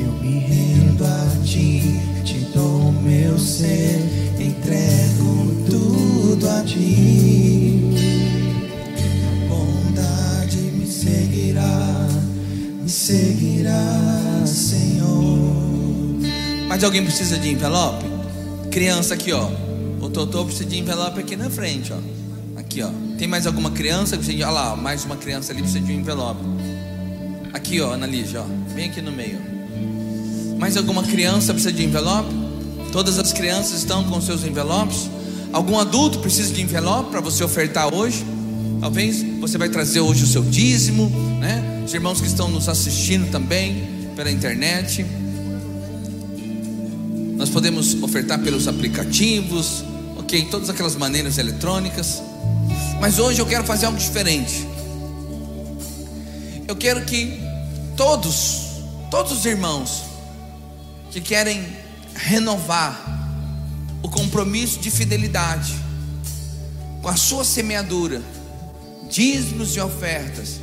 Eu 0.00 0.12
me 0.22 0.38
rendo 0.40 1.04
a 1.04 1.44
ti, 1.44 2.00
te 2.24 2.38
dou 2.54 2.90
meu 2.90 3.38
ser, 3.38 4.00
entrego 4.40 5.54
tudo 5.68 6.48
a 6.48 6.62
ti. 6.62 7.94
Bondade 9.46 10.56
me 10.56 10.86
seguirá, 10.86 12.08
me 12.82 12.88
seguirá, 12.88 14.42
Senhor. 14.46 15.52
Mas 16.66 16.82
alguém 16.82 17.04
precisa 17.04 17.38
de 17.38 17.50
envelope? 17.50 18.06
Criança 18.70 19.12
aqui, 19.12 19.32
ó. 19.32 19.50
O 20.00 20.08
Totô 20.08 20.46
precisa 20.46 20.64
de 20.64 20.78
envelope 20.78 21.20
aqui 21.20 21.36
na 21.36 21.50
frente, 21.50 21.92
ó. 21.92 22.11
Aqui, 22.72 22.82
ó. 22.82 22.90
Tem 23.18 23.28
mais 23.28 23.46
alguma 23.46 23.70
criança 23.70 24.16
que 24.16 24.24
precisa 24.24 24.38
de. 24.38 24.42
Olha 24.42 24.52
lá, 24.52 24.76
mais 24.76 25.04
uma 25.04 25.16
criança 25.16 25.52
ali 25.52 25.60
precisa 25.60 25.84
de 25.84 25.92
um 25.92 25.96
envelope. 25.96 26.40
Aqui, 27.52 27.82
ó, 27.82 27.92
Ana 27.92 28.06
Lígia, 28.06 28.40
ó. 28.40 28.46
Vem 28.74 28.88
aqui 28.88 29.02
no 29.02 29.12
meio. 29.12 29.38
Mais 30.58 30.78
alguma 30.78 31.02
criança 31.02 31.52
precisa 31.52 31.70
de 31.70 31.84
envelope? 31.84 32.32
Todas 32.90 33.18
as 33.18 33.30
crianças 33.30 33.80
estão 33.80 34.04
com 34.04 34.18
seus 34.22 34.42
envelopes. 34.42 35.10
Algum 35.52 35.78
adulto 35.78 36.18
precisa 36.20 36.50
de 36.50 36.62
envelope 36.62 37.10
para 37.10 37.20
você 37.20 37.44
ofertar 37.44 37.92
hoje? 37.92 38.24
Talvez 38.80 39.22
você 39.38 39.58
vai 39.58 39.68
trazer 39.68 40.00
hoje 40.00 40.24
o 40.24 40.26
seu 40.26 40.42
dízimo, 40.42 41.10
né? 41.40 41.82
Os 41.84 41.92
irmãos 41.92 42.22
que 42.22 42.26
estão 42.26 42.48
nos 42.48 42.70
assistindo 42.70 43.30
também 43.30 43.86
pela 44.16 44.30
internet. 44.30 45.04
Nós 47.36 47.50
podemos 47.50 48.02
ofertar 48.02 48.38
pelos 48.38 48.66
aplicativos, 48.66 49.84
ok, 50.16 50.46
todas 50.50 50.70
aquelas 50.70 50.96
maneiras 50.96 51.36
eletrônicas. 51.36 52.31
Mas 53.02 53.18
hoje 53.18 53.40
eu 53.40 53.46
quero 53.46 53.64
fazer 53.64 53.86
algo 53.86 53.98
diferente. 53.98 54.64
Eu 56.68 56.76
quero 56.76 57.04
que 57.04 57.36
todos, 57.96 58.60
todos 59.10 59.32
os 59.32 59.44
irmãos 59.44 60.04
que 61.10 61.20
querem 61.20 61.66
renovar 62.14 63.02
o 64.04 64.08
compromisso 64.08 64.78
de 64.78 64.88
fidelidade 64.88 65.74
com 67.02 67.08
a 67.08 67.16
sua 67.16 67.44
semeadura, 67.44 68.22
dízimos 69.10 69.74
e 69.74 69.80
ofertas, 69.80 70.60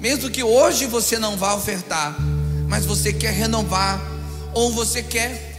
mesmo 0.00 0.30
que 0.30 0.42
hoje 0.42 0.84
você 0.84 1.16
não 1.16 1.36
vá 1.36 1.54
ofertar, 1.54 2.16
mas 2.68 2.84
você 2.86 3.12
quer 3.12 3.32
renovar, 3.32 4.02
ou 4.52 4.72
você 4.72 5.00
quer 5.00 5.56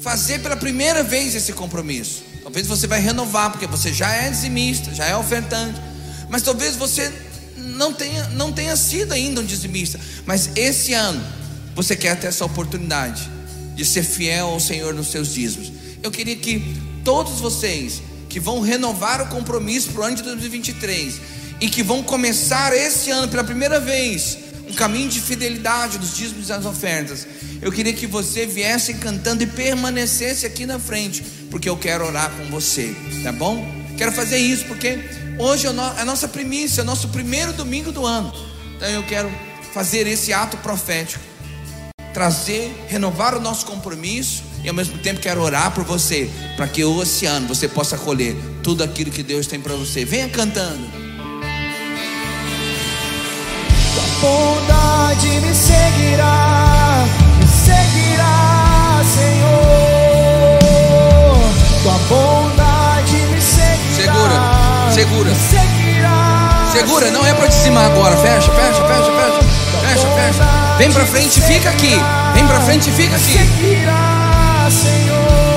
fazer 0.00 0.38
pela 0.38 0.56
primeira 0.56 1.02
vez 1.02 1.34
esse 1.34 1.52
compromisso. 1.52 2.31
Talvez 2.52 2.66
você 2.66 2.86
vai 2.86 3.00
renovar, 3.00 3.50
porque 3.50 3.66
você 3.66 3.90
já 3.94 4.12
é 4.12 4.28
dizimista, 4.28 4.94
já 4.94 5.06
é 5.06 5.16
ofertante, 5.16 5.80
mas 6.28 6.42
talvez 6.42 6.76
você 6.76 7.10
não 7.56 7.94
tenha, 7.94 8.28
não 8.28 8.52
tenha 8.52 8.76
sido 8.76 9.12
ainda 9.12 9.40
um 9.40 9.44
dizimista, 9.44 9.98
mas 10.26 10.50
esse 10.54 10.92
ano 10.92 11.24
você 11.74 11.96
quer 11.96 12.14
ter 12.20 12.26
essa 12.26 12.44
oportunidade 12.44 13.26
de 13.74 13.86
ser 13.86 14.02
fiel 14.02 14.48
ao 14.48 14.60
Senhor 14.60 14.92
nos 14.92 15.06
seus 15.06 15.32
dízimos. 15.32 15.72
Eu 16.02 16.10
queria 16.10 16.36
que 16.36 16.76
todos 17.02 17.40
vocês 17.40 18.02
que 18.28 18.38
vão 18.38 18.60
renovar 18.60 19.22
o 19.22 19.28
compromisso 19.28 19.88
para 19.88 20.02
o 20.02 20.04
ano 20.04 20.16
de 20.16 20.22
2023 20.22 21.20
e 21.58 21.70
que 21.70 21.82
vão 21.82 22.02
começar 22.02 22.74
esse 22.74 23.10
ano 23.10 23.28
pela 23.28 23.44
primeira 23.44 23.80
vez 23.80 24.36
um 24.68 24.74
caminho 24.74 25.08
de 25.08 25.20
fidelidade 25.20 25.98
dos 25.98 26.16
dízimos 26.16 26.46
e 26.46 26.48
das 26.48 26.64
ofertas, 26.64 27.26
eu 27.60 27.70
queria 27.70 27.92
que 27.92 28.06
você 28.06 28.46
viesse 28.46 28.94
cantando 28.94 29.42
e 29.42 29.46
permanecesse 29.46 30.46
aqui 30.46 30.64
na 30.64 30.78
frente, 30.78 31.22
porque 31.52 31.68
eu 31.68 31.76
quero 31.76 32.06
orar 32.06 32.30
com 32.30 32.46
você, 32.46 32.96
tá 33.22 33.30
bom? 33.30 33.64
Quero 33.98 34.10
fazer 34.10 34.38
isso 34.38 34.64
porque 34.64 34.98
hoje 35.38 35.66
é 35.66 35.70
a 35.70 36.04
nossa 36.04 36.26
primícia, 36.26 36.80
é 36.80 36.82
o 36.82 36.86
nosso 36.86 37.08
primeiro 37.08 37.52
domingo 37.52 37.92
do 37.92 38.06
ano. 38.06 38.32
Então 38.74 38.88
eu 38.88 39.02
quero 39.02 39.30
fazer 39.72 40.06
esse 40.06 40.32
ato 40.32 40.56
profético, 40.56 41.22
trazer, 42.14 42.74
renovar 42.88 43.36
o 43.36 43.40
nosso 43.40 43.66
compromisso 43.66 44.42
e 44.64 44.68
ao 44.68 44.74
mesmo 44.74 44.96
tempo 44.98 45.20
quero 45.20 45.42
orar 45.42 45.72
por 45.72 45.84
você, 45.84 46.30
para 46.56 46.66
que 46.66 46.82
esse 46.82 47.26
ano 47.26 47.46
você 47.46 47.68
possa 47.68 47.98
colher 47.98 48.34
tudo 48.62 48.82
aquilo 48.82 49.10
que 49.10 49.22
Deus 49.22 49.46
tem 49.46 49.60
para 49.60 49.74
você. 49.74 50.06
Venha 50.06 50.30
cantando. 50.30 50.90
Tua 53.94 54.04
bondade 54.20 55.28
me 55.28 55.54
seguirá, 55.54 57.04
me 57.38 57.46
seguirá, 57.46 58.51
Segura, 64.92 65.30
segura. 66.70 67.10
Não 67.10 67.24
é 67.24 67.32
para 67.32 67.48
te 67.48 67.54
cimar 67.54 67.86
agora. 67.86 68.14
Fecha, 68.18 68.52
fecha, 68.52 68.86
fecha, 68.86 69.10
fecha. 69.10 69.42
Fecha, 69.80 70.08
fecha. 70.08 70.44
Vem 70.76 70.92
para 70.92 71.06
frente 71.06 71.38
e 71.38 71.42
fica 71.42 71.70
aqui. 71.70 71.98
Vem 72.34 72.46
para 72.46 72.60
frente 72.60 72.90
e 72.90 72.92
fica 72.92 73.16
aqui. 73.16 73.38
Senhor. 74.70 75.51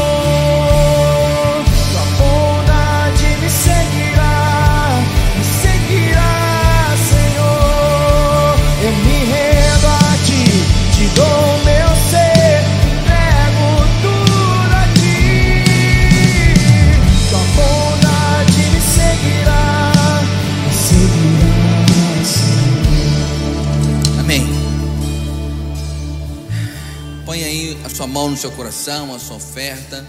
Sua 28.05 28.07
mão 28.07 28.29
no 28.29 28.37
seu 28.37 28.51
coração, 28.51 29.15
a 29.15 29.19
sua 29.19 29.37
oferta. 29.37 30.05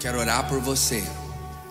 Quero 0.00 0.18
orar 0.18 0.48
por 0.48 0.58
você. 0.58 1.04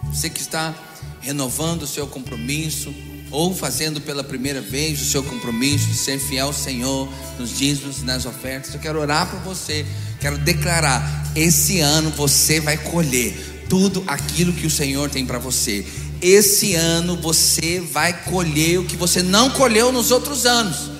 Você 0.03 0.29
que 0.29 0.39
está 0.39 0.75
renovando 1.21 1.81
o 1.81 1.87
seu 1.87 2.05
compromisso 2.05 2.93
ou 3.31 3.53
fazendo 3.53 3.99
pela 3.99 4.23
primeira 4.23 4.61
vez 4.61 5.01
o 5.01 5.05
seu 5.05 5.23
compromisso 5.23 5.87
de 5.87 5.95
ser 5.95 6.19
fiel 6.19 6.47
ao 6.47 6.53
Senhor 6.53 7.11
nos 7.39 7.57
dízimos 7.57 7.99
e 7.99 8.03
nas 8.03 8.27
ofertas. 8.27 8.75
Eu 8.75 8.79
quero 8.79 8.99
orar 8.99 9.27
por 9.27 9.39
você. 9.39 9.83
Quero 10.19 10.37
declarar: 10.37 11.31
esse 11.35 11.79
ano 11.79 12.11
você 12.11 12.59
vai 12.59 12.77
colher 12.77 13.65
tudo 13.67 14.03
aquilo 14.05 14.53
que 14.53 14.67
o 14.67 14.71
Senhor 14.71 15.09
tem 15.09 15.25
para 15.25 15.39
você. 15.39 15.83
Esse 16.21 16.75
ano 16.75 17.19
você 17.19 17.79
vai 17.79 18.13
colher 18.25 18.79
o 18.79 18.85
que 18.85 18.95
você 18.95 19.23
não 19.23 19.49
colheu 19.49 19.91
nos 19.91 20.11
outros 20.11 20.45
anos. 20.45 20.91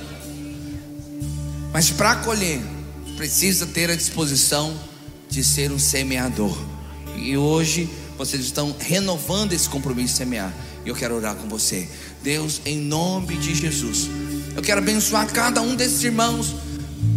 Mas 1.72 1.92
para 1.92 2.16
colher, 2.16 2.62
precisa 3.16 3.66
ter 3.66 3.90
a 3.90 3.96
disposição 3.96 4.74
de 5.30 5.44
ser 5.44 5.72
um 5.72 5.80
semeador. 5.80 6.58
E 7.16 7.38
hoje 7.38 7.90
vocês 8.18 8.44
estão 8.44 8.76
renovando 8.80 9.54
esse 9.54 9.68
compromisso 9.68 10.14
de 10.14 10.18
semear. 10.18 10.54
E 10.86 10.90
eu 10.90 10.96
quero 10.96 11.16
orar 11.16 11.36
com 11.36 11.48
você. 11.48 11.88
Deus, 12.24 12.62
em 12.66 12.78
nome 12.78 13.38
de 13.38 13.56
Jesus, 13.56 14.08
eu 14.56 14.62
quero 14.62 14.80
abençoar 14.80 15.28
cada 15.32 15.62
um 15.62 15.76
desses 15.76 16.04
irmãos, 16.04 16.56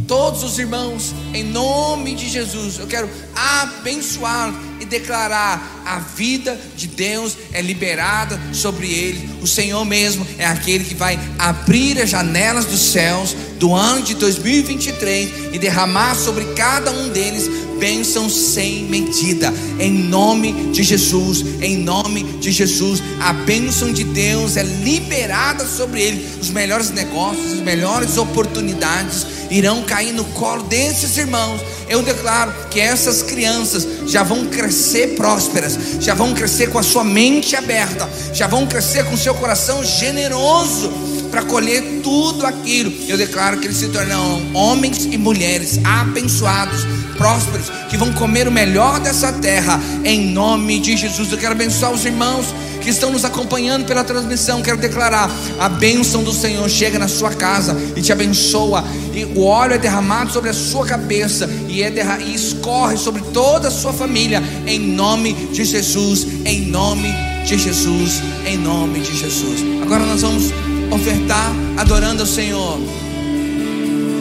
todos 0.07 0.43
os 0.43 0.59
irmãos, 0.59 1.15
em 1.35 1.45
nome 1.45 2.15
de 2.15 2.29
Jesus. 2.29 2.79
Eu 2.79 2.87
quero 2.87 3.09
abençoar 3.35 4.53
declarar 4.89 5.83
a 5.85 5.99
vida 5.99 6.59
de 6.77 6.87
Deus 6.89 7.37
é 7.53 7.63
liberada 7.63 8.41
sobre 8.53 8.93
eles. 8.93 9.23
O 9.41 9.47
Senhor 9.47 9.85
mesmo 9.85 10.27
é 10.39 10.47
aquele 10.47 10.85
que 10.85 10.95
vai 10.95 11.19
abrir 11.39 12.01
as 12.01 12.11
janelas 12.11 12.65
dos 12.65 12.81
céus 12.81 13.35
do 13.59 13.75
ano 13.75 14.03
de 14.03 14.15
2023 14.15 15.55
e 15.55 15.59
derramar 15.59 16.15
sobre 16.15 16.45
cada 16.55 16.91
um 16.91 17.09
deles 17.09 17.68
bênção 17.79 18.29
sem 18.29 18.85
medida, 18.85 19.53
em 19.79 19.93
nome 19.93 20.71
de 20.73 20.83
Jesus, 20.83 21.45
em 21.61 21.79
nome 21.79 22.23
de 22.41 22.51
Jesus, 22.51 23.03
a 23.21 23.33
bênção 23.33 23.93
de 23.93 24.05
Deus 24.05 24.57
é 24.57 24.63
liberada 24.63 25.67
sobre 25.67 26.03
ele, 26.03 26.27
os 26.41 26.51
melhores 26.51 26.91
negócios, 26.91 27.53
as 27.53 27.61
melhores 27.61 28.17
oportunidades 28.17 29.27
irão 29.51 29.83
cair 29.83 30.13
no 30.13 30.25
colo 30.25 30.63
desses 30.65 31.17
irmãos. 31.17 31.61
Eu 31.89 32.03
declaro 32.03 32.53
que 32.71 32.81
essas 32.81 33.23
crianças 33.23 33.87
já 34.07 34.23
vão 34.23 34.47
crescer 34.47 35.15
prósperas, 35.17 35.79
já 36.01 36.15
vão 36.15 36.35
crescer 36.35 36.69
com 36.69 36.79
a 36.79 36.83
sua 36.83 37.05
mente 37.05 37.57
aberta, 37.57 38.09
já 38.33 38.47
vão 38.47 38.67
crescer 38.67 39.05
com 39.05 39.17
seu 39.17 39.35
coração 39.35 39.83
generoso 39.85 40.93
para 41.31 41.43
colher 41.43 42.01
tudo 42.03 42.47
aquilo. 42.47 42.93
Eu 43.07 43.17
declaro 43.17 43.59
que 43.59 43.67
eles 43.67 43.77
se 43.77 43.89
tornarão 43.89 44.43
homens 44.55 45.05
e 45.05 45.17
mulheres 45.17 45.79
abençoados, 45.85 46.85
prósperos, 47.19 47.67
que 47.91 47.97
vão 47.97 48.13
comer 48.13 48.49
o 48.49 48.53
melhor 48.53 49.01
dessa 49.01 49.33
terra, 49.33 49.79
em 50.05 50.31
nome 50.33 50.79
de 50.79 50.97
Jesus. 50.97 51.31
Eu 51.31 51.37
quero 51.37 51.53
abençoar 51.53 51.93
os 51.93 52.05
irmãos 52.07 52.47
que 52.81 52.91
estão 52.91 53.11
nos 53.11 53.25
acompanhando 53.25 53.85
pela 53.85 54.05
transmissão. 54.05 54.63
Quero 54.63 54.79
declarar: 54.79 55.31
a 55.59 55.69
bênção 55.69 56.23
do 56.23 56.33
Senhor 56.33 56.67
chega 56.71 56.99
na 56.99 57.09
sua 57.09 57.35
casa 57.35 57.77
e 57.97 58.01
te 58.01 58.13
abençoa, 58.13 58.85
e 59.13 59.25
o 59.25 59.43
óleo 59.45 59.75
é 59.75 59.79
derramado 59.79 60.33
sobre 60.33 60.49
a 60.49 60.55
sua 60.55 60.87
cabeça 60.87 61.51
e, 61.69 61.83
é 61.83 61.91
derra- 61.91 62.21
e 62.21 62.35
escorre 62.35 62.97
sobre 62.97 63.21
toda 63.33 63.69
a 63.69 63.71
sua 63.71 63.93
família, 63.93 64.43
em 64.67 64.79
nome 64.79 65.35
de 65.53 65.65
Jesus, 65.65 66.27
em 66.45 66.63
nome 66.67 67.13
de 67.45 67.59
Jesus, 67.59 68.23
em 68.47 68.57
nome 68.57 69.01
de 69.01 69.17
Jesus. 69.17 69.61
Agora 69.83 70.05
nós 70.07 70.23
vamos 70.23 70.53
ofertar 70.91 71.53
adorando 71.77 72.23
ao 72.23 72.27
Senhor. 72.29 72.79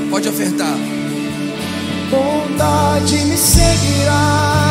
Pode 0.10 0.28
ofertar. 0.28 0.97
Bondade 2.10 3.26
me 3.26 3.38
seguirá, 3.38 4.67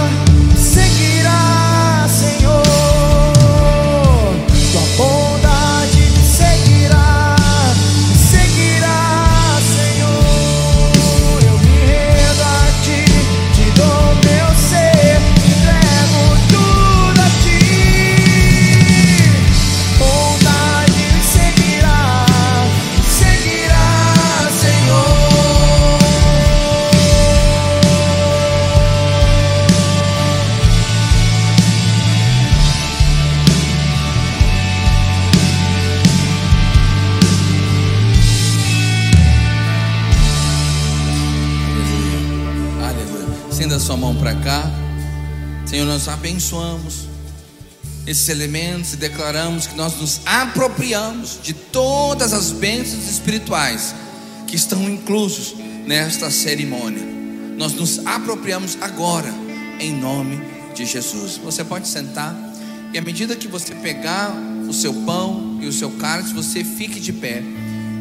Senhor, 45.77 45.89
nós 45.89 46.09
abençoamos 46.09 47.07
esses 48.07 48.31
elementos 48.31 48.95
e 48.95 48.97
declaramos 48.97 49.67
que 49.67 49.77
nós 49.77 49.95
nos 50.01 50.23
apropriamos 50.25 51.39
de 51.43 51.53
todas 51.53 52.33
as 52.33 52.51
bênçãos 52.51 53.07
espirituais 53.07 53.95
que 54.47 54.57
estão 54.57 54.89
inclusos 54.89 55.55
nesta 55.87 56.31
cerimônia. 56.31 57.03
Nós 57.59 57.75
nos 57.75 57.99
apropriamos 58.07 58.79
agora, 58.81 59.29
em 59.79 59.93
nome 59.93 60.41
de 60.75 60.87
Jesus. 60.87 61.37
Você 61.45 61.63
pode 61.63 61.89
sentar 61.89 62.35
e 62.95 62.97
à 62.97 63.03
medida 63.03 63.37
que 63.37 63.47
você 63.47 63.75
pegar 63.75 64.33
o 64.67 64.73
seu 64.73 64.95
pão 65.05 65.59
e 65.61 65.67
o 65.67 65.73
seu 65.75 65.91
cálice, 65.91 66.33
você 66.33 66.65
fique 66.65 66.99
de 66.99 67.13
pé. 67.13 67.43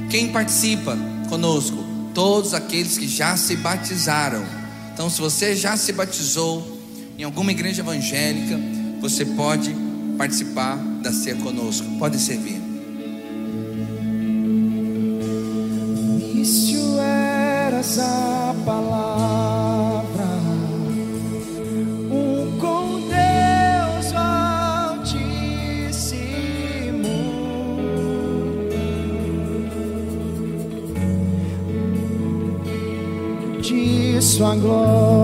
Quem 0.10 0.32
participa 0.32 0.98
conosco? 1.28 1.84
Todos 2.14 2.54
aqueles 2.54 2.98
que 2.98 3.06
já 3.10 3.36
se 3.36 3.58
batizaram. 3.58 4.46
Então, 4.94 5.10
se 5.10 5.20
você 5.20 5.54
já 5.58 5.76
se 5.76 5.92
batizou 5.92 6.75
em 7.18 7.24
alguma 7.24 7.52
igreja 7.52 7.82
evangélica, 7.82 8.60
você 9.00 9.26
pode 9.26 9.76
participar 10.18 10.76
da 11.02 11.12
ceia 11.12 11.36
conosco. 11.38 11.88
Pode 11.98 12.18
servir. 12.20 12.62
Início 16.20 17.00
era 17.00 17.78
essa 17.78 18.56
palavra, 18.66 20.26
um 22.12 22.58
com 22.60 23.02
Deus 23.08 24.14
Altíssimo, 24.14 25.46
de 33.62 34.22
Sua 34.22 34.56
glória, 34.56 35.15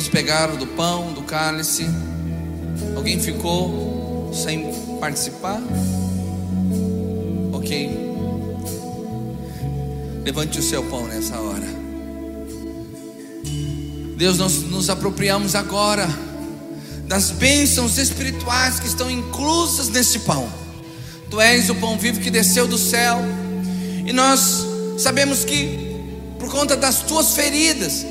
todos 0.00 0.08
pegaram 0.08 0.56
do 0.56 0.66
pão, 0.66 1.12
do 1.12 1.20
cálice. 1.20 1.86
Alguém 2.96 3.20
ficou 3.20 4.32
sem 4.32 4.72
participar? 4.98 5.60
Ok. 7.52 8.14
Levante 10.24 10.58
o 10.58 10.62
seu 10.62 10.82
pão 10.84 11.06
nessa 11.06 11.38
hora. 11.38 11.66
Deus, 14.16 14.38
nós 14.38 14.62
nos 14.62 14.88
apropriamos 14.88 15.54
agora 15.54 16.08
das 17.06 17.30
bênçãos 17.30 17.98
espirituais 17.98 18.80
que 18.80 18.86
estão 18.86 19.10
inclusas 19.10 19.90
nesse 19.90 20.20
pão. 20.20 20.48
Tu 21.28 21.38
és 21.38 21.68
o 21.68 21.74
pão 21.74 21.98
vivo 21.98 22.20
que 22.20 22.30
desceu 22.30 22.66
do 22.66 22.78
céu, 22.78 23.18
e 24.06 24.12
nós 24.14 24.64
sabemos 24.96 25.44
que, 25.44 25.94
por 26.38 26.50
conta 26.50 26.74
das 26.74 27.02
tuas 27.02 27.34
feridas, 27.34 28.06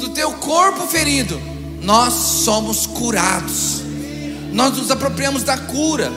do 0.00 0.08
teu 0.08 0.32
corpo 0.32 0.86
ferido, 0.86 1.40
nós 1.82 2.12
somos 2.12 2.86
curados. 2.86 3.82
Nós 4.52 4.76
nos 4.76 4.90
apropriamos 4.90 5.42
da 5.42 5.56
cura. 5.56 6.10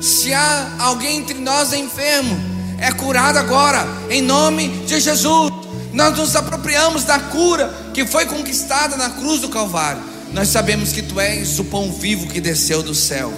Se 0.00 0.34
há 0.34 0.76
alguém 0.80 1.18
entre 1.18 1.38
nós 1.38 1.72
enfermo, 1.72 2.36
é 2.78 2.90
curado 2.92 3.38
agora, 3.38 3.86
em 4.10 4.20
nome 4.20 4.68
de 4.84 5.00
Jesus. 5.00 5.52
Nós 5.92 6.16
nos 6.18 6.34
apropriamos 6.34 7.04
da 7.04 7.18
cura 7.18 7.72
que 7.94 8.04
foi 8.04 8.26
conquistada 8.26 8.96
na 8.96 9.10
cruz 9.10 9.40
do 9.40 9.48
Calvário. 9.48 10.02
Nós 10.32 10.48
sabemos 10.48 10.92
que 10.92 11.02
tu 11.02 11.20
és 11.20 11.58
o 11.58 11.64
pão 11.64 11.92
vivo 11.92 12.26
que 12.26 12.40
desceu 12.40 12.82
do 12.82 12.94
céu. 12.94 13.32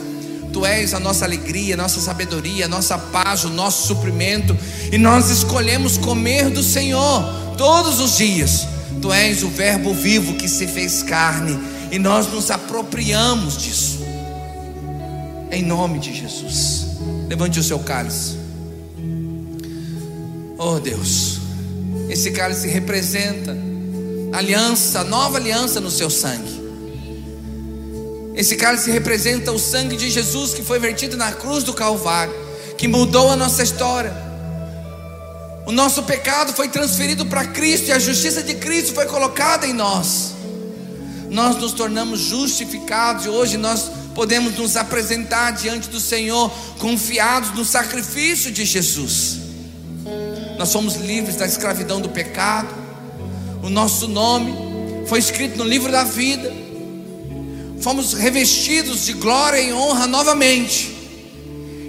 Tu 0.52 0.64
és 0.64 0.94
a 0.94 1.00
nossa 1.00 1.24
alegria, 1.24 1.74
a 1.74 1.76
nossa 1.76 2.00
sabedoria, 2.00 2.64
a 2.64 2.68
nossa 2.68 2.96
paz, 2.96 3.44
o 3.44 3.50
nosso 3.50 3.88
suprimento, 3.88 4.56
e 4.92 4.96
nós 4.96 5.28
escolhemos 5.28 5.98
comer 5.98 6.48
do 6.48 6.62
Senhor 6.62 7.24
todos 7.58 8.00
os 8.00 8.16
dias. 8.16 8.73
Tu 9.04 9.12
és 9.12 9.42
o 9.42 9.50
Verbo 9.50 9.92
vivo 9.92 10.32
que 10.32 10.48
se 10.48 10.66
fez 10.66 11.02
carne, 11.02 11.58
e 11.92 11.98
nós 11.98 12.26
nos 12.32 12.50
apropriamos 12.50 13.58
disso. 13.58 13.98
Em 15.50 15.62
nome 15.62 15.98
de 15.98 16.14
Jesus. 16.14 16.86
Levante 17.28 17.60
o 17.60 17.62
seu 17.62 17.78
cálice. 17.80 18.38
Oh 20.56 20.80
Deus, 20.80 21.38
esse 22.08 22.30
cálice 22.30 22.66
representa 22.66 23.54
aliança, 24.32 25.04
nova 25.04 25.36
aliança 25.36 25.82
no 25.82 25.90
seu 25.90 26.08
sangue. 26.08 26.64
Esse 28.34 28.56
cálice 28.56 28.90
representa 28.90 29.52
o 29.52 29.58
sangue 29.58 29.98
de 29.98 30.08
Jesus 30.08 30.54
que 30.54 30.62
foi 30.62 30.78
vertido 30.78 31.14
na 31.14 31.30
cruz 31.30 31.62
do 31.62 31.74
Calvário, 31.74 32.32
que 32.78 32.88
mudou 32.88 33.30
a 33.30 33.36
nossa 33.36 33.62
história. 33.62 34.23
O 35.66 35.72
nosso 35.72 36.02
pecado 36.02 36.52
foi 36.52 36.68
transferido 36.68 37.24
para 37.24 37.46
Cristo 37.46 37.88
e 37.88 37.92
a 37.92 37.98
justiça 37.98 38.42
de 38.42 38.54
Cristo 38.54 38.92
foi 38.94 39.06
colocada 39.06 39.66
em 39.66 39.72
nós. 39.72 40.34
Nós 41.30 41.56
nos 41.56 41.72
tornamos 41.72 42.20
justificados 42.20 43.24
e 43.24 43.28
hoje 43.28 43.56
nós 43.56 43.90
podemos 44.14 44.56
nos 44.56 44.76
apresentar 44.76 45.52
diante 45.52 45.88
do 45.88 45.98
Senhor 45.98 46.50
confiados 46.78 47.54
no 47.54 47.64
sacrifício 47.64 48.52
de 48.52 48.64
Jesus. 48.64 49.38
Nós 50.58 50.68
somos 50.68 50.96
livres 50.96 51.36
da 51.36 51.46
escravidão 51.46 52.00
do 52.00 52.10
pecado. 52.10 52.68
O 53.62 53.70
nosso 53.70 54.06
nome 54.06 54.54
foi 55.06 55.18
escrito 55.18 55.56
no 55.56 55.64
livro 55.64 55.90
da 55.90 56.04
vida. 56.04 56.52
Fomos 57.80 58.12
revestidos 58.12 59.06
de 59.06 59.14
glória 59.14 59.60
e 59.60 59.72
honra 59.72 60.06
novamente. 60.06 60.94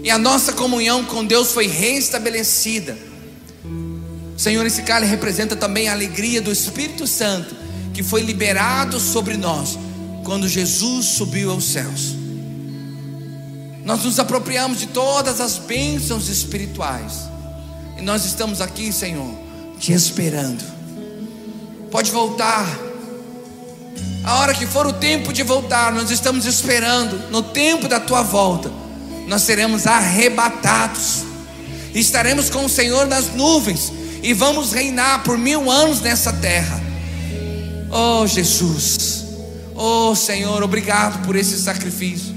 E 0.01 0.09
a 0.09 0.17
nossa 0.17 0.53
comunhão 0.53 1.03
com 1.03 1.25
Deus 1.25 1.51
foi 1.51 1.67
restabelecida. 1.67 2.97
Senhor, 4.37 4.65
esse 4.65 4.81
cálice 4.81 5.09
representa 5.09 5.55
também 5.55 5.87
a 5.87 5.93
alegria 5.93 6.41
do 6.41 6.51
Espírito 6.51 7.07
Santo 7.07 7.55
que 7.93 8.03
foi 8.03 8.21
liberado 8.21 8.99
sobre 8.99 9.37
nós 9.37 9.77
quando 10.23 10.49
Jesus 10.49 11.05
subiu 11.05 11.51
aos 11.51 11.63
céus. 11.63 12.15
Nós 13.85 14.03
nos 14.03 14.19
apropriamos 14.19 14.79
de 14.79 14.87
todas 14.87 15.39
as 15.39 15.57
bênçãos 15.57 16.27
espirituais. 16.27 17.29
E 17.97 18.01
nós 18.01 18.25
estamos 18.25 18.59
aqui, 18.59 18.91
Senhor, 18.91 19.33
te 19.79 19.93
esperando. 19.93 20.63
Pode 21.89 22.11
voltar. 22.11 22.67
A 24.23 24.39
hora 24.39 24.55
que 24.55 24.65
for 24.65 24.87
o 24.87 24.93
tempo 24.93 25.31
de 25.31 25.43
voltar, 25.43 25.93
nós 25.93 26.09
estamos 26.09 26.45
esperando. 26.45 27.29
No 27.29 27.43
tempo 27.43 27.87
da 27.87 27.99
tua 27.99 28.23
volta, 28.23 28.71
nós 29.27 29.43
seremos 29.43 29.85
arrebatados. 29.85 31.23
Estaremos 31.93 32.49
com 32.49 32.65
o 32.65 32.69
Senhor 32.69 33.05
nas 33.07 33.33
nuvens 33.35 33.93
e 34.25 34.33
vamos 34.33 34.73
reinar 34.73 35.21
por 35.21 35.37
mil 35.37 35.69
anos 35.69 36.01
nessa 36.01 36.33
terra. 36.33 36.81
Oh 37.91 38.25
Jesus, 38.25 39.23
oh 39.75 40.15
Senhor, 40.15 40.63
obrigado 40.63 41.23
por 41.23 41.35
esse 41.35 41.55
sacrifício. 41.61 42.33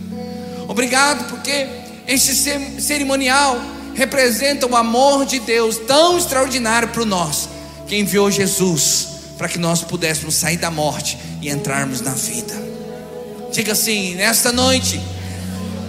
Obrigado 0.68 1.30
porque 1.30 1.66
esse 2.06 2.34
cerimonial 2.78 3.58
representa 3.94 4.66
o 4.66 4.76
amor 4.76 5.24
de 5.24 5.38
Deus 5.38 5.78
tão 5.78 6.18
extraordinário 6.18 6.88
para 6.88 7.06
nós, 7.06 7.48
que 7.86 7.96
enviou 7.96 8.30
Jesus 8.30 9.08
para 9.38 9.48
que 9.48 9.58
nós 9.58 9.82
pudéssemos 9.82 10.34
sair 10.34 10.58
da 10.58 10.70
morte 10.70 11.16
e 11.40 11.48
entrarmos 11.48 12.02
na 12.02 12.12
vida. 12.12 12.54
Diga 13.50 13.72
assim: 13.72 14.14
nesta 14.14 14.52
noite, 14.52 15.00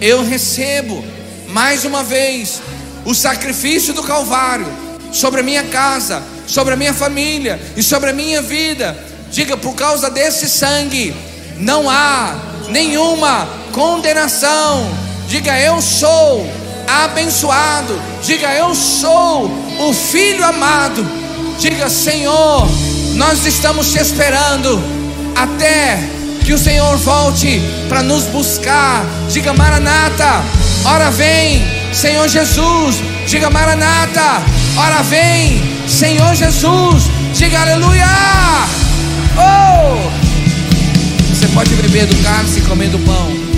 eu 0.00 0.24
recebo 0.24 1.04
mais 1.48 1.84
uma 1.84 2.02
vez 2.02 2.62
o 3.04 3.14
sacrifício 3.14 3.92
do 3.92 4.02
Calvário 4.02 4.89
sobre 5.12 5.40
a 5.40 5.42
minha 5.42 5.64
casa, 5.64 6.22
sobre 6.46 6.74
a 6.74 6.76
minha 6.76 6.94
família 6.94 7.60
e 7.76 7.82
sobre 7.82 8.10
a 8.10 8.12
minha 8.12 8.42
vida. 8.42 8.96
Diga, 9.30 9.56
por 9.56 9.74
causa 9.74 10.10
desse 10.10 10.48
sangue, 10.48 11.14
não 11.58 11.88
há 11.88 12.34
nenhuma 12.68 13.48
condenação. 13.72 14.90
Diga, 15.28 15.58
eu 15.58 15.80
sou 15.80 16.46
abençoado. 16.86 18.00
Diga, 18.22 18.52
eu 18.54 18.74
sou 18.74 19.50
o 19.78 19.92
filho 19.92 20.44
amado. 20.44 21.06
Diga, 21.58 21.88
Senhor, 21.88 22.66
nós 23.14 23.46
estamos 23.46 23.92
te 23.92 23.98
esperando 23.98 24.82
até 25.36 25.98
que 26.44 26.52
o 26.52 26.58
Senhor 26.58 26.96
volte 26.96 27.60
para 27.88 28.02
nos 28.02 28.24
buscar. 28.24 29.04
Diga, 29.30 29.52
Maranata, 29.52 30.42
ora 30.84 31.10
vem, 31.10 31.62
Senhor 31.92 32.28
Jesus. 32.28 33.02
Diga, 33.26 33.50
Maranata, 33.50 34.42
ora 34.76 35.02
vem, 35.02 35.62
Senhor 35.88 36.34
Jesus. 36.34 37.10
Diga, 37.34 37.60
aleluia. 37.60 38.06
Oh! 39.36 40.10
Você 41.32 41.46
pode 41.48 41.74
beber 41.74 42.06
do 42.06 42.16
cálice 42.22 42.58
e 42.60 42.62
comer 42.62 42.88
do 42.88 42.98
pão. 43.00 43.49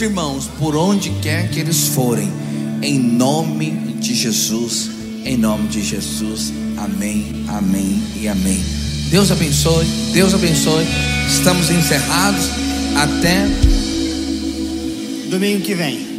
Irmãos, 0.00 0.48
por 0.58 0.76
onde 0.76 1.10
quer 1.20 1.50
que 1.50 1.60
eles 1.60 1.88
forem. 1.88 2.30
Em 2.82 2.98
nome 2.98 3.70
de 4.00 4.14
Jesus. 4.14 4.90
Em 5.24 5.36
nome 5.36 5.68
de 5.68 5.82
Jesus. 5.82 6.52
Amém, 6.76 7.44
amém 7.48 8.02
e 8.20 8.28
amém. 8.28 8.62
Deus 9.10 9.30
abençoe, 9.30 9.86
Deus 10.12 10.32
abençoe. 10.34 10.86
Estamos 11.28 11.70
encerrados 11.70 12.48
até 12.96 13.46
Domingo 15.30 15.62
que 15.62 15.74
vem. 15.76 16.09